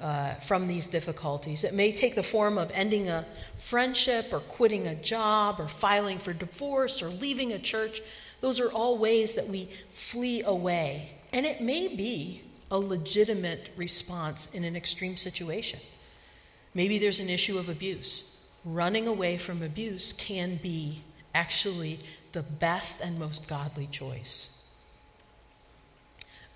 uh, 0.00 0.34
from 0.34 0.68
these 0.68 0.86
difficulties. 0.86 1.64
It 1.64 1.74
may 1.74 1.90
take 1.90 2.14
the 2.14 2.22
form 2.22 2.56
of 2.56 2.70
ending 2.72 3.08
a 3.08 3.26
friendship 3.56 4.32
or 4.32 4.38
quitting 4.38 4.86
a 4.86 4.94
job 4.94 5.58
or 5.58 5.66
filing 5.66 6.20
for 6.20 6.32
divorce 6.32 7.02
or 7.02 7.08
leaving 7.08 7.52
a 7.52 7.58
church. 7.58 8.00
Those 8.40 8.60
are 8.60 8.70
all 8.70 8.96
ways 8.96 9.32
that 9.32 9.48
we 9.48 9.68
flee 9.90 10.44
away. 10.44 11.10
And 11.32 11.44
it 11.44 11.60
may 11.60 11.88
be 11.88 12.42
a 12.70 12.78
legitimate 12.78 13.70
response 13.76 14.54
in 14.54 14.62
an 14.62 14.76
extreme 14.76 15.16
situation. 15.16 15.80
Maybe 16.74 16.98
there's 16.98 17.18
an 17.18 17.28
issue 17.28 17.58
of 17.58 17.68
abuse. 17.68 18.46
Running 18.64 19.08
away 19.08 19.36
from 19.36 19.64
abuse 19.64 20.12
can 20.12 20.60
be 20.62 21.02
actually 21.34 21.98
the 22.32 22.42
best 22.42 23.00
and 23.00 23.18
most 23.18 23.48
godly 23.48 23.86
choice. 23.86 24.54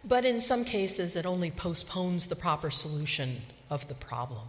But 0.05 0.25
in 0.25 0.41
some 0.41 0.65
cases, 0.65 1.15
it 1.17 1.27
only 1.27 1.51
postpones 1.51 2.27
the 2.27 2.37
proper 2.37 2.71
solution 2.71 3.43
of 3.71 3.87
the 3.89 3.95
problem. 3.95 4.49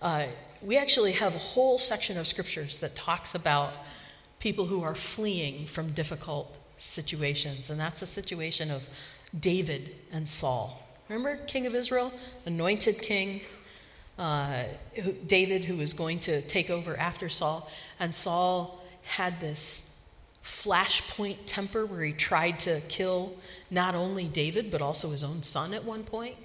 Uh, 0.00 0.28
we 0.60 0.76
actually 0.76 1.12
have 1.12 1.34
a 1.34 1.38
whole 1.38 1.78
section 1.78 2.18
of 2.18 2.26
scriptures 2.26 2.80
that 2.80 2.96
talks 2.96 3.34
about 3.34 3.72
people 4.40 4.66
who 4.66 4.82
are 4.82 4.96
fleeing 4.96 5.66
from 5.66 5.92
difficult 5.92 6.58
situations, 6.76 7.70
and 7.70 7.78
that's 7.78 8.00
the 8.00 8.06
situation 8.06 8.70
of 8.70 8.88
David 9.38 9.94
and 10.10 10.28
Saul. 10.28 10.82
Remember, 11.08 11.36
king 11.46 11.66
of 11.66 11.74
Israel, 11.74 12.12
anointed 12.44 13.00
king, 13.00 13.42
uh, 14.18 14.64
David, 15.26 15.64
who 15.64 15.76
was 15.76 15.94
going 15.94 16.18
to 16.20 16.42
take 16.42 16.70
over 16.70 16.96
after 16.96 17.28
Saul, 17.28 17.70
and 18.00 18.12
Saul 18.12 18.82
had 19.04 19.40
this 19.40 19.91
flashpoint 20.42 21.38
temper 21.46 21.86
where 21.86 22.02
he 22.02 22.12
tried 22.12 22.58
to 22.60 22.80
kill 22.88 23.36
not 23.70 23.94
only 23.94 24.26
David, 24.26 24.70
but 24.70 24.82
also 24.82 25.10
his 25.10 25.22
own 25.22 25.42
son 25.42 25.72
at 25.72 25.84
one 25.84 26.04
point. 26.04 26.36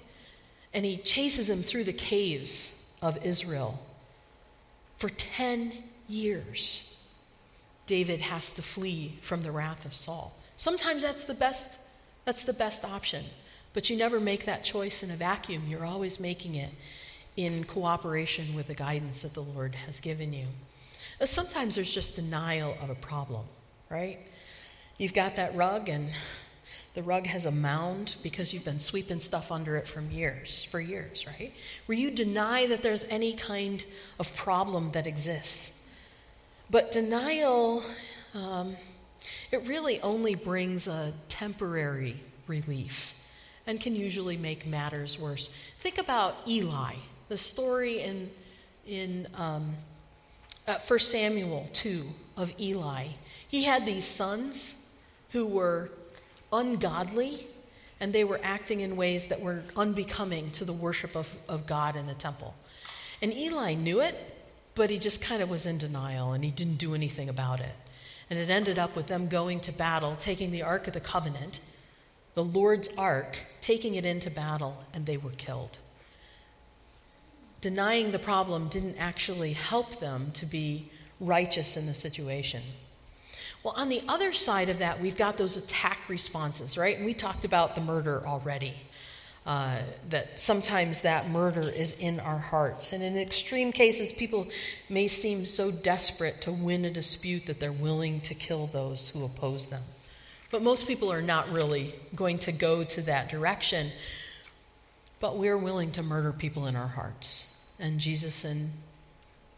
And 0.72 0.84
he 0.84 0.98
chases 0.98 1.50
him 1.50 1.62
through 1.62 1.84
the 1.84 1.92
caves 1.92 2.92
of 3.02 3.24
Israel. 3.24 3.80
For 4.98 5.08
10 5.08 5.72
years, 6.08 7.08
David 7.86 8.20
has 8.20 8.54
to 8.54 8.62
flee 8.62 9.14
from 9.22 9.42
the 9.42 9.52
wrath 9.52 9.84
of 9.84 9.94
Saul. 9.94 10.32
Sometimes 10.56 11.02
that's 11.02 11.24
the 11.24 11.34
best, 11.34 11.80
that's 12.24 12.44
the 12.44 12.52
best 12.52 12.84
option. 12.84 13.24
But 13.72 13.90
you 13.90 13.96
never 13.96 14.20
make 14.20 14.44
that 14.44 14.62
choice 14.64 15.02
in 15.02 15.10
a 15.10 15.16
vacuum. 15.16 15.64
You're 15.68 15.84
always 15.84 16.20
making 16.20 16.54
it 16.54 16.70
in 17.36 17.64
cooperation 17.64 18.54
with 18.54 18.66
the 18.66 18.74
guidance 18.74 19.22
that 19.22 19.34
the 19.34 19.42
Lord 19.42 19.74
has 19.74 20.00
given 20.00 20.32
you. 20.32 20.46
Sometimes 21.24 21.76
there's 21.76 21.92
just 21.92 22.16
denial 22.16 22.76
of 22.82 22.90
a 22.90 22.94
problem 22.94 23.44
right? 23.90 24.18
You've 24.98 25.14
got 25.14 25.36
that 25.36 25.54
rug, 25.54 25.88
and 25.88 26.10
the 26.94 27.02
rug 27.02 27.26
has 27.26 27.44
a 27.44 27.50
mound 27.50 28.16
because 28.22 28.52
you've 28.52 28.64
been 28.64 28.80
sweeping 28.80 29.20
stuff 29.20 29.52
under 29.52 29.76
it 29.76 29.86
from 29.86 30.10
years, 30.10 30.64
for 30.64 30.80
years, 30.80 31.26
right? 31.26 31.52
Where 31.86 31.96
you 31.96 32.10
deny 32.10 32.66
that 32.66 32.82
there's 32.82 33.04
any 33.04 33.34
kind 33.34 33.84
of 34.18 34.34
problem 34.36 34.90
that 34.92 35.06
exists. 35.06 35.86
But 36.70 36.92
denial, 36.92 37.82
um, 38.34 38.76
it 39.50 39.66
really 39.66 40.00
only 40.00 40.34
brings 40.34 40.88
a 40.88 41.12
temporary 41.28 42.20
relief 42.46 43.14
and 43.66 43.80
can 43.80 43.94
usually 43.94 44.36
make 44.36 44.66
matters 44.66 45.18
worse. 45.18 45.48
Think 45.76 45.98
about 45.98 46.36
Eli, 46.46 46.94
the 47.28 47.38
story 47.38 48.00
in, 48.00 48.30
in 48.86 49.28
um, 49.34 49.74
1 50.66 50.98
Samuel 50.98 51.68
2 51.72 52.02
of 52.36 52.52
Eli. 52.60 53.08
He 53.48 53.64
had 53.64 53.86
these 53.86 54.06
sons 54.06 54.88
who 55.30 55.46
were 55.46 55.90
ungodly 56.52 57.46
and 58.00 58.12
they 58.12 58.24
were 58.24 58.40
acting 58.42 58.80
in 58.80 58.96
ways 58.96 59.26
that 59.26 59.40
were 59.40 59.62
unbecoming 59.76 60.50
to 60.52 60.64
the 60.64 60.72
worship 60.72 61.16
of, 61.16 61.34
of 61.48 61.66
God 61.66 61.96
in 61.96 62.06
the 62.06 62.14
temple. 62.14 62.54
And 63.20 63.32
Eli 63.32 63.74
knew 63.74 64.00
it, 64.00 64.14
but 64.74 64.90
he 64.90 64.98
just 64.98 65.20
kind 65.20 65.42
of 65.42 65.50
was 65.50 65.66
in 65.66 65.78
denial 65.78 66.32
and 66.32 66.44
he 66.44 66.50
didn't 66.50 66.76
do 66.76 66.94
anything 66.94 67.28
about 67.28 67.60
it. 67.60 67.74
And 68.30 68.38
it 68.38 68.50
ended 68.50 68.78
up 68.78 68.94
with 68.94 69.06
them 69.06 69.28
going 69.28 69.60
to 69.60 69.72
battle, 69.72 70.14
taking 70.16 70.52
the 70.52 70.62
Ark 70.62 70.86
of 70.86 70.92
the 70.92 71.00
Covenant, 71.00 71.60
the 72.34 72.44
Lord's 72.44 72.94
Ark, 72.96 73.38
taking 73.60 73.94
it 73.94 74.04
into 74.04 74.30
battle, 74.30 74.84
and 74.92 75.06
they 75.06 75.16
were 75.16 75.30
killed. 75.30 75.78
Denying 77.60 78.12
the 78.12 78.18
problem 78.18 78.68
didn't 78.68 78.96
actually 78.98 79.54
help 79.54 79.98
them 79.98 80.30
to 80.34 80.46
be 80.46 80.92
righteous 81.18 81.76
in 81.76 81.86
the 81.86 81.94
situation. 81.94 82.62
Well, 83.62 83.74
on 83.76 83.88
the 83.88 84.02
other 84.08 84.32
side 84.32 84.68
of 84.68 84.78
that, 84.78 85.00
we've 85.00 85.16
got 85.16 85.36
those 85.36 85.56
attack 85.56 85.98
responses, 86.08 86.78
right? 86.78 86.96
And 86.96 87.04
we 87.04 87.14
talked 87.14 87.44
about 87.44 87.74
the 87.74 87.80
murder 87.80 88.22
already. 88.26 88.74
Uh, 89.46 89.78
that 90.10 90.38
sometimes 90.38 91.00
that 91.00 91.30
murder 91.30 91.70
is 91.70 91.98
in 92.00 92.20
our 92.20 92.36
hearts. 92.36 92.92
And 92.92 93.02
in 93.02 93.16
extreme 93.16 93.72
cases, 93.72 94.12
people 94.12 94.46
may 94.90 95.08
seem 95.08 95.46
so 95.46 95.70
desperate 95.70 96.42
to 96.42 96.52
win 96.52 96.84
a 96.84 96.90
dispute 96.90 97.46
that 97.46 97.58
they're 97.58 97.72
willing 97.72 98.20
to 98.22 98.34
kill 98.34 98.66
those 98.66 99.08
who 99.08 99.24
oppose 99.24 99.68
them. 99.68 99.80
But 100.50 100.62
most 100.62 100.86
people 100.86 101.10
are 101.10 101.22
not 101.22 101.48
really 101.50 101.94
going 102.14 102.38
to 102.40 102.52
go 102.52 102.84
to 102.84 103.00
that 103.02 103.30
direction. 103.30 103.90
But 105.18 105.38
we're 105.38 105.56
willing 105.56 105.92
to 105.92 106.02
murder 106.02 106.32
people 106.32 106.66
in 106.66 106.76
our 106.76 106.88
hearts. 106.88 107.72
And 107.80 108.00
Jesus 108.00 108.44
in 108.44 108.70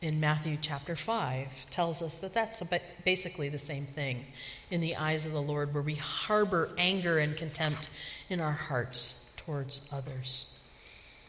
in 0.02 0.18
Matthew 0.18 0.56
chapter 0.60 0.96
5 0.96 1.68
tells 1.68 2.00
us 2.00 2.16
that 2.18 2.32
that's 2.32 2.62
basically 3.04 3.50
the 3.50 3.58
same 3.58 3.84
thing 3.84 4.24
in 4.70 4.80
the 4.80 4.96
eyes 4.96 5.26
of 5.26 5.32
the 5.32 5.42
Lord, 5.42 5.74
where 5.74 5.82
we 5.82 5.96
harbor 5.96 6.70
anger 6.78 7.18
and 7.18 7.36
contempt 7.36 7.90
in 8.30 8.40
our 8.40 8.52
hearts 8.52 9.30
towards 9.36 9.86
others. 9.92 10.58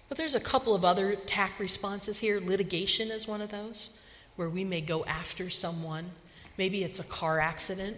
But 0.07 0.17
there's 0.17 0.36
a 0.36 0.39
couple 0.39 0.74
of 0.74 0.86
other 0.86 1.09
attack 1.09 1.59
responses 1.59 2.19
here. 2.19 2.39
Litigation 2.39 3.11
is 3.11 3.28
one 3.28 3.41
of 3.41 3.51
those, 3.51 4.01
where 4.38 4.49
we 4.49 4.63
may 4.63 4.82
go 4.82 5.03
after 5.05 5.49
someone. 5.49 6.11
Maybe 6.57 6.84
it's 6.84 6.99
a 6.99 7.03
car 7.03 7.39
accident, 7.39 7.97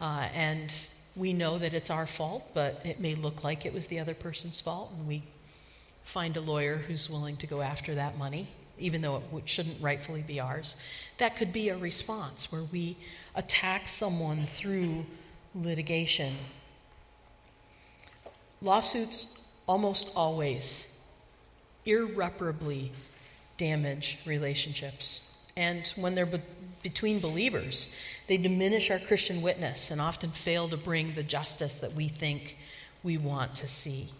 uh, 0.00 0.28
and 0.34 0.74
we 1.16 1.32
know 1.32 1.58
that 1.58 1.72
it's 1.72 1.90
our 1.90 2.06
fault, 2.06 2.50
but 2.52 2.80
it 2.84 3.00
may 3.00 3.14
look 3.14 3.44
like 3.44 3.64
it 3.64 3.72
was 3.72 3.86
the 3.86 3.98
other 3.98 4.14
person's 4.14 4.60
fault, 4.60 4.92
and 4.98 5.08
we 5.08 5.22
find 6.02 6.36
a 6.36 6.40
lawyer 6.40 6.76
who's 6.76 7.08
willing 7.08 7.36
to 7.38 7.46
go 7.46 7.62
after 7.62 7.94
that 7.94 8.18
money 8.18 8.48
even 8.80 9.02
though 9.02 9.22
it 9.36 9.48
shouldn't 9.48 9.80
rightfully 9.80 10.22
be 10.22 10.40
ours. 10.40 10.76
That 11.18 11.36
could 11.36 11.52
be 11.52 11.68
a 11.68 11.76
response 11.76 12.50
where 12.50 12.64
we 12.72 12.96
attack 13.34 13.86
someone 13.86 14.42
through 14.46 15.06
litigation. 15.54 16.32
Lawsuits 18.62 19.46
almost 19.66 20.12
always 20.16 21.00
irreparably 21.84 22.92
damage 23.56 24.18
relationships. 24.26 25.46
And 25.56 25.86
when 25.96 26.14
they're 26.14 26.26
be- 26.26 26.42
between 26.82 27.20
believers, 27.20 27.94
they 28.26 28.36
diminish 28.36 28.90
our 28.90 28.98
Christian 28.98 29.42
witness 29.42 29.90
and 29.90 30.00
often 30.00 30.30
fail 30.30 30.68
to 30.68 30.76
bring 30.76 31.14
the 31.14 31.22
justice 31.22 31.76
that 31.76 31.92
we 31.92 32.08
think 32.08 32.56
we 33.02 33.16
want 33.18 33.54
to 33.56 33.68
see. 33.68 34.10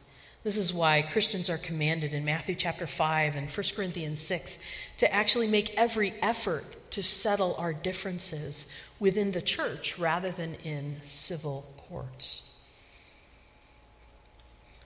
This 0.42 0.56
is 0.56 0.72
why 0.72 1.02
Christians 1.02 1.50
are 1.50 1.58
commanded 1.58 2.14
in 2.14 2.24
Matthew 2.24 2.54
chapter 2.54 2.86
5 2.86 3.36
and 3.36 3.50
1 3.50 3.66
Corinthians 3.76 4.20
6 4.20 4.58
to 4.98 5.12
actually 5.12 5.46
make 5.46 5.74
every 5.76 6.14
effort 6.22 6.64
to 6.92 7.02
settle 7.02 7.54
our 7.56 7.74
differences 7.74 8.72
within 8.98 9.32
the 9.32 9.42
church 9.42 9.98
rather 9.98 10.30
than 10.30 10.54
in 10.64 10.96
civil 11.04 11.66
courts. 11.76 12.58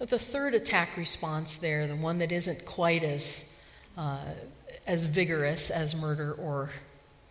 But 0.00 0.10
the 0.10 0.18
third 0.18 0.54
attack 0.54 0.96
response 0.96 1.56
there, 1.56 1.86
the 1.86 1.94
one 1.94 2.18
that 2.18 2.32
isn't 2.32 2.66
quite 2.66 3.04
as, 3.04 3.56
uh, 3.96 4.24
as 4.88 5.04
vigorous 5.04 5.70
as 5.70 5.94
murder 5.94 6.32
or 6.32 6.70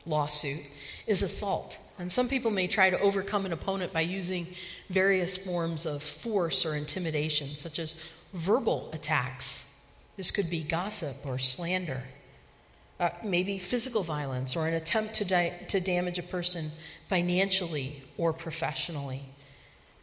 lawsuit, 0.06 0.62
is 1.08 1.24
assault. 1.24 1.78
And 2.00 2.12
some 2.12 2.28
people 2.28 2.52
may 2.52 2.68
try 2.68 2.89
to 2.89 3.00
overcome 3.00 3.46
an 3.46 3.54
opponent 3.54 3.94
by 3.94 4.02
using 4.02 4.48
various 4.89 5.38
forms 5.38 5.86
of 5.86 6.02
force 6.02 6.66
or 6.66 6.76
intimidation, 6.76 7.56
such 7.56 7.78
as 7.80 7.96
verbal 8.34 8.89
attacks. 8.94 9.70
This 10.16 10.32
could 10.32 10.50
be 10.50 10.64
gossip 10.64 11.26
or 11.26 11.38
slander, 11.38 12.04
uh, 13.00 13.10
maybe 13.24 13.60
physical 13.60 14.04
violence 14.04 14.56
or 14.56 14.68
an 14.68 14.74
attempt 14.74 15.16
to, 15.16 15.26
di- 15.26 15.54
to 15.70 15.80
damage 15.80 16.18
a 16.18 16.24
person 16.24 16.70
financially 17.08 18.04
or 18.18 18.34
professionally. 18.34 19.24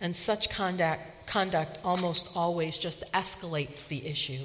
And 0.00 0.14
such 0.14 0.48
conduct, 0.48 1.26
conduct 1.26 1.78
almost 1.84 2.36
always 2.36 2.78
just 2.78 3.10
escalates 3.12 3.86
the 3.86 4.06
issue. 4.06 4.44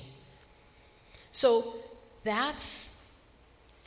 So 1.32 1.76
that's 2.24 2.95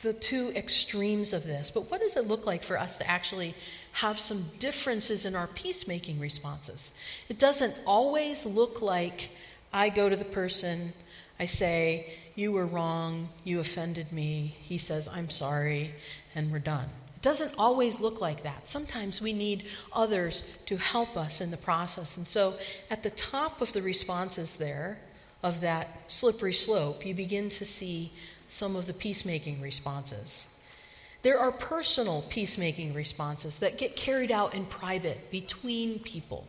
the 0.01 0.13
two 0.13 0.51
extremes 0.55 1.33
of 1.33 1.45
this. 1.45 1.69
But 1.71 1.91
what 1.91 2.01
does 2.01 2.15
it 2.15 2.27
look 2.27 2.45
like 2.45 2.63
for 2.63 2.79
us 2.79 2.97
to 2.97 3.09
actually 3.09 3.55
have 3.93 4.19
some 4.19 4.45
differences 4.59 5.25
in 5.25 5.35
our 5.35 5.47
peacemaking 5.47 6.19
responses? 6.19 6.93
It 7.27 7.37
doesn't 7.37 7.75
always 7.85 8.45
look 8.45 8.81
like 8.81 9.29
I 9.73 9.89
go 9.89 10.09
to 10.09 10.15
the 10.15 10.25
person, 10.25 10.93
I 11.39 11.45
say, 11.45 12.13
You 12.35 12.51
were 12.51 12.65
wrong, 12.65 13.29
you 13.43 13.59
offended 13.59 14.11
me. 14.11 14.55
He 14.59 14.77
says, 14.77 15.07
I'm 15.07 15.29
sorry, 15.29 15.93
and 16.33 16.51
we're 16.51 16.59
done. 16.59 16.85
It 17.15 17.21
doesn't 17.21 17.53
always 17.57 17.99
look 17.99 18.21
like 18.21 18.43
that. 18.43 18.69
Sometimes 18.69 19.21
we 19.21 19.33
need 19.33 19.65
others 19.91 20.57
to 20.67 20.77
help 20.77 21.17
us 21.17 21.41
in 21.41 21.51
the 21.51 21.57
process. 21.57 22.15
And 22.15 22.27
so 22.27 22.53
at 22.89 23.03
the 23.03 23.09
top 23.09 23.61
of 23.61 23.73
the 23.73 23.81
responses 23.81 24.55
there, 24.55 24.97
of 25.43 25.61
that 25.61 26.11
slippery 26.11 26.53
slope, 26.53 27.05
you 27.05 27.13
begin 27.13 27.49
to 27.49 27.65
see 27.65 28.11
some 28.49 28.75
of 28.75 28.87
the 28.87 28.93
peacemaking 28.93 29.61
responses. 29.61 30.59
There 31.21 31.39
are 31.39 31.51
personal 31.51 32.23
peacemaking 32.29 32.93
responses 32.93 33.59
that 33.59 33.77
get 33.77 33.95
carried 33.95 34.31
out 34.31 34.53
in 34.53 34.65
private 34.65 35.31
between 35.31 35.99
people. 35.99 36.47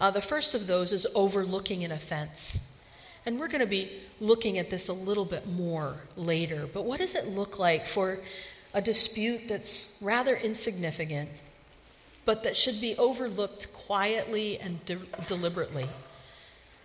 Uh, 0.00 0.10
the 0.10 0.20
first 0.20 0.54
of 0.54 0.66
those 0.66 0.92
is 0.92 1.06
overlooking 1.14 1.82
an 1.82 1.90
offense. 1.90 2.78
And 3.26 3.40
we're 3.40 3.48
going 3.48 3.60
to 3.60 3.66
be 3.66 3.90
looking 4.20 4.58
at 4.58 4.68
this 4.68 4.88
a 4.88 4.92
little 4.92 5.24
bit 5.24 5.48
more 5.48 5.94
later. 6.16 6.68
But 6.72 6.84
what 6.84 7.00
does 7.00 7.14
it 7.14 7.28
look 7.28 7.58
like 7.58 7.86
for 7.86 8.18
a 8.74 8.82
dispute 8.82 9.42
that's 9.48 9.98
rather 10.02 10.36
insignificant, 10.36 11.30
but 12.26 12.42
that 12.42 12.56
should 12.56 12.80
be 12.80 12.96
overlooked 12.98 13.72
quietly 13.72 14.58
and 14.58 14.84
de- 14.84 14.98
deliberately? 15.26 15.88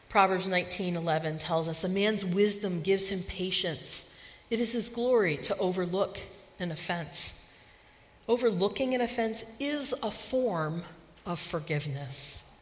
Proverbs 0.07 0.47
19:11 0.47 1.39
tells 1.39 1.67
us, 1.67 1.83
"A 1.83 1.89
man's 1.89 2.23
wisdom 2.23 2.81
gives 2.81 3.09
him 3.09 3.23
patience. 3.23 4.08
It 4.49 4.59
is 4.59 4.73
his 4.73 4.89
glory 4.89 5.37
to 5.37 5.57
overlook 5.57 6.19
an 6.59 6.71
offense." 6.71 7.35
Overlooking 8.27 8.93
an 8.93 9.01
offense 9.01 9.43
is 9.59 9.91
a 10.03 10.11
form 10.11 10.83
of 11.25 11.39
forgiveness. 11.39 12.59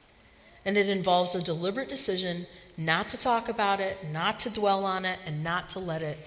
And 0.65 0.77
it 0.77 0.88
involves 0.88 1.35
a 1.35 1.41
deliberate 1.41 1.89
decision 1.89 2.45
not 2.77 3.09
to 3.09 3.17
talk 3.17 3.49
about 3.49 3.81
it, 3.81 3.97
not 4.11 4.39
to 4.39 4.49
dwell 4.49 4.85
on 4.85 5.03
it, 5.03 5.19
and 5.25 5.43
not 5.43 5.69
to 5.71 5.79
let 5.79 6.01
it 6.01 6.17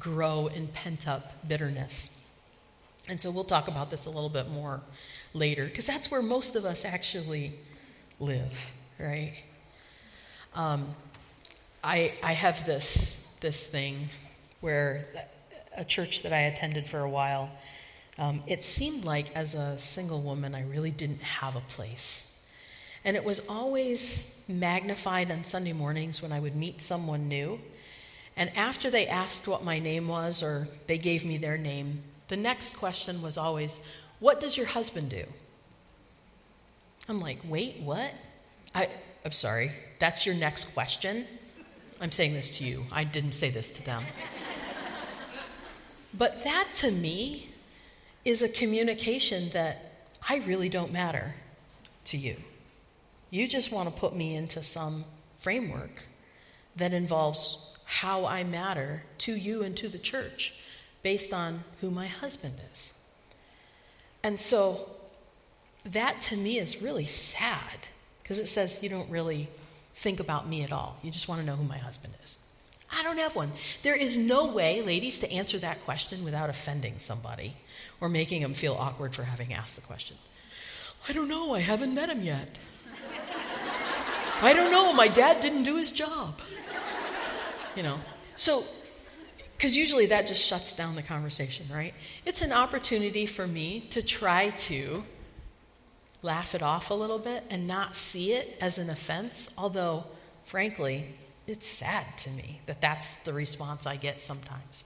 grow 0.00 0.48
in 0.48 0.66
pent 0.66 1.06
up 1.06 1.46
bitterness. 1.46 2.26
And 3.08 3.20
so 3.20 3.30
we'll 3.30 3.44
talk 3.44 3.68
about 3.68 3.90
this 3.90 4.06
a 4.06 4.10
little 4.10 4.28
bit 4.28 4.48
more 4.50 4.80
later, 5.32 5.66
because 5.66 5.86
that's 5.86 6.10
where 6.10 6.22
most 6.22 6.56
of 6.56 6.64
us 6.64 6.84
actually 6.84 7.54
live, 8.18 8.72
right? 8.98 9.34
Um, 10.54 10.94
I, 11.84 12.14
I 12.22 12.32
have 12.32 12.66
this, 12.66 13.36
this 13.40 13.66
thing 13.66 14.08
where 14.60 15.06
a 15.76 15.84
church 15.84 16.22
that 16.22 16.32
I 16.32 16.40
attended 16.40 16.86
for 16.86 17.00
a 17.00 17.08
while, 17.08 17.50
um, 18.18 18.42
it 18.46 18.62
seemed 18.62 19.04
like 19.04 19.34
as 19.36 19.54
a 19.54 19.78
single 19.78 20.20
woman, 20.20 20.54
I 20.54 20.62
really 20.62 20.90
didn't 20.90 21.22
have 21.22 21.54
a 21.54 21.60
place. 21.60 22.46
And 23.04 23.16
it 23.16 23.24
was 23.24 23.40
always 23.48 24.44
magnified 24.48 25.30
on 25.30 25.44
Sunday 25.44 25.72
mornings 25.72 26.20
when 26.20 26.32
I 26.32 26.40
would 26.40 26.56
meet 26.56 26.82
someone 26.82 27.28
new. 27.28 27.60
And 28.36 28.50
after 28.56 28.90
they 28.90 29.06
asked 29.06 29.46
what 29.46 29.64
my 29.64 29.78
name 29.78 30.08
was 30.08 30.42
or 30.42 30.68
they 30.86 30.98
gave 30.98 31.24
me 31.24 31.38
their 31.38 31.56
name, 31.56 32.02
the 32.28 32.36
next 32.36 32.76
question 32.76 33.22
was 33.22 33.38
always, 33.38 33.80
What 34.20 34.40
does 34.40 34.56
your 34.56 34.66
husband 34.66 35.10
do? 35.10 35.24
I'm 37.08 37.20
like, 37.20 37.38
Wait, 37.44 37.78
what? 37.80 38.12
I, 38.74 38.88
I'm 39.24 39.32
sorry, 39.32 39.72
that's 39.98 40.26
your 40.26 40.34
next 40.34 40.74
question? 40.74 41.26
I'm 42.00 42.12
saying 42.12 42.34
this 42.34 42.58
to 42.58 42.64
you. 42.64 42.84
I 42.92 43.04
didn't 43.04 43.32
say 43.32 43.50
this 43.50 43.72
to 43.72 43.84
them. 43.84 44.04
But 46.14 46.44
that 46.44 46.68
to 46.74 46.90
me 46.90 47.50
is 48.24 48.42
a 48.42 48.48
communication 48.48 49.50
that 49.50 50.06
I 50.28 50.36
really 50.38 50.68
don't 50.68 50.92
matter 50.92 51.34
to 52.06 52.16
you. 52.16 52.36
You 53.30 53.46
just 53.46 53.70
want 53.72 53.88
to 53.88 53.94
put 53.94 54.14
me 54.14 54.34
into 54.34 54.62
some 54.62 55.04
framework 55.38 56.04
that 56.76 56.92
involves 56.92 57.76
how 57.84 58.24
I 58.26 58.44
matter 58.44 59.02
to 59.18 59.34
you 59.34 59.62
and 59.62 59.76
to 59.76 59.88
the 59.88 59.98
church 59.98 60.54
based 61.02 61.32
on 61.32 61.62
who 61.80 61.90
my 61.90 62.06
husband 62.06 62.54
is. 62.72 62.94
And 64.22 64.38
so 64.38 64.90
that 65.84 66.20
to 66.22 66.36
me 66.36 66.58
is 66.58 66.82
really 66.82 67.06
sad 67.06 67.78
because 68.22 68.38
it 68.38 68.48
says 68.48 68.82
you 68.82 68.88
don't 68.88 69.10
really 69.10 69.48
think 69.94 70.20
about 70.20 70.48
me 70.48 70.62
at 70.62 70.72
all. 70.72 70.98
You 71.02 71.10
just 71.10 71.28
want 71.28 71.40
to 71.40 71.46
know 71.46 71.56
who 71.56 71.64
my 71.64 71.78
husband 71.78 72.14
is. 72.22 72.37
I 72.90 73.02
don't 73.02 73.18
have 73.18 73.36
one. 73.36 73.52
There 73.82 73.94
is 73.94 74.16
no 74.16 74.46
way, 74.46 74.80
ladies, 74.80 75.18
to 75.20 75.30
answer 75.30 75.58
that 75.58 75.84
question 75.84 76.24
without 76.24 76.48
offending 76.48 76.98
somebody 76.98 77.56
or 78.00 78.08
making 78.08 78.42
them 78.42 78.54
feel 78.54 78.74
awkward 78.74 79.14
for 79.14 79.24
having 79.24 79.52
asked 79.52 79.76
the 79.76 79.82
question. 79.82 80.16
I 81.08 81.12
don't 81.12 81.28
know. 81.28 81.52
I 81.52 81.60
haven't 81.60 81.94
met 81.94 82.08
him 82.08 82.22
yet. 82.22 82.48
I 84.40 84.52
don't 84.52 84.70
know. 84.70 84.92
My 84.92 85.08
dad 85.08 85.40
didn't 85.40 85.64
do 85.64 85.76
his 85.76 85.92
job. 85.92 86.40
You 87.76 87.82
know. 87.82 87.98
So, 88.36 88.64
because 89.56 89.76
usually 89.76 90.06
that 90.06 90.26
just 90.26 90.42
shuts 90.42 90.72
down 90.72 90.94
the 90.94 91.02
conversation, 91.02 91.66
right? 91.72 91.92
It's 92.24 92.40
an 92.40 92.52
opportunity 92.52 93.26
for 93.26 93.46
me 93.46 93.80
to 93.90 94.00
try 94.00 94.50
to 94.50 95.02
laugh 96.22 96.54
it 96.54 96.62
off 96.62 96.90
a 96.90 96.94
little 96.94 97.18
bit 97.18 97.44
and 97.50 97.66
not 97.66 97.96
see 97.96 98.32
it 98.32 98.56
as 98.60 98.78
an 98.78 98.90
offense, 98.90 99.52
although, 99.58 100.04
frankly, 100.44 101.14
it's 101.48 101.66
sad 101.66 102.04
to 102.18 102.30
me 102.30 102.60
that 102.66 102.82
that's 102.82 103.14
the 103.24 103.32
response 103.32 103.86
I 103.86 103.96
get 103.96 104.20
sometimes. 104.20 104.84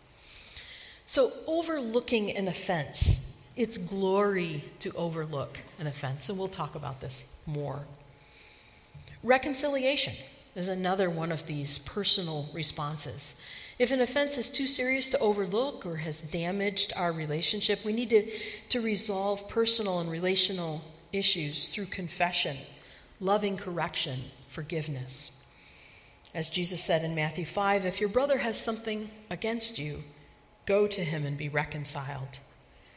So, 1.06 1.32
overlooking 1.48 2.30
an 2.36 2.46
offense, 2.46 3.36
it's 3.56 3.76
glory 3.76 4.64
to 4.78 4.92
overlook 4.92 5.58
an 5.80 5.88
offense, 5.88 6.28
and 6.28 6.38
we'll 6.38 6.48
talk 6.48 6.76
about 6.76 7.00
this 7.00 7.24
more. 7.46 7.80
Reconciliation 9.24 10.14
is 10.54 10.68
another 10.68 11.10
one 11.10 11.32
of 11.32 11.46
these 11.46 11.78
personal 11.78 12.46
responses. 12.54 13.42
If 13.78 13.90
an 13.90 14.00
offense 14.00 14.38
is 14.38 14.48
too 14.48 14.68
serious 14.68 15.10
to 15.10 15.18
overlook 15.18 15.84
or 15.84 15.96
has 15.96 16.20
damaged 16.22 16.92
our 16.96 17.12
relationship, 17.12 17.84
we 17.84 17.92
need 17.92 18.10
to, 18.10 18.30
to 18.68 18.80
resolve 18.80 19.48
personal 19.48 19.98
and 19.98 20.10
relational 20.10 20.82
issues 21.12 21.66
through 21.68 21.86
confession, 21.86 22.56
loving 23.20 23.56
correction, 23.56 24.20
forgiveness. 24.48 25.41
As 26.34 26.48
Jesus 26.48 26.82
said 26.82 27.04
in 27.04 27.14
Matthew 27.14 27.44
5, 27.44 27.84
if 27.84 28.00
your 28.00 28.08
brother 28.08 28.38
has 28.38 28.58
something 28.58 29.10
against 29.28 29.78
you, 29.78 30.02
go 30.64 30.86
to 30.86 31.04
him 31.04 31.26
and 31.26 31.36
be 31.36 31.48
reconciled. 31.48 32.38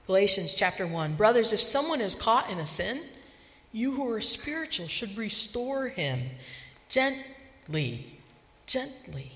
Galatians 0.07 0.55
chapter 0.55 0.87
1 0.87 1.15
Brothers, 1.15 1.51
if 1.51 1.59
someone 1.59 1.99
is 1.99 2.15
caught 2.15 2.49
in 2.49 2.59
a 2.59 2.67
sin, 2.67 3.01
you 3.73 3.91
who 3.95 4.09
are 4.09 4.21
spiritual 4.21 4.87
should 4.87 5.17
restore 5.17 5.89
him 5.89 6.29
gently, 6.87 8.19
gently. 8.67 9.31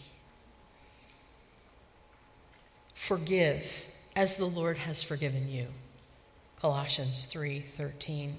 Forgive 2.94 3.86
as 4.16 4.38
the 4.38 4.46
Lord 4.46 4.78
has 4.78 5.04
forgiven 5.04 5.50
you. 5.50 5.68
Colossians 6.62 7.26
3:13 7.26 8.36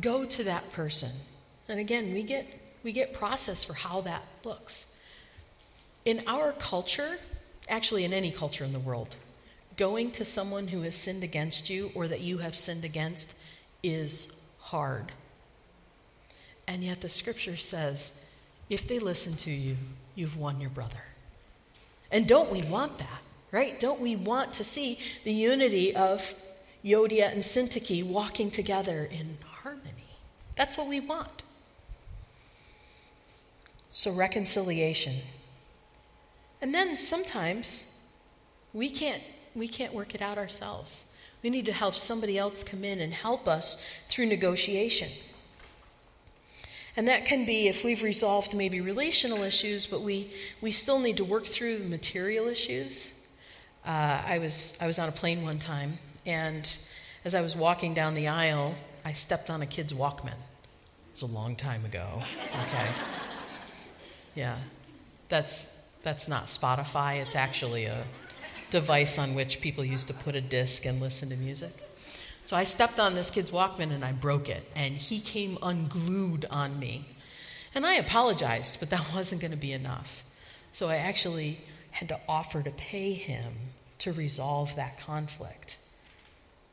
go 0.00 0.24
to 0.24 0.44
that 0.44 0.70
person. 0.72 1.10
And 1.68 1.78
again, 1.78 2.12
we 2.12 2.22
get 2.22 2.46
we 2.82 2.92
get 2.92 3.14
process 3.14 3.64
for 3.64 3.74
how 3.74 4.00
that 4.02 4.22
looks. 4.44 5.00
In 6.04 6.22
our 6.26 6.52
culture, 6.52 7.18
actually 7.68 8.04
in 8.04 8.12
any 8.12 8.32
culture 8.32 8.64
in 8.64 8.72
the 8.72 8.80
world, 8.80 9.16
going 9.76 10.10
to 10.12 10.24
someone 10.24 10.68
who 10.68 10.82
has 10.82 10.94
sinned 10.94 11.22
against 11.22 11.70
you 11.70 11.90
or 11.94 12.08
that 12.08 12.20
you 12.20 12.38
have 12.38 12.56
sinned 12.56 12.84
against 12.84 13.34
is 13.82 14.40
hard. 14.60 15.12
And 16.66 16.82
yet 16.84 17.00
the 17.00 17.08
scripture 17.08 17.56
says, 17.56 18.24
if 18.68 18.86
they 18.86 18.98
listen 18.98 19.34
to 19.34 19.50
you, 19.50 19.76
you've 20.14 20.36
won 20.36 20.60
your 20.60 20.70
brother. 20.70 21.02
And 22.10 22.26
don't 22.26 22.50
we 22.50 22.62
want 22.62 22.98
that, 22.98 23.22
right? 23.50 23.78
Don't 23.80 24.00
we 24.00 24.16
want 24.16 24.52
to 24.54 24.64
see 24.64 24.98
the 25.24 25.32
unity 25.32 25.94
of 25.94 26.34
Euodia 26.84 27.32
and 27.32 27.42
Syntyche 27.42 28.04
walking 28.04 28.50
together 28.50 29.08
in 29.10 29.38
harmony? 29.44 29.88
That's 30.56 30.76
what 30.76 30.88
we 30.88 31.00
want. 31.00 31.41
So, 33.92 34.12
reconciliation. 34.12 35.14
And 36.62 36.74
then 36.74 36.96
sometimes 36.96 38.00
we 38.72 38.88
can't, 38.88 39.22
we 39.54 39.68
can't 39.68 39.92
work 39.92 40.14
it 40.14 40.22
out 40.22 40.38
ourselves. 40.38 41.14
We 41.42 41.50
need 41.50 41.66
to 41.66 41.72
have 41.72 41.96
somebody 41.96 42.38
else 42.38 42.62
come 42.62 42.84
in 42.84 43.00
and 43.00 43.14
help 43.14 43.48
us 43.48 43.84
through 44.08 44.26
negotiation. 44.26 45.08
And 46.96 47.08
that 47.08 47.24
can 47.24 47.46
be 47.46 47.68
if 47.68 47.84
we've 47.84 48.02
resolved 48.02 48.54
maybe 48.54 48.80
relational 48.80 49.42
issues, 49.42 49.86
but 49.86 50.02
we, 50.02 50.30
we 50.60 50.70
still 50.70 50.98
need 50.98 51.16
to 51.16 51.24
work 51.24 51.46
through 51.46 51.80
material 51.80 52.48
issues. 52.48 53.26
Uh, 53.84 54.22
I, 54.24 54.38
was, 54.38 54.76
I 54.80 54.86
was 54.86 54.98
on 54.98 55.08
a 55.08 55.12
plane 55.12 55.42
one 55.42 55.58
time, 55.58 55.98
and 56.26 56.76
as 57.24 57.34
I 57.34 57.40
was 57.40 57.56
walking 57.56 57.94
down 57.94 58.14
the 58.14 58.28
aisle, 58.28 58.74
I 59.04 59.12
stepped 59.12 59.50
on 59.50 59.62
a 59.62 59.66
kid's 59.66 59.92
Walkman. 59.92 60.36
It's 61.10 61.22
a 61.22 61.26
long 61.26 61.56
time 61.56 61.84
ago. 61.84 62.22
Okay. 62.62 62.88
Yeah. 64.34 64.58
That's 65.28 65.80
that's 66.02 66.28
not 66.28 66.46
Spotify. 66.46 67.22
It's 67.22 67.36
actually 67.36 67.84
a 67.84 68.04
device 68.70 69.18
on 69.18 69.34
which 69.34 69.60
people 69.60 69.84
used 69.84 70.08
to 70.08 70.14
put 70.14 70.34
a 70.34 70.40
disc 70.40 70.84
and 70.84 71.00
listen 71.00 71.28
to 71.28 71.36
music. 71.36 71.72
So 72.44 72.56
I 72.56 72.64
stepped 72.64 72.98
on 72.98 73.14
this 73.14 73.30
kid's 73.30 73.50
Walkman 73.50 73.92
and 73.92 74.04
I 74.04 74.12
broke 74.12 74.48
it, 74.48 74.68
and 74.74 74.96
he 74.96 75.20
came 75.20 75.58
unglued 75.62 76.44
on 76.50 76.78
me. 76.78 77.06
And 77.74 77.86
I 77.86 77.94
apologized, 77.94 78.78
but 78.80 78.90
that 78.90 79.06
wasn't 79.14 79.40
going 79.40 79.52
to 79.52 79.56
be 79.56 79.72
enough. 79.72 80.24
So 80.72 80.88
I 80.88 80.96
actually 80.96 81.60
had 81.92 82.08
to 82.08 82.18
offer 82.28 82.62
to 82.62 82.70
pay 82.70 83.12
him 83.12 83.52
to 84.00 84.12
resolve 84.12 84.74
that 84.74 84.98
conflict 84.98 85.76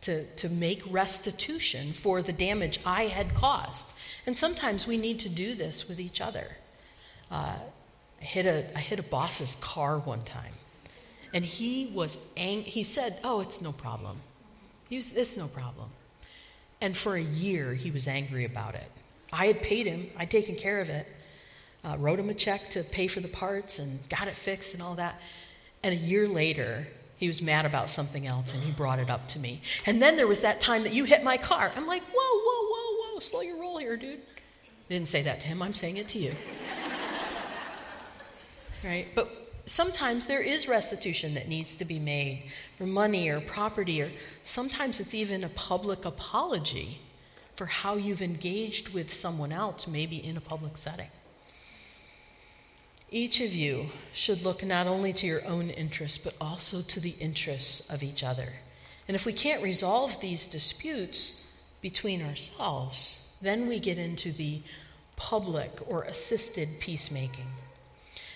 to, 0.01 0.25
to 0.35 0.49
make 0.49 0.81
restitution 0.89 1.93
for 1.93 2.21
the 2.21 2.33
damage 2.33 2.79
I 2.85 3.03
had 3.03 3.33
caused. 3.33 3.89
And 4.25 4.35
sometimes 4.35 4.87
we 4.87 4.97
need 4.97 5.19
to 5.19 5.29
do 5.29 5.55
this 5.55 5.87
with 5.87 5.99
each 5.99 6.21
other. 6.21 6.57
I, 7.31 7.55
hit 8.17 8.45
a, 8.45 8.65
I 8.75 8.79
hit 8.81 8.99
a 8.99 9.03
boss's 9.03 9.55
car 9.61 9.99
one 9.99 10.23
time, 10.23 10.53
and 11.33 11.45
he 11.45 11.91
was 11.93 12.17
ang- 12.35 12.63
he 12.63 12.83
said, 12.83 13.19
Oh, 13.23 13.41
it's 13.41 13.61
no 13.61 13.71
problem. 13.71 14.17
He 14.89 14.95
was, 14.95 15.15
it's 15.15 15.37
no 15.37 15.47
problem. 15.47 15.89
And 16.81 16.97
for 16.97 17.15
a 17.15 17.21
year, 17.21 17.73
he 17.73 17.91
was 17.91 18.07
angry 18.07 18.45
about 18.45 18.75
it. 18.75 18.89
I 19.31 19.47
had 19.47 19.61
paid 19.61 19.85
him, 19.85 20.09
I'd 20.17 20.31
taken 20.31 20.55
care 20.55 20.79
of 20.79 20.89
it, 20.89 21.07
uh, 21.83 21.95
wrote 21.99 22.19
him 22.19 22.29
a 22.29 22.33
check 22.33 22.69
to 22.71 22.83
pay 22.83 23.07
for 23.07 23.19
the 23.19 23.27
parts 23.27 23.79
and 23.79 23.99
got 24.09 24.27
it 24.27 24.35
fixed 24.35 24.73
and 24.73 24.81
all 24.81 24.95
that. 24.95 25.15
And 25.83 25.93
a 25.93 25.97
year 25.97 26.27
later, 26.27 26.87
he 27.17 27.27
was 27.27 27.41
mad 27.41 27.65
about 27.65 27.89
something 27.89 28.25
else 28.25 28.53
and 28.53 28.63
he 28.63 28.71
brought 28.71 28.99
it 28.99 29.09
up 29.09 29.27
to 29.29 29.39
me. 29.39 29.61
And 29.85 30.01
then 30.01 30.15
there 30.15 30.27
was 30.27 30.41
that 30.41 30.61
time 30.61 30.83
that 30.83 30.93
you 30.93 31.03
hit 31.03 31.23
my 31.23 31.37
car. 31.37 31.71
I'm 31.75 31.85
like, 31.85 32.01
whoa, 32.03 32.13
whoa, 32.15 32.69
whoa, 32.69 33.13
whoa, 33.13 33.19
slow 33.19 33.41
your 33.41 33.59
roll 33.59 33.77
here, 33.77 33.97
dude. 33.97 34.19
I 34.19 34.93
didn't 34.93 35.09
say 35.09 35.21
that 35.23 35.41
to 35.41 35.47
him, 35.47 35.61
I'm 35.61 35.73
saying 35.73 35.97
it 35.97 36.07
to 36.09 36.19
you. 36.19 36.33
Right? 38.83 39.07
But 39.15 39.29
sometimes 39.65 40.27
there 40.27 40.41
is 40.41 40.67
restitution 40.67 41.33
that 41.35 41.47
needs 41.47 41.75
to 41.77 41.85
be 41.85 41.99
made 41.99 42.43
for 42.77 42.85
money 42.85 43.29
or 43.29 43.39
property, 43.39 44.01
or 44.01 44.11
sometimes 44.43 44.99
it's 44.99 45.13
even 45.13 45.43
a 45.43 45.49
public 45.49 46.05
apology 46.05 46.99
for 47.55 47.65
how 47.65 47.95
you've 47.95 48.21
engaged 48.21 48.93
with 48.93 49.11
someone 49.11 49.51
else, 49.51 49.87
maybe 49.87 50.17
in 50.17 50.37
a 50.37 50.41
public 50.41 50.77
setting. 50.77 51.09
Each 53.11 53.41
of 53.41 53.53
you 53.53 53.87
should 54.13 54.43
look 54.43 54.63
not 54.63 54.87
only 54.87 55.13
to 55.13 55.27
your 55.27 55.45
own 55.45 55.69
interests, 55.69 56.17
but 56.17 56.35
also 56.39 56.81
to 56.81 56.99
the 56.99 57.15
interests 57.19 57.89
of 57.89 58.03
each 58.03 58.23
other. 58.23 58.53
And 59.07 59.15
if 59.15 59.25
we 59.25 59.33
can't 59.33 59.63
resolve 59.63 60.21
these 60.21 60.45
disputes 60.45 61.59
between 61.81 62.21
ourselves, 62.21 63.39
then 63.41 63.67
we 63.67 63.79
get 63.79 63.97
into 63.97 64.31
the 64.31 64.61
public 65.15 65.79
or 65.87 66.03
assisted 66.03 66.69
peacemaking. 66.79 67.47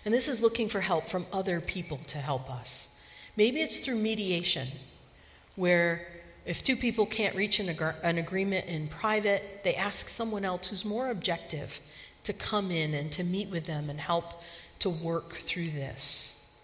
And 0.06 0.14
this 0.14 0.28
is 0.28 0.42
looking 0.42 0.68
for 0.68 0.82
help 0.82 1.08
from 1.08 1.26
other 1.32 1.62
people 1.62 1.98
to 2.08 2.18
help 2.18 2.50
us. 2.52 3.00
Maybe 3.38 3.62
it's 3.62 3.80
through 3.80 3.96
mediation, 3.96 4.68
where 5.56 6.08
if 6.46 6.64
two 6.64 6.76
people 6.76 7.06
can't 7.06 7.36
reach 7.36 7.60
an, 7.60 7.70
ag- 7.70 7.96
an, 8.04 8.18
agreement 8.18 8.66
in 8.68 8.88
private, 8.88 9.62
they 9.64 9.76
ask 9.76 10.10
someone 10.10 10.44
else 10.44 10.68
who's 10.68 10.84
more 10.84 11.10
objective 11.10 11.80
to 12.24 12.34
come 12.34 12.70
in 12.70 12.94
and 12.94 13.12
to 13.14 13.24
meet 13.24 13.50
with 13.50 13.66
them 13.66 13.90
and 13.90 14.00
help 14.00 14.42
to 14.80 14.90
work 14.90 15.34
through 15.34 15.72
this. 15.72 16.62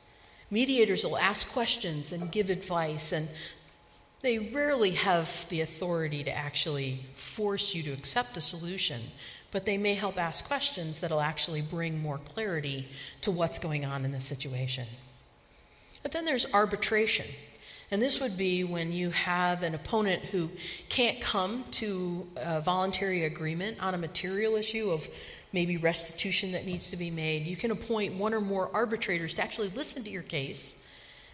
Mediators 0.52 1.04
will 1.04 1.18
ask 1.18 1.50
questions 1.52 2.12
and 2.12 2.32
give 2.32 2.50
advice, 2.50 3.12
and 3.14 3.30
they 4.22 4.38
rarely 4.40 4.92
have 4.92 5.48
the 5.50 5.62
authority 5.62 6.24
to 6.24 6.32
actually 6.32 7.06
force 7.14 7.74
you 7.74 7.84
to 7.84 7.92
accept 7.92 8.36
a 8.36 8.42
solution, 8.42 9.00
but 9.52 9.66
they 9.66 9.78
may 9.78 9.95
help 9.95 10.18
ask 10.18 10.47
questions 10.47 11.00
that'll 11.00 11.22
actually 11.22 11.62
bring 11.62 12.02
more 12.02 12.18
clarity 12.18 12.88
to 13.22 13.32
what's 13.32 13.60
going 13.60 13.86
on 13.86 14.06
in 14.06 14.12
the 14.12 14.22
situation. 14.22 14.86
But 16.04 16.12
then 16.12 16.26
there's 16.26 16.52
arbitration. 16.54 17.26
And 17.91 18.02
this 18.02 18.20
would 18.22 18.38
be 18.38 18.64
when 18.64 18.91
you 18.91 19.10
have 19.10 19.64
an 19.64 19.74
opponent 19.74 20.24
who 20.26 20.52
can't 20.89 21.20
come 21.20 21.64
to 21.72 22.28
a 22.36 22.62
voluntary 22.62 23.26
agreement 23.26 23.82
on 23.82 23.95
a 23.95 23.97
material 23.97 24.56
issue 24.56 24.91
of 24.91 25.08
maybe 25.52 25.78
restitution 25.78 26.52
that 26.52 26.66
needs 26.66 26.91
to 26.91 26.97
be 26.97 27.10
made. 27.10 27.47
You 27.47 27.58
can 27.58 27.72
appoint 27.72 28.14
one 28.14 28.36
or 28.36 28.41
more 28.41 28.70
arbitrators 28.74 29.34
to 29.36 29.41
actually 29.41 29.70
listen 29.70 30.04
to 30.04 30.10
your 30.12 30.22
case 30.22 30.88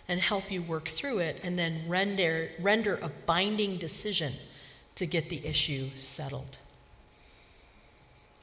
and 0.07 0.20
help 0.20 0.49
you 0.49 0.61
work 0.61 0.88
through 0.88 1.20
it 1.20 1.41
and 1.43 1.59
then 1.59 1.89
render, 1.89 2.49
render 2.61 2.95
a 3.01 3.09
binding 3.26 3.78
decision 3.78 4.32
to 4.95 5.05
get 5.05 5.30
the 5.30 5.45
issue 5.45 5.89
settled. 5.97 6.57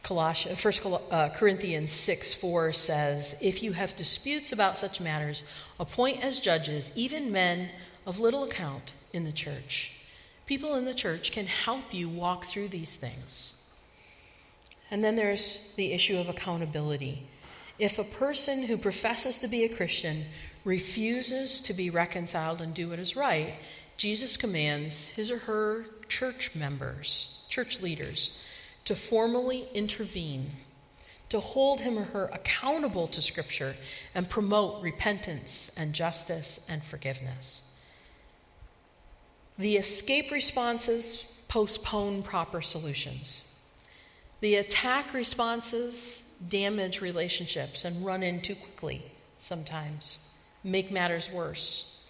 Colossians, 0.03 0.65
1 0.65 1.01
uh, 1.11 1.29
Corinthians 1.35 1.93
6 1.93 2.35
4 2.35 2.73
says, 2.73 3.37
If 3.41 3.63
you 3.63 3.73
have 3.73 3.97
disputes 3.97 4.53
about 4.53 4.77
such 4.77 5.01
matters, 5.01 5.45
appoint 5.79 6.25
as 6.25 6.41
judges 6.41 6.93
even 6.97 7.31
men 7.31 7.71
of 8.05 8.19
little 8.19 8.43
account 8.43 8.93
in 9.13 9.25
the 9.25 9.33
church. 9.33 9.93
People 10.47 10.75
in 10.75 10.85
the 10.85 10.95
church 10.95 11.31
can 11.31 11.47
help 11.47 11.95
you 11.95 12.09
walk 12.09 12.45
through 12.45 12.69
these 12.69 12.97
things. 12.97 13.71
And 14.91 15.05
then 15.05 15.17
there's 15.17 15.73
the 15.77 15.93
issue 15.93 16.19
of 16.19 16.29
accountability. 16.29 17.23
If 17.79 17.99
a 17.99 18.05
person 18.05 18.65
who 18.65 18.77
professes 18.77 19.39
to 19.39 19.49
be 19.49 19.65
a 19.65 19.75
Christian 19.75 20.25
refuses 20.65 21.61
to 21.63 21.73
be 21.73 21.91
reconciled 21.91 22.61
and 22.61 22.75
do 22.75 22.91
what 22.91 22.99
is 22.99 23.17
right, 23.17 23.55
Jesus 23.97 24.37
commands 24.37 25.09
his 25.09 25.31
or 25.31 25.39
her 25.39 25.87
church 26.09 26.55
members, 26.55 27.47
church 27.49 27.81
leaders, 27.81 28.45
to 28.85 28.95
formally 28.95 29.67
intervene, 29.75 30.51
to 31.29 31.41
hold 31.41 31.81
him 31.81 31.99
or 31.99 32.05
her 32.05 32.31
accountable 32.33 33.07
to 33.09 33.23
Scripture, 33.23 33.77
and 34.15 34.29
promote 34.29 34.83
repentance 34.83 35.71
and 35.77 35.93
justice 35.93 36.67
and 36.69 36.83
forgiveness. 36.83 37.77
The 39.59 39.77
escape 39.77 40.31
responses 40.31 41.39
postpone 41.49 42.23
proper 42.23 42.63
solutions. 42.63 43.49
The 44.41 44.57
attack 44.57 45.15
responses 45.15 46.37
damage 46.49 47.01
relationships 47.01 47.85
and 47.85 48.05
run 48.05 48.23
in 48.23 48.41
too 48.41 48.57
quickly 48.57 49.05
sometimes, 49.43 50.35
make 50.63 50.91
matters 50.91 51.31
worse. 51.31 52.01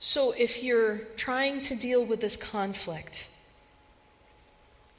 So, 0.00 0.32
if 0.32 0.62
you're 0.62 0.98
trying 1.16 1.60
to 1.62 1.76
deal 1.76 2.04
with 2.04 2.20
this 2.20 2.36
conflict, 2.36 3.29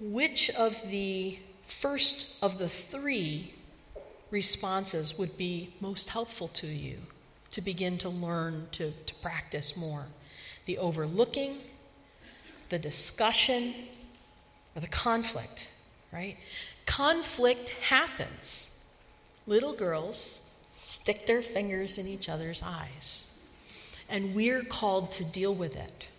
which 0.02 0.50
of 0.52 0.82
the 0.90 1.38
first 1.64 2.44
of 2.44 2.58
the 2.58 2.68
three 2.68 3.54
responses 4.32 5.18
would 5.18 5.38
be 5.38 5.74
most 5.80 6.10
helpful 6.10 6.48
to 6.48 6.68
you 6.68 6.98
to 7.52 7.62
begin 7.62 7.98
to 8.00 8.10
learn 8.10 8.68
to, 8.72 8.92
to 9.06 9.16
practice 9.16 9.78
more? 9.78 10.06
The 10.66 10.80
overlooking, 10.80 11.58
the 12.70 12.80
discussion, 12.80 13.76
or 14.76 14.82
the 14.82 14.88
conflict, 14.88 15.70
right? 16.12 16.38
Conflict 16.86 17.70
happens. 17.70 18.84
Little 19.46 19.74
girls 19.74 20.56
stick 20.82 21.28
their 21.28 21.42
fingers 21.42 21.98
in 21.98 22.08
each 22.08 22.28
other's 22.28 22.64
eyes, 22.64 23.40
and 24.10 24.34
we're 24.34 24.64
called 24.64 25.12
to 25.14 25.26
deal 25.26 25.54
with 25.54 25.76
it. 25.76 26.10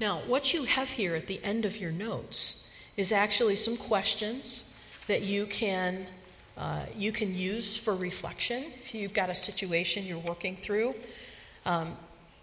Now, 0.00 0.20
what 0.26 0.54
you 0.54 0.64
have 0.64 0.90
here 0.90 1.14
at 1.14 1.26
the 1.26 1.42
end 1.42 1.64
of 1.64 1.76
your 1.76 1.90
notes 1.90 2.70
is 2.96 3.10
actually 3.10 3.56
some 3.56 3.76
questions 3.76 4.76
that 5.08 5.22
you 5.22 5.46
can 5.46 6.06
uh, 6.56 6.84
you 6.96 7.12
can 7.12 7.36
use 7.36 7.76
for 7.76 7.94
reflection 7.94 8.64
if 8.80 8.92
you've 8.92 9.14
got 9.14 9.30
a 9.30 9.34
situation 9.34 10.04
you're 10.04 10.18
working 10.18 10.56
through. 10.56 10.92
Um, 11.64 11.96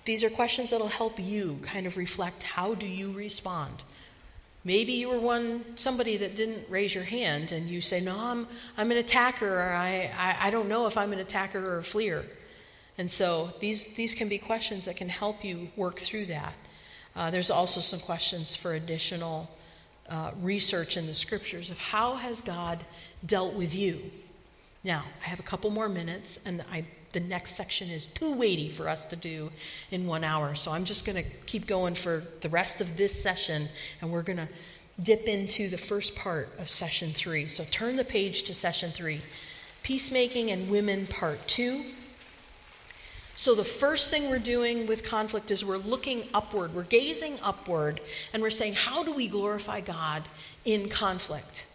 these 0.06 0.24
are 0.24 0.30
questions 0.30 0.70
that'll 0.70 0.88
help 0.88 1.20
you 1.20 1.60
kind 1.64 1.86
of 1.86 1.98
reflect 1.98 2.44
how 2.44 2.76
do 2.76 2.88
you 2.88 3.12
respond. 3.12 3.84
Maybe 4.64 4.94
you 4.94 5.10
were 5.10 5.20
one 5.20 5.66
somebody 5.78 6.16
that 6.18 6.36
didn't 6.36 6.70
raise 6.70 6.96
your 6.96 7.04
hand 7.04 7.52
and 7.52 7.68
you 7.68 7.82
say, 7.82 8.00
No, 8.00 8.18
I'm 8.18 8.48
I'm 8.78 8.90
an 8.92 8.98
attacker, 8.98 9.60
or 9.60 9.74
I, 9.74 10.12
I, 10.18 10.48
I 10.48 10.50
don't 10.50 10.70
know 10.70 10.88
if 10.88 10.98
I'm 10.98 11.12
an 11.12 11.20
attacker 11.20 11.60
or 11.60 11.80
a 11.80 11.84
fleer. 11.84 12.26
And 12.98 13.12
so 13.12 13.52
these 13.60 13.96
these 13.96 14.14
can 14.14 14.30
be 14.30 14.38
questions 14.38 14.86
that 14.86 14.96
can 14.96 15.10
help 15.10 15.44
you 15.44 15.70
work 15.76 16.00
through 16.00 16.28
that. 16.28 16.56
Uh, 17.16 17.32
there's 17.32 17.50
also 17.50 17.80
some 17.80 18.00
questions 18.00 18.56
for 18.56 18.74
additional 18.74 19.50
uh, 20.10 20.32
research 20.42 20.98
in 20.98 21.08
the 21.08 21.14
scriptures 21.14 21.70
of 21.70 21.78
how 21.78 22.16
has 22.16 22.42
God 22.42 22.80
dealt 23.26 23.54
with 23.54 23.74
you. 23.74 24.00
Now, 24.84 25.04
I 25.24 25.30
have 25.30 25.40
a 25.40 25.44
couple 25.44 25.70
more 25.72 25.90
minutes, 25.90 26.46
and 26.46 26.64
I, 26.72 26.86
the 27.14 27.22
next 27.22 27.56
section 27.56 27.90
is 27.90 28.06
too 28.06 28.36
weighty 28.36 28.70
for 28.70 28.88
us 28.88 29.06
to 29.06 29.16
do 29.16 29.52
in 29.90 30.06
one 30.06 30.24
hour. 30.24 30.54
So 30.56 30.72
I'm 30.72 30.86
just 30.86 31.06
going 31.06 31.24
to 31.24 31.30
keep 31.48 31.66
going 31.66 31.96
for 31.96 32.24
the 32.42 32.50
rest 32.50 32.82
of 32.82 32.98
this 32.98 33.20
session, 33.20 33.70
and 34.02 34.12
we're 34.12 34.22
going 34.22 34.38
to 34.38 34.50
dip 35.02 35.26
into 35.28 35.70
the 35.70 35.78
first 35.78 36.16
part 36.16 36.50
of 36.60 36.70
session 36.70 37.10
three. 37.12 37.48
So 37.48 37.64
turn 37.72 37.96
the 37.96 38.06
page 38.06 38.44
to 38.44 38.54
session 38.54 38.92
three 38.92 39.22
Peacemaking 39.84 40.52
and 40.52 40.70
Women, 40.70 41.08
part 41.08 41.48
two. 41.48 41.84
So, 43.38 43.54
the 43.54 43.66
first 43.66 44.10
thing 44.10 44.30
we're 44.30 44.40
doing 44.40 44.88
with 44.88 45.04
conflict 45.04 45.52
is 45.52 45.66
we're 45.66 45.76
looking 45.76 46.24
upward, 46.34 46.74
we're 46.74 46.84
gazing 46.84 47.38
upward, 47.44 48.00
and 48.32 48.42
we're 48.42 48.50
saying, 48.50 48.76
How 48.76 49.04
do 49.04 49.12
we 49.12 49.28
glorify 49.28 49.82
God 49.82 50.24
in 50.64 50.88
conflict? 50.88 51.66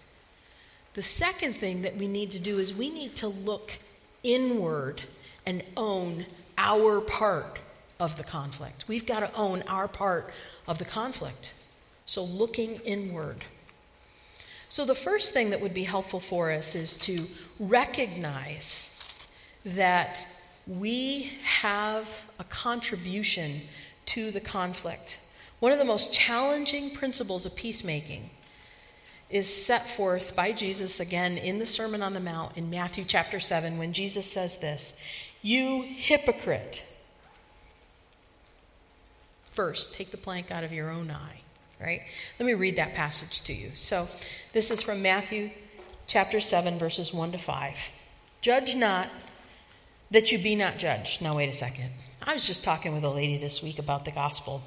The 0.95 1.03
second 1.03 1.55
thing 1.55 1.83
that 1.83 1.97
we 1.97 2.09
need 2.09 2.31
to 2.33 2.39
do 2.39 2.59
is 2.59 2.75
we 2.75 2.89
need 2.89 3.15
to 3.17 3.29
look 3.29 3.79
inward 4.23 5.03
and 5.45 5.63
own 5.77 6.25
our 6.57 7.03
part 7.03 7.59
of 8.01 8.17
the 8.17 8.25
conflict. 8.25 8.87
We've 8.89 9.07
got 9.07 9.21
to 9.21 9.33
own 9.35 9.63
our 9.69 9.87
part 9.87 10.31
of 10.67 10.79
the 10.79 10.87
conflict. 10.87 11.53
So, 12.07 12.25
looking 12.25 12.77
inward. 12.87 13.45
So, 14.71 14.87
the 14.87 14.95
first 14.95 15.35
thing 15.35 15.51
that 15.51 15.61
would 15.61 15.75
be 15.75 15.85
helpful 15.85 16.21
for 16.21 16.51
us 16.51 16.75
is 16.75 16.97
to 17.01 17.27
recognize 17.59 18.97
that 19.67 20.27
we 20.79 21.33
have 21.43 22.31
a 22.39 22.45
contribution 22.45 23.61
to 24.07 24.31
the 24.31 24.41
conflict. 24.41 25.19
One 25.59 25.73
of 25.73 25.79
the 25.79 25.85
most 25.85 26.15
challenging 26.15 26.91
principles 26.91 27.45
of 27.45 27.57
peacemaking 27.57 28.31
is 29.29 29.53
set 29.53 29.89
forth 29.89 30.37
by 30.37 30.53
Jesus 30.53 31.01
again 31.01 31.37
in 31.39 31.59
the 31.59 31.67
Sermon 31.67 32.03
on 32.03 32.15
the 32.15 32.21
Mount 32.21 32.57
in 32.57 32.71
Matthew 32.71 33.05
chapter 33.05 33.41
7 33.41 33.79
when 33.79 33.93
Jesus 33.93 34.31
says 34.31 34.59
this 34.59 35.03
You 35.43 35.83
hypocrite. 35.83 36.85
First, 39.51 39.95
take 39.95 40.13
the 40.13 40.17
plank 40.17 40.53
out 40.53 40.63
of 40.63 40.73
your 40.73 40.91
own 40.91 41.11
eye, 41.11 41.41
right? 41.81 42.03
Let 42.39 42.47
me 42.47 42.55
read 42.55 42.77
that 42.77 42.95
passage 42.95 43.43
to 43.43 43.53
you. 43.53 43.73
So, 43.75 44.09
this 44.53 44.71
is 44.71 44.81
from 44.81 45.03
Matthew 45.03 45.51
chapter 46.07 46.41
7, 46.41 46.79
verses 46.79 47.13
1 47.13 47.33
to 47.33 47.39
5. 47.39 47.91
Judge 48.41 48.77
not 48.77 49.09
that 50.11 50.33
you 50.33 50.39
be 50.39 50.55
not 50.55 50.79
judged. 50.79 51.23
Now, 51.23 51.37
wait 51.37 51.49
a 51.49 51.53
second. 51.53 51.91
I 52.23 52.33
was 52.33 52.47
just 52.47 52.65
talking 52.65 52.95
with 52.95 53.05
a 53.05 53.11
lady 53.11 53.39
this 53.39 53.63
week 53.63 53.79
about 53.79 54.05
the 54.05 54.11
gospel, 54.11 54.63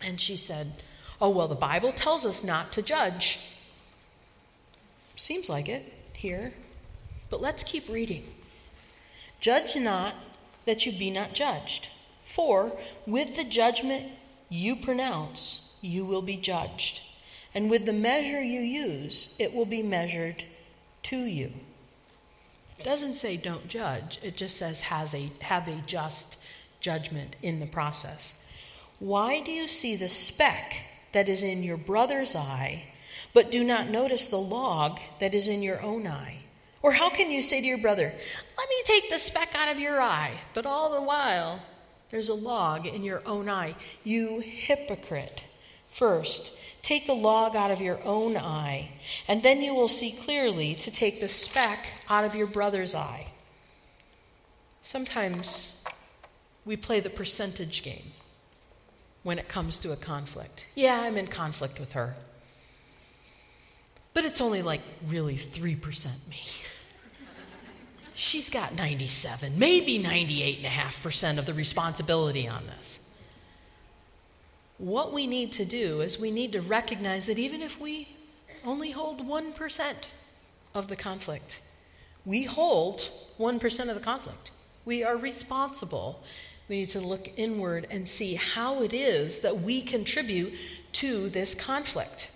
and 0.00 0.20
she 0.20 0.36
said, 0.36 0.72
Oh, 1.20 1.30
well, 1.30 1.48
the 1.48 1.54
Bible 1.54 1.92
tells 1.92 2.24
us 2.24 2.42
not 2.42 2.72
to 2.72 2.82
judge. 2.82 3.56
Seems 5.16 5.50
like 5.50 5.68
it 5.68 5.92
here, 6.14 6.52
but 7.28 7.42
let's 7.42 7.62
keep 7.62 7.88
reading. 7.88 8.24
Judge 9.40 9.76
not 9.76 10.14
that 10.64 10.86
you 10.86 10.92
be 10.92 11.10
not 11.10 11.34
judged. 11.34 11.88
For 12.22 12.72
with 13.06 13.36
the 13.36 13.44
judgment 13.44 14.06
you 14.48 14.76
pronounce, 14.76 15.78
you 15.82 16.04
will 16.04 16.22
be 16.22 16.36
judged. 16.36 17.02
And 17.54 17.70
with 17.70 17.84
the 17.84 17.92
measure 17.92 18.40
you 18.40 18.60
use, 18.60 19.36
it 19.38 19.54
will 19.54 19.66
be 19.66 19.82
measured 19.82 20.44
to 21.04 21.16
you. 21.16 21.52
It 22.80 22.84
doesn't 22.84 23.12
say 23.12 23.36
don't 23.36 23.68
judge, 23.68 24.18
it 24.22 24.38
just 24.38 24.56
says 24.56 24.80
has 24.80 25.12
a, 25.12 25.28
have 25.42 25.68
a 25.68 25.82
just 25.86 26.42
judgment 26.80 27.36
in 27.42 27.60
the 27.60 27.66
process. 27.66 28.50
Why 28.98 29.40
do 29.40 29.52
you 29.52 29.68
see 29.68 29.96
the 29.96 30.08
speck 30.08 30.86
that 31.12 31.28
is 31.28 31.42
in 31.42 31.62
your 31.62 31.76
brother's 31.76 32.34
eye, 32.34 32.84
but 33.34 33.50
do 33.50 33.62
not 33.62 33.90
notice 33.90 34.28
the 34.28 34.38
log 34.38 34.98
that 35.18 35.34
is 35.34 35.46
in 35.46 35.60
your 35.60 35.82
own 35.82 36.06
eye? 36.06 36.38
Or 36.80 36.92
how 36.92 37.10
can 37.10 37.30
you 37.30 37.42
say 37.42 37.60
to 37.60 37.66
your 37.66 37.76
brother, 37.76 38.14
Let 38.56 38.68
me 38.70 38.82
take 38.86 39.10
the 39.10 39.18
speck 39.18 39.54
out 39.54 39.70
of 39.70 39.78
your 39.78 40.00
eye, 40.00 40.40
but 40.54 40.64
all 40.64 40.90
the 40.90 41.02
while 41.02 41.60
there's 42.10 42.30
a 42.30 42.34
log 42.34 42.86
in 42.86 43.02
your 43.02 43.20
own 43.26 43.50
eye? 43.50 43.74
You 44.04 44.40
hypocrite. 44.40 45.42
First, 45.90 46.58
take 46.82 47.06
the 47.06 47.14
log 47.14 47.56
out 47.56 47.70
of 47.70 47.80
your 47.80 48.02
own 48.04 48.36
eye, 48.36 48.90
and 49.28 49.42
then 49.42 49.62
you 49.62 49.74
will 49.74 49.88
see 49.88 50.12
clearly 50.12 50.74
to 50.76 50.90
take 50.90 51.20
the 51.20 51.28
speck 51.28 51.86
out 52.08 52.24
of 52.24 52.34
your 52.34 52.46
brother's 52.46 52.94
eye. 52.94 53.28
Sometimes 54.82 55.84
we 56.64 56.76
play 56.76 57.00
the 57.00 57.10
percentage 57.10 57.82
game 57.82 58.12
when 59.22 59.38
it 59.38 59.48
comes 59.48 59.78
to 59.80 59.92
a 59.92 59.96
conflict. 59.96 60.66
Yeah, 60.74 61.00
I'm 61.00 61.16
in 61.16 61.26
conflict 61.26 61.78
with 61.78 61.92
her. 61.92 62.14
But 64.14 64.24
it's 64.24 64.40
only 64.40 64.62
like 64.62 64.80
really 65.06 65.36
3% 65.36 66.28
me 66.28 66.40
she's 68.20 68.50
got 68.50 68.74
97, 68.74 69.58
maybe 69.58 69.98
98.5% 69.98 71.38
of 71.38 71.46
the 71.46 71.54
responsibility 71.54 72.46
on 72.46 72.66
this. 72.66 73.09
What 74.80 75.12
we 75.12 75.26
need 75.26 75.52
to 75.52 75.66
do 75.66 76.00
is 76.00 76.18
we 76.18 76.30
need 76.30 76.52
to 76.52 76.62
recognize 76.62 77.26
that 77.26 77.38
even 77.38 77.60
if 77.60 77.78
we 77.78 78.08
only 78.64 78.92
hold 78.92 79.20
1% 79.20 80.12
of 80.74 80.88
the 80.88 80.96
conflict, 80.96 81.60
we 82.24 82.44
hold 82.44 83.10
1% 83.38 83.88
of 83.90 83.94
the 83.94 84.00
conflict. 84.00 84.52
We 84.86 85.04
are 85.04 85.18
responsible. 85.18 86.22
We 86.66 86.78
need 86.78 86.88
to 86.90 87.00
look 87.00 87.28
inward 87.36 87.88
and 87.90 88.08
see 88.08 88.36
how 88.36 88.80
it 88.82 88.94
is 88.94 89.40
that 89.40 89.60
we 89.60 89.82
contribute 89.82 90.54
to 90.92 91.28
this 91.28 91.54
conflict. 91.54 92.30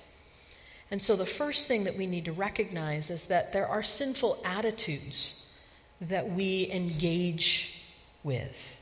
And 0.90 1.02
so, 1.02 1.16
the 1.16 1.24
first 1.24 1.66
thing 1.66 1.84
that 1.84 1.96
we 1.96 2.06
need 2.06 2.26
to 2.26 2.32
recognize 2.32 3.08
is 3.08 3.24
that 3.26 3.54
there 3.54 3.66
are 3.66 3.82
sinful 3.82 4.38
attitudes 4.44 5.58
that 5.98 6.30
we 6.30 6.70
engage 6.70 7.82
with 8.22 8.78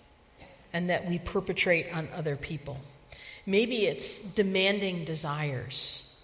and 0.72 0.90
that 0.90 1.08
we 1.08 1.20
perpetrate 1.20 1.94
on 1.94 2.08
other 2.12 2.34
people. 2.34 2.80
Maybe 3.46 3.86
it's 3.86 4.18
demanding 4.34 5.04
desires. 5.04 6.20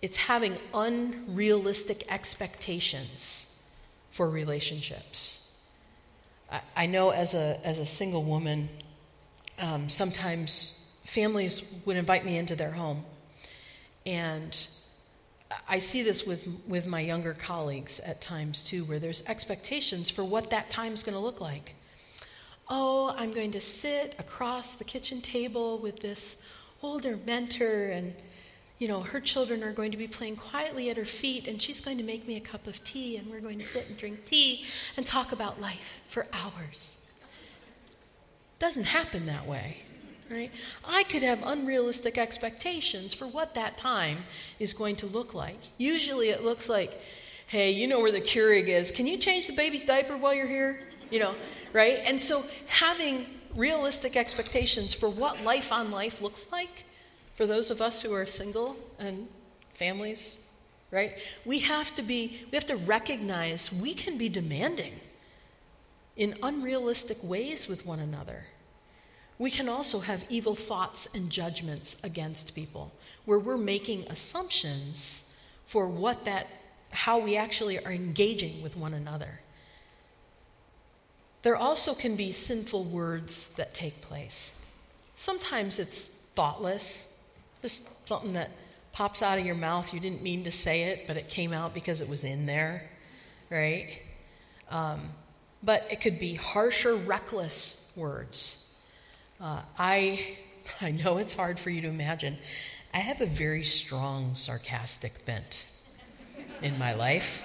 It's 0.00 0.16
having 0.16 0.56
unrealistic 0.74 2.10
expectations 2.10 3.62
for 4.10 4.28
relationships. 4.28 5.62
I, 6.50 6.60
I 6.76 6.86
know 6.86 7.10
as 7.10 7.34
a, 7.34 7.60
as 7.64 7.80
a 7.80 7.84
single 7.84 8.24
woman, 8.24 8.68
um, 9.60 9.88
sometimes 9.88 10.98
families 11.04 11.82
would 11.86 11.96
invite 11.96 12.24
me 12.24 12.36
into 12.36 12.56
their 12.56 12.72
home. 12.72 13.04
And 14.06 14.66
I 15.68 15.78
see 15.78 16.02
this 16.02 16.26
with, 16.26 16.48
with 16.66 16.86
my 16.86 17.00
younger 17.00 17.34
colleagues 17.34 18.00
at 18.00 18.20
times 18.20 18.64
too, 18.64 18.84
where 18.84 18.98
there's 18.98 19.24
expectations 19.26 20.08
for 20.10 20.24
what 20.24 20.50
that 20.50 20.70
time's 20.70 21.02
going 21.02 21.14
to 21.14 21.20
look 21.20 21.40
like. 21.40 21.74
Oh, 22.74 23.14
I'm 23.18 23.32
going 23.32 23.50
to 23.50 23.60
sit 23.60 24.14
across 24.18 24.76
the 24.76 24.84
kitchen 24.84 25.20
table 25.20 25.76
with 25.76 26.00
this 26.00 26.42
older 26.82 27.18
mentor, 27.26 27.88
and 27.88 28.14
you 28.78 28.88
know, 28.88 29.02
her 29.02 29.20
children 29.20 29.62
are 29.62 29.74
going 29.74 29.90
to 29.90 29.98
be 29.98 30.08
playing 30.08 30.36
quietly 30.36 30.88
at 30.88 30.96
her 30.96 31.04
feet, 31.04 31.46
and 31.46 31.60
she's 31.60 31.82
going 31.82 31.98
to 31.98 32.02
make 32.02 32.26
me 32.26 32.36
a 32.36 32.40
cup 32.40 32.66
of 32.66 32.82
tea, 32.82 33.18
and 33.18 33.30
we're 33.30 33.40
going 33.40 33.58
to 33.58 33.64
sit 33.64 33.90
and 33.90 33.98
drink 33.98 34.24
tea 34.24 34.64
and 34.96 35.04
talk 35.04 35.32
about 35.32 35.60
life 35.60 36.00
for 36.06 36.26
hours. 36.32 37.10
Doesn't 38.58 38.84
happen 38.84 39.26
that 39.26 39.46
way 39.46 39.82
right? 40.30 40.50
I 40.82 41.02
could 41.02 41.22
have 41.22 41.40
unrealistic 41.44 42.16
expectations 42.16 43.12
for 43.12 43.26
what 43.26 43.54
that 43.54 43.76
time 43.76 44.16
is 44.58 44.72
going 44.72 44.96
to 44.96 45.06
look 45.06 45.34
like. 45.34 45.58
Usually 45.76 46.30
it 46.30 46.42
looks 46.42 46.70
like, 46.70 46.98
hey, 47.48 47.70
you 47.70 47.86
know 47.86 48.00
where 48.00 48.12
the 48.12 48.22
Keurig 48.22 48.68
is. 48.68 48.90
Can 48.92 49.06
you 49.06 49.18
change 49.18 49.46
the 49.46 49.52
baby's 49.52 49.84
diaper 49.84 50.16
while 50.16 50.32
you're 50.32 50.46
here? 50.46 50.80
You 51.10 51.18
know, 51.18 51.34
right? 51.72 52.00
And 52.04 52.20
so 52.20 52.44
having 52.66 53.26
realistic 53.54 54.16
expectations 54.16 54.94
for 54.94 55.08
what 55.08 55.42
life 55.42 55.72
on 55.72 55.90
life 55.90 56.20
looks 56.20 56.50
like 56.52 56.84
for 57.34 57.46
those 57.46 57.70
of 57.70 57.80
us 57.80 58.02
who 58.02 58.12
are 58.12 58.26
single 58.26 58.76
and 58.98 59.28
families, 59.74 60.40
right? 60.90 61.14
We 61.44 61.60
have 61.60 61.94
to 61.96 62.02
be, 62.02 62.40
we 62.50 62.56
have 62.56 62.66
to 62.66 62.76
recognize 62.76 63.72
we 63.72 63.94
can 63.94 64.18
be 64.18 64.28
demanding 64.28 65.00
in 66.16 66.34
unrealistic 66.42 67.22
ways 67.22 67.68
with 67.68 67.86
one 67.86 68.00
another. 68.00 68.44
We 69.38 69.50
can 69.50 69.68
also 69.68 70.00
have 70.00 70.24
evil 70.28 70.54
thoughts 70.54 71.08
and 71.14 71.30
judgments 71.30 72.02
against 72.04 72.54
people 72.54 72.92
where 73.24 73.38
we're 73.38 73.56
making 73.56 74.06
assumptions 74.08 75.34
for 75.66 75.88
what 75.88 76.24
that 76.26 76.46
how 76.90 77.18
we 77.18 77.36
actually 77.36 77.82
are 77.84 77.90
engaging 77.90 78.62
with 78.62 78.76
one 78.76 78.92
another. 78.92 79.40
There 81.42 81.56
also 81.56 81.94
can 81.94 82.14
be 82.14 82.30
sinful 82.32 82.84
words 82.84 83.54
that 83.56 83.74
take 83.74 84.00
place. 84.00 84.64
Sometimes 85.14 85.78
it's 85.78 86.06
thoughtless, 86.34 87.20
just 87.62 88.08
something 88.08 88.32
that 88.34 88.50
pops 88.92 89.22
out 89.22 89.38
of 89.38 89.44
your 89.44 89.56
mouth. 89.56 89.92
You 89.92 90.00
didn't 90.00 90.22
mean 90.22 90.44
to 90.44 90.52
say 90.52 90.84
it, 90.84 91.06
but 91.06 91.16
it 91.16 91.28
came 91.28 91.52
out 91.52 91.74
because 91.74 92.00
it 92.00 92.08
was 92.08 92.24
in 92.24 92.46
there, 92.46 92.88
right? 93.50 93.88
Um, 94.70 95.10
but 95.62 95.86
it 95.90 96.00
could 96.00 96.18
be 96.18 96.34
harsher, 96.34 96.94
reckless 96.94 97.92
words. 97.96 98.72
Uh, 99.40 99.62
I, 99.78 100.36
I 100.80 100.92
know 100.92 101.18
it's 101.18 101.34
hard 101.34 101.58
for 101.58 101.70
you 101.70 101.80
to 101.82 101.88
imagine. 101.88 102.38
I 102.94 102.98
have 102.98 103.20
a 103.20 103.26
very 103.26 103.64
strong 103.64 104.34
sarcastic 104.34 105.24
bent 105.24 105.66
in 106.60 106.78
my 106.78 106.94
life. 106.94 107.42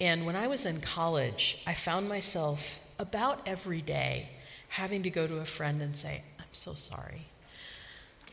And 0.00 0.24
when 0.24 0.36
I 0.36 0.46
was 0.46 0.66
in 0.66 0.80
college, 0.80 1.62
I 1.66 1.74
found 1.74 2.08
myself 2.08 2.80
about 2.98 3.46
every 3.46 3.80
day 3.80 4.30
having 4.68 5.02
to 5.02 5.10
go 5.10 5.26
to 5.26 5.38
a 5.38 5.44
friend 5.44 5.82
and 5.82 5.96
say, 5.96 6.22
I'm 6.38 6.44
so 6.52 6.72
sorry. 6.74 7.26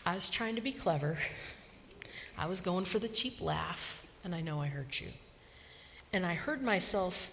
I 0.05 0.15
was 0.15 0.29
trying 0.29 0.55
to 0.55 0.61
be 0.61 0.71
clever. 0.71 1.17
I 2.37 2.47
was 2.47 2.61
going 2.61 2.85
for 2.85 2.99
the 2.99 3.07
cheap 3.07 3.41
laugh, 3.41 4.05
and 4.23 4.33
I 4.33 4.41
know 4.41 4.61
I 4.61 4.67
hurt 4.67 4.99
you. 4.99 5.07
And 6.11 6.25
I 6.25 6.33
heard 6.33 6.61
myself 6.61 7.31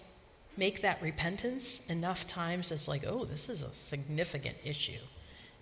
make 0.56 0.82
that 0.82 1.00
repentance 1.00 1.86
enough 1.88 2.26
times, 2.26 2.70
it's 2.70 2.88
like, 2.88 3.04
oh, 3.06 3.24
this 3.24 3.48
is 3.48 3.62
a 3.62 3.74
significant 3.74 4.56
issue 4.64 5.00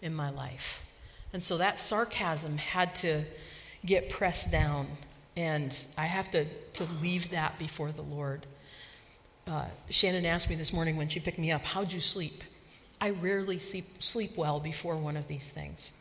in 0.03 0.14
my 0.14 0.31
life. 0.31 0.85
And 1.33 1.43
so 1.43 1.59
that 1.59 1.81
sarcasm 1.81 2.59
had 2.59 2.95
to 2.97 3.25
get 3.85 4.11
pressed 4.11 4.51
down, 4.51 4.87
and 5.37 5.77
I 5.97 6.07
have 6.07 6.31
to, 6.33 6.47
to 6.75 6.85
leave 7.01 7.31
that 7.31 7.59
before 7.59 7.93
the 7.93 8.03
Lord. 8.03 8.47
Uh, 9.49 9.65
Shannon 9.89 10.27
asked 10.27 10.51
me 10.51 10.57
this 10.57 10.75
morning 10.75 10.99
when 10.99 11.09
she 11.09 11.21
picked 11.21 11.39
me 11.39 11.51
up, 11.51 11.65
How'd 11.65 11.91
you 11.91 12.01
sleep? 12.01 12.45
I 13.01 13.11
rarely 13.11 13.59
sleep, 13.59 14.03
sleep 14.03 14.37
well 14.37 14.61
before 14.61 14.97
one 14.97 15.17
of 15.17 15.27
these 15.27 15.49
things. 15.49 15.93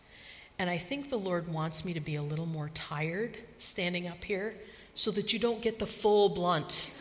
And 0.60 0.70
I 0.70 0.78
think 0.78 1.10
the 1.10 1.18
Lord 1.18 1.48
wants 1.48 1.86
me 1.86 1.94
to 1.94 2.02
be 2.02 2.16
a 2.16 2.22
little 2.22 2.46
more 2.46 2.70
tired 2.74 3.38
standing 3.58 4.06
up 4.08 4.22
here 4.24 4.54
so 4.96 5.12
that 5.12 5.32
you 5.32 5.40
don't 5.40 5.62
get 5.62 5.80
the 5.80 5.88
full 5.88 6.30
blunt 6.30 6.92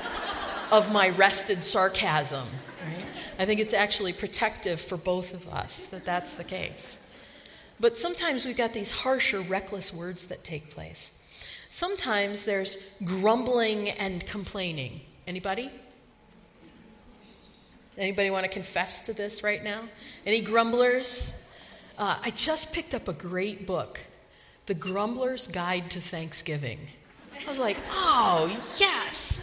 of 0.70 0.90
my 0.90 1.10
rested 1.10 1.62
sarcasm. 1.62 2.46
Right? 2.82 3.06
I 3.38 3.44
think 3.44 3.60
it's 3.60 3.74
actually 3.74 4.14
protective 4.14 4.80
for 4.80 4.96
both 4.96 5.34
of 5.34 5.46
us 5.48 5.84
that 5.86 6.06
that's 6.06 6.32
the 6.32 6.44
case. 6.44 6.98
But 7.78 7.98
sometimes 7.98 8.46
we've 8.46 8.56
got 8.56 8.72
these 8.72 8.90
harsher, 8.90 9.40
reckless 9.40 9.92
words 9.92 10.26
that 10.26 10.44
take 10.44 10.70
place. 10.70 11.20
Sometimes 11.68 12.44
there's 12.44 12.96
grumbling 13.04 13.90
and 13.90 14.24
complaining. 14.24 15.02
Anybody? 15.26 15.70
Anybody 17.96 18.30
want 18.30 18.44
to 18.44 18.50
confess 18.50 19.02
to 19.02 19.12
this 19.12 19.42
right 19.42 19.62
now? 19.62 19.82
Any 20.26 20.40
grumblers? 20.40 21.40
Uh, 21.96 22.18
I 22.22 22.30
just 22.30 22.72
picked 22.72 22.94
up 22.94 23.08
a 23.08 23.12
great 23.12 23.66
book, 23.66 24.00
The 24.66 24.74
Grumbler's 24.74 25.46
Guide 25.46 25.90
to 25.92 26.00
Thanksgiving. 26.00 26.78
I 27.32 27.48
was 27.48 27.58
like, 27.58 27.76
oh, 27.92 28.54
yes. 28.78 29.40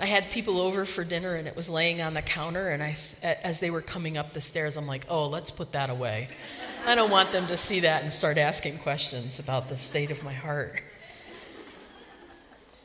I 0.00 0.06
had 0.06 0.30
people 0.30 0.58
over 0.58 0.84
for 0.84 1.04
dinner 1.04 1.34
and 1.34 1.46
it 1.46 1.54
was 1.54 1.68
laying 1.68 2.00
on 2.00 2.14
the 2.14 2.22
counter, 2.22 2.70
and 2.70 2.82
I, 2.82 2.96
as 3.22 3.60
they 3.60 3.70
were 3.70 3.82
coming 3.82 4.16
up 4.16 4.32
the 4.32 4.40
stairs, 4.40 4.76
I'm 4.76 4.86
like, 4.86 5.06
oh, 5.08 5.28
let's 5.28 5.50
put 5.50 5.72
that 5.72 5.90
away. 5.90 6.28
I 6.86 6.94
don't 6.94 7.10
want 7.10 7.32
them 7.32 7.46
to 7.48 7.56
see 7.56 7.80
that 7.80 8.04
and 8.04 8.12
start 8.12 8.38
asking 8.38 8.78
questions 8.78 9.38
about 9.38 9.68
the 9.68 9.76
state 9.76 10.10
of 10.10 10.22
my 10.22 10.32
heart. 10.32 10.82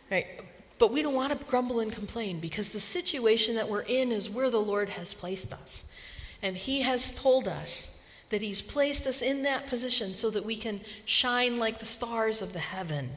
Right? 0.10 0.42
But 0.82 0.92
we 0.92 1.04
don't 1.04 1.14
want 1.14 1.32
to 1.32 1.46
grumble 1.46 1.80
and 1.80 1.94
complain 1.94 2.40
because 2.40 2.70
the 2.70 2.80
situation 2.80 3.54
that 3.54 3.70
we're 3.70 3.84
in 3.84 4.12
is 4.12 4.32
where 4.32 4.50
the 4.50 4.60
Lord 4.60 4.90
has 4.90 5.14
placed 5.14 5.54
us. 5.54 5.96
And 6.42 6.58
He 6.58 6.82
has 6.82 7.14
told 7.14 7.48
us 7.48 8.04
that 8.32 8.42
He's 8.42 8.64
placed 8.64 9.06
us 9.06 9.22
in 9.22 9.44
that 9.44 9.68
position 9.68 10.16
so 10.16 10.32
that 10.32 10.44
we 10.44 10.56
can 10.56 10.82
shine 11.06 11.60
like 11.60 11.78
the 11.78 11.86
stars 11.86 12.42
of 12.42 12.54
the 12.54 12.58
heaven. 12.58 13.12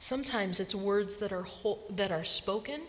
Sometimes 0.00 0.58
it's 0.58 0.74
words 0.74 1.18
that 1.18 1.30
are, 1.30 1.42
whole, 1.42 1.84
that 1.88 2.10
are 2.10 2.24
spoken 2.24 2.80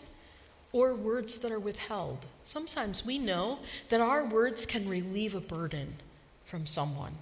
or 0.72 0.92
words 0.92 1.38
that 1.38 1.52
are 1.52 1.60
withheld. 1.60 2.26
Sometimes 2.42 3.06
we 3.06 3.16
know 3.16 3.60
that 3.90 4.00
our 4.00 4.24
words 4.24 4.66
can 4.66 4.88
relieve 4.88 5.36
a 5.36 5.40
burden 5.40 5.98
from 6.44 6.66
someone, 6.66 7.14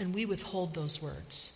and 0.00 0.12
we 0.12 0.26
withhold 0.26 0.74
those 0.74 1.00
words. 1.00 1.51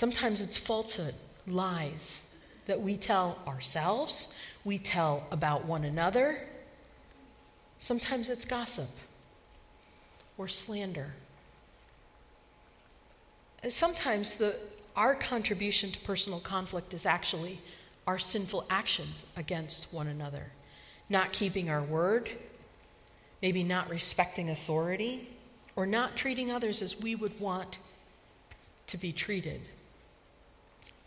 Sometimes 0.00 0.40
it's 0.40 0.56
falsehood, 0.56 1.14
lies 1.46 2.34
that 2.64 2.80
we 2.80 2.96
tell 2.96 3.38
ourselves, 3.46 4.34
we 4.64 4.78
tell 4.78 5.26
about 5.30 5.66
one 5.66 5.84
another. 5.84 6.38
Sometimes 7.76 8.30
it's 8.30 8.46
gossip 8.46 8.88
or 10.38 10.48
slander. 10.48 11.12
Sometimes 13.68 14.38
the, 14.38 14.56
our 14.96 15.14
contribution 15.14 15.90
to 15.90 15.98
personal 15.98 16.40
conflict 16.40 16.94
is 16.94 17.04
actually 17.04 17.60
our 18.06 18.18
sinful 18.18 18.64
actions 18.70 19.26
against 19.36 19.92
one 19.92 20.06
another, 20.06 20.46
not 21.10 21.34
keeping 21.34 21.68
our 21.68 21.82
word, 21.82 22.30
maybe 23.42 23.62
not 23.62 23.90
respecting 23.90 24.48
authority, 24.48 25.28
or 25.76 25.84
not 25.84 26.16
treating 26.16 26.50
others 26.50 26.80
as 26.80 26.98
we 26.98 27.14
would 27.14 27.38
want 27.38 27.80
to 28.86 28.96
be 28.96 29.12
treated. 29.12 29.60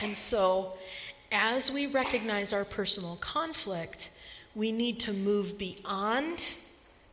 And 0.03 0.17
so, 0.17 0.73
as 1.31 1.71
we 1.71 1.87
recognize 1.87 2.51
our 2.51 2.65
personal 2.65 3.15
conflict, 3.21 4.09
we 4.53 4.69
need 4.69 4.99
to 4.99 5.13
move 5.13 5.57
beyond 5.57 6.57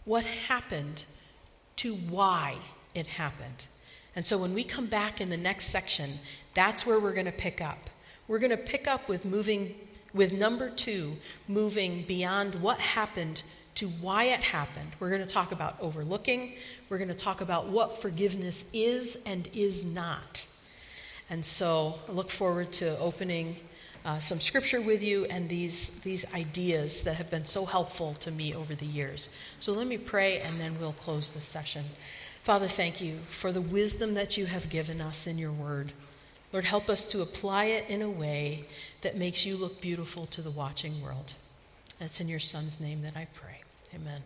what 0.05 0.25
happened 0.25 1.05
to 1.77 1.95
why 1.95 2.57
it 2.93 3.07
happened. 3.07 3.67
And 4.17 4.27
so, 4.27 4.37
when 4.39 4.55
we 4.55 4.65
come 4.65 4.87
back 4.87 5.21
in 5.21 5.31
the 5.31 5.37
next 5.37 5.67
section, 5.67 6.19
that's 6.55 6.85
where 6.85 6.99
we're 6.99 7.15
going 7.15 7.27
to 7.27 7.33
pick 7.33 7.61
up. 7.61 7.91
We're 8.27 8.41
going 8.41 8.51
to 8.51 8.57
pick 8.57 8.89
up 8.89 9.09
with 9.09 9.25
moving 9.25 9.77
with 10.13 10.33
number 10.33 10.69
2, 10.69 11.17
moving 11.47 12.03
beyond 12.09 12.57
what 12.57 12.81
happened 12.81 13.45
to 13.77 13.87
why 13.87 14.25
it 14.25 14.41
happened. 14.41 14.91
We're 14.99 15.11
going 15.11 15.23
to 15.23 15.29
talk 15.29 15.53
about 15.53 15.81
overlooking. 15.81 16.55
We're 16.89 16.99
going 16.99 17.07
to 17.07 17.15
talk 17.15 17.41
about 17.41 17.69
what 17.69 18.03
forgiveness 18.03 18.65
is 18.73 19.23
and 19.25 19.49
is 19.55 19.85
not. 19.85 20.45
And 21.31 21.45
so 21.45 21.95
I 22.09 22.13
look 22.13 22.31
forward 22.31 22.73
to 22.73 22.99
opening 22.99 23.57
uh, 24.05 24.19
some 24.19 24.41
scripture 24.41 24.81
with 24.81 25.03
you 25.03 25.27
and 25.27 25.49
these, 25.49 26.01
these 26.01 26.25
ideas 26.35 27.03
that 27.05 27.17
have 27.17 27.31
been 27.31 27.45
so 27.45 27.65
helpful 27.65 28.15
to 28.15 28.31
me 28.31 28.55
over 28.55 28.75
the 28.75 28.87
years. 28.87 29.29
So 29.61 29.73
let 29.73 29.87
me 29.87 29.99
pray 29.99 30.41
and 30.41 30.59
then 30.61 30.79
we'll 30.81 30.93
close 30.93 31.33
this 31.33 31.45
session. 31.45 31.85
Father, 32.43 32.67
thank 32.67 33.01
you 33.01 33.19
for 33.29 33.53
the 33.53 33.61
wisdom 33.61 34.15
that 34.15 34.37
you 34.37 34.47
have 34.47 34.71
given 34.71 35.01
us 35.01 35.27
in 35.27 35.39
your 35.39 35.53
word. 35.53 35.93
Lord, 36.53 36.65
help 36.65 36.89
us 36.89 37.07
to 37.09 37.23
apply 37.23 37.67
it 37.67 37.89
in 37.89 38.03
a 38.03 38.11
way 38.11 38.65
that 39.03 39.17
makes 39.17 39.47
you 39.47 39.57
look 39.57 39.81
beautiful 39.81 40.27
to 40.27 40.43
the 40.43 40.51
watching 40.51 41.01
world. 41.01 41.35
That's 42.01 42.21
in 42.21 42.29
your 42.29 42.41
Son's 42.41 42.81
name 42.81 43.03
that 43.03 43.17
I 43.17 43.29
pray. 43.35 43.61
Amen. 43.95 44.21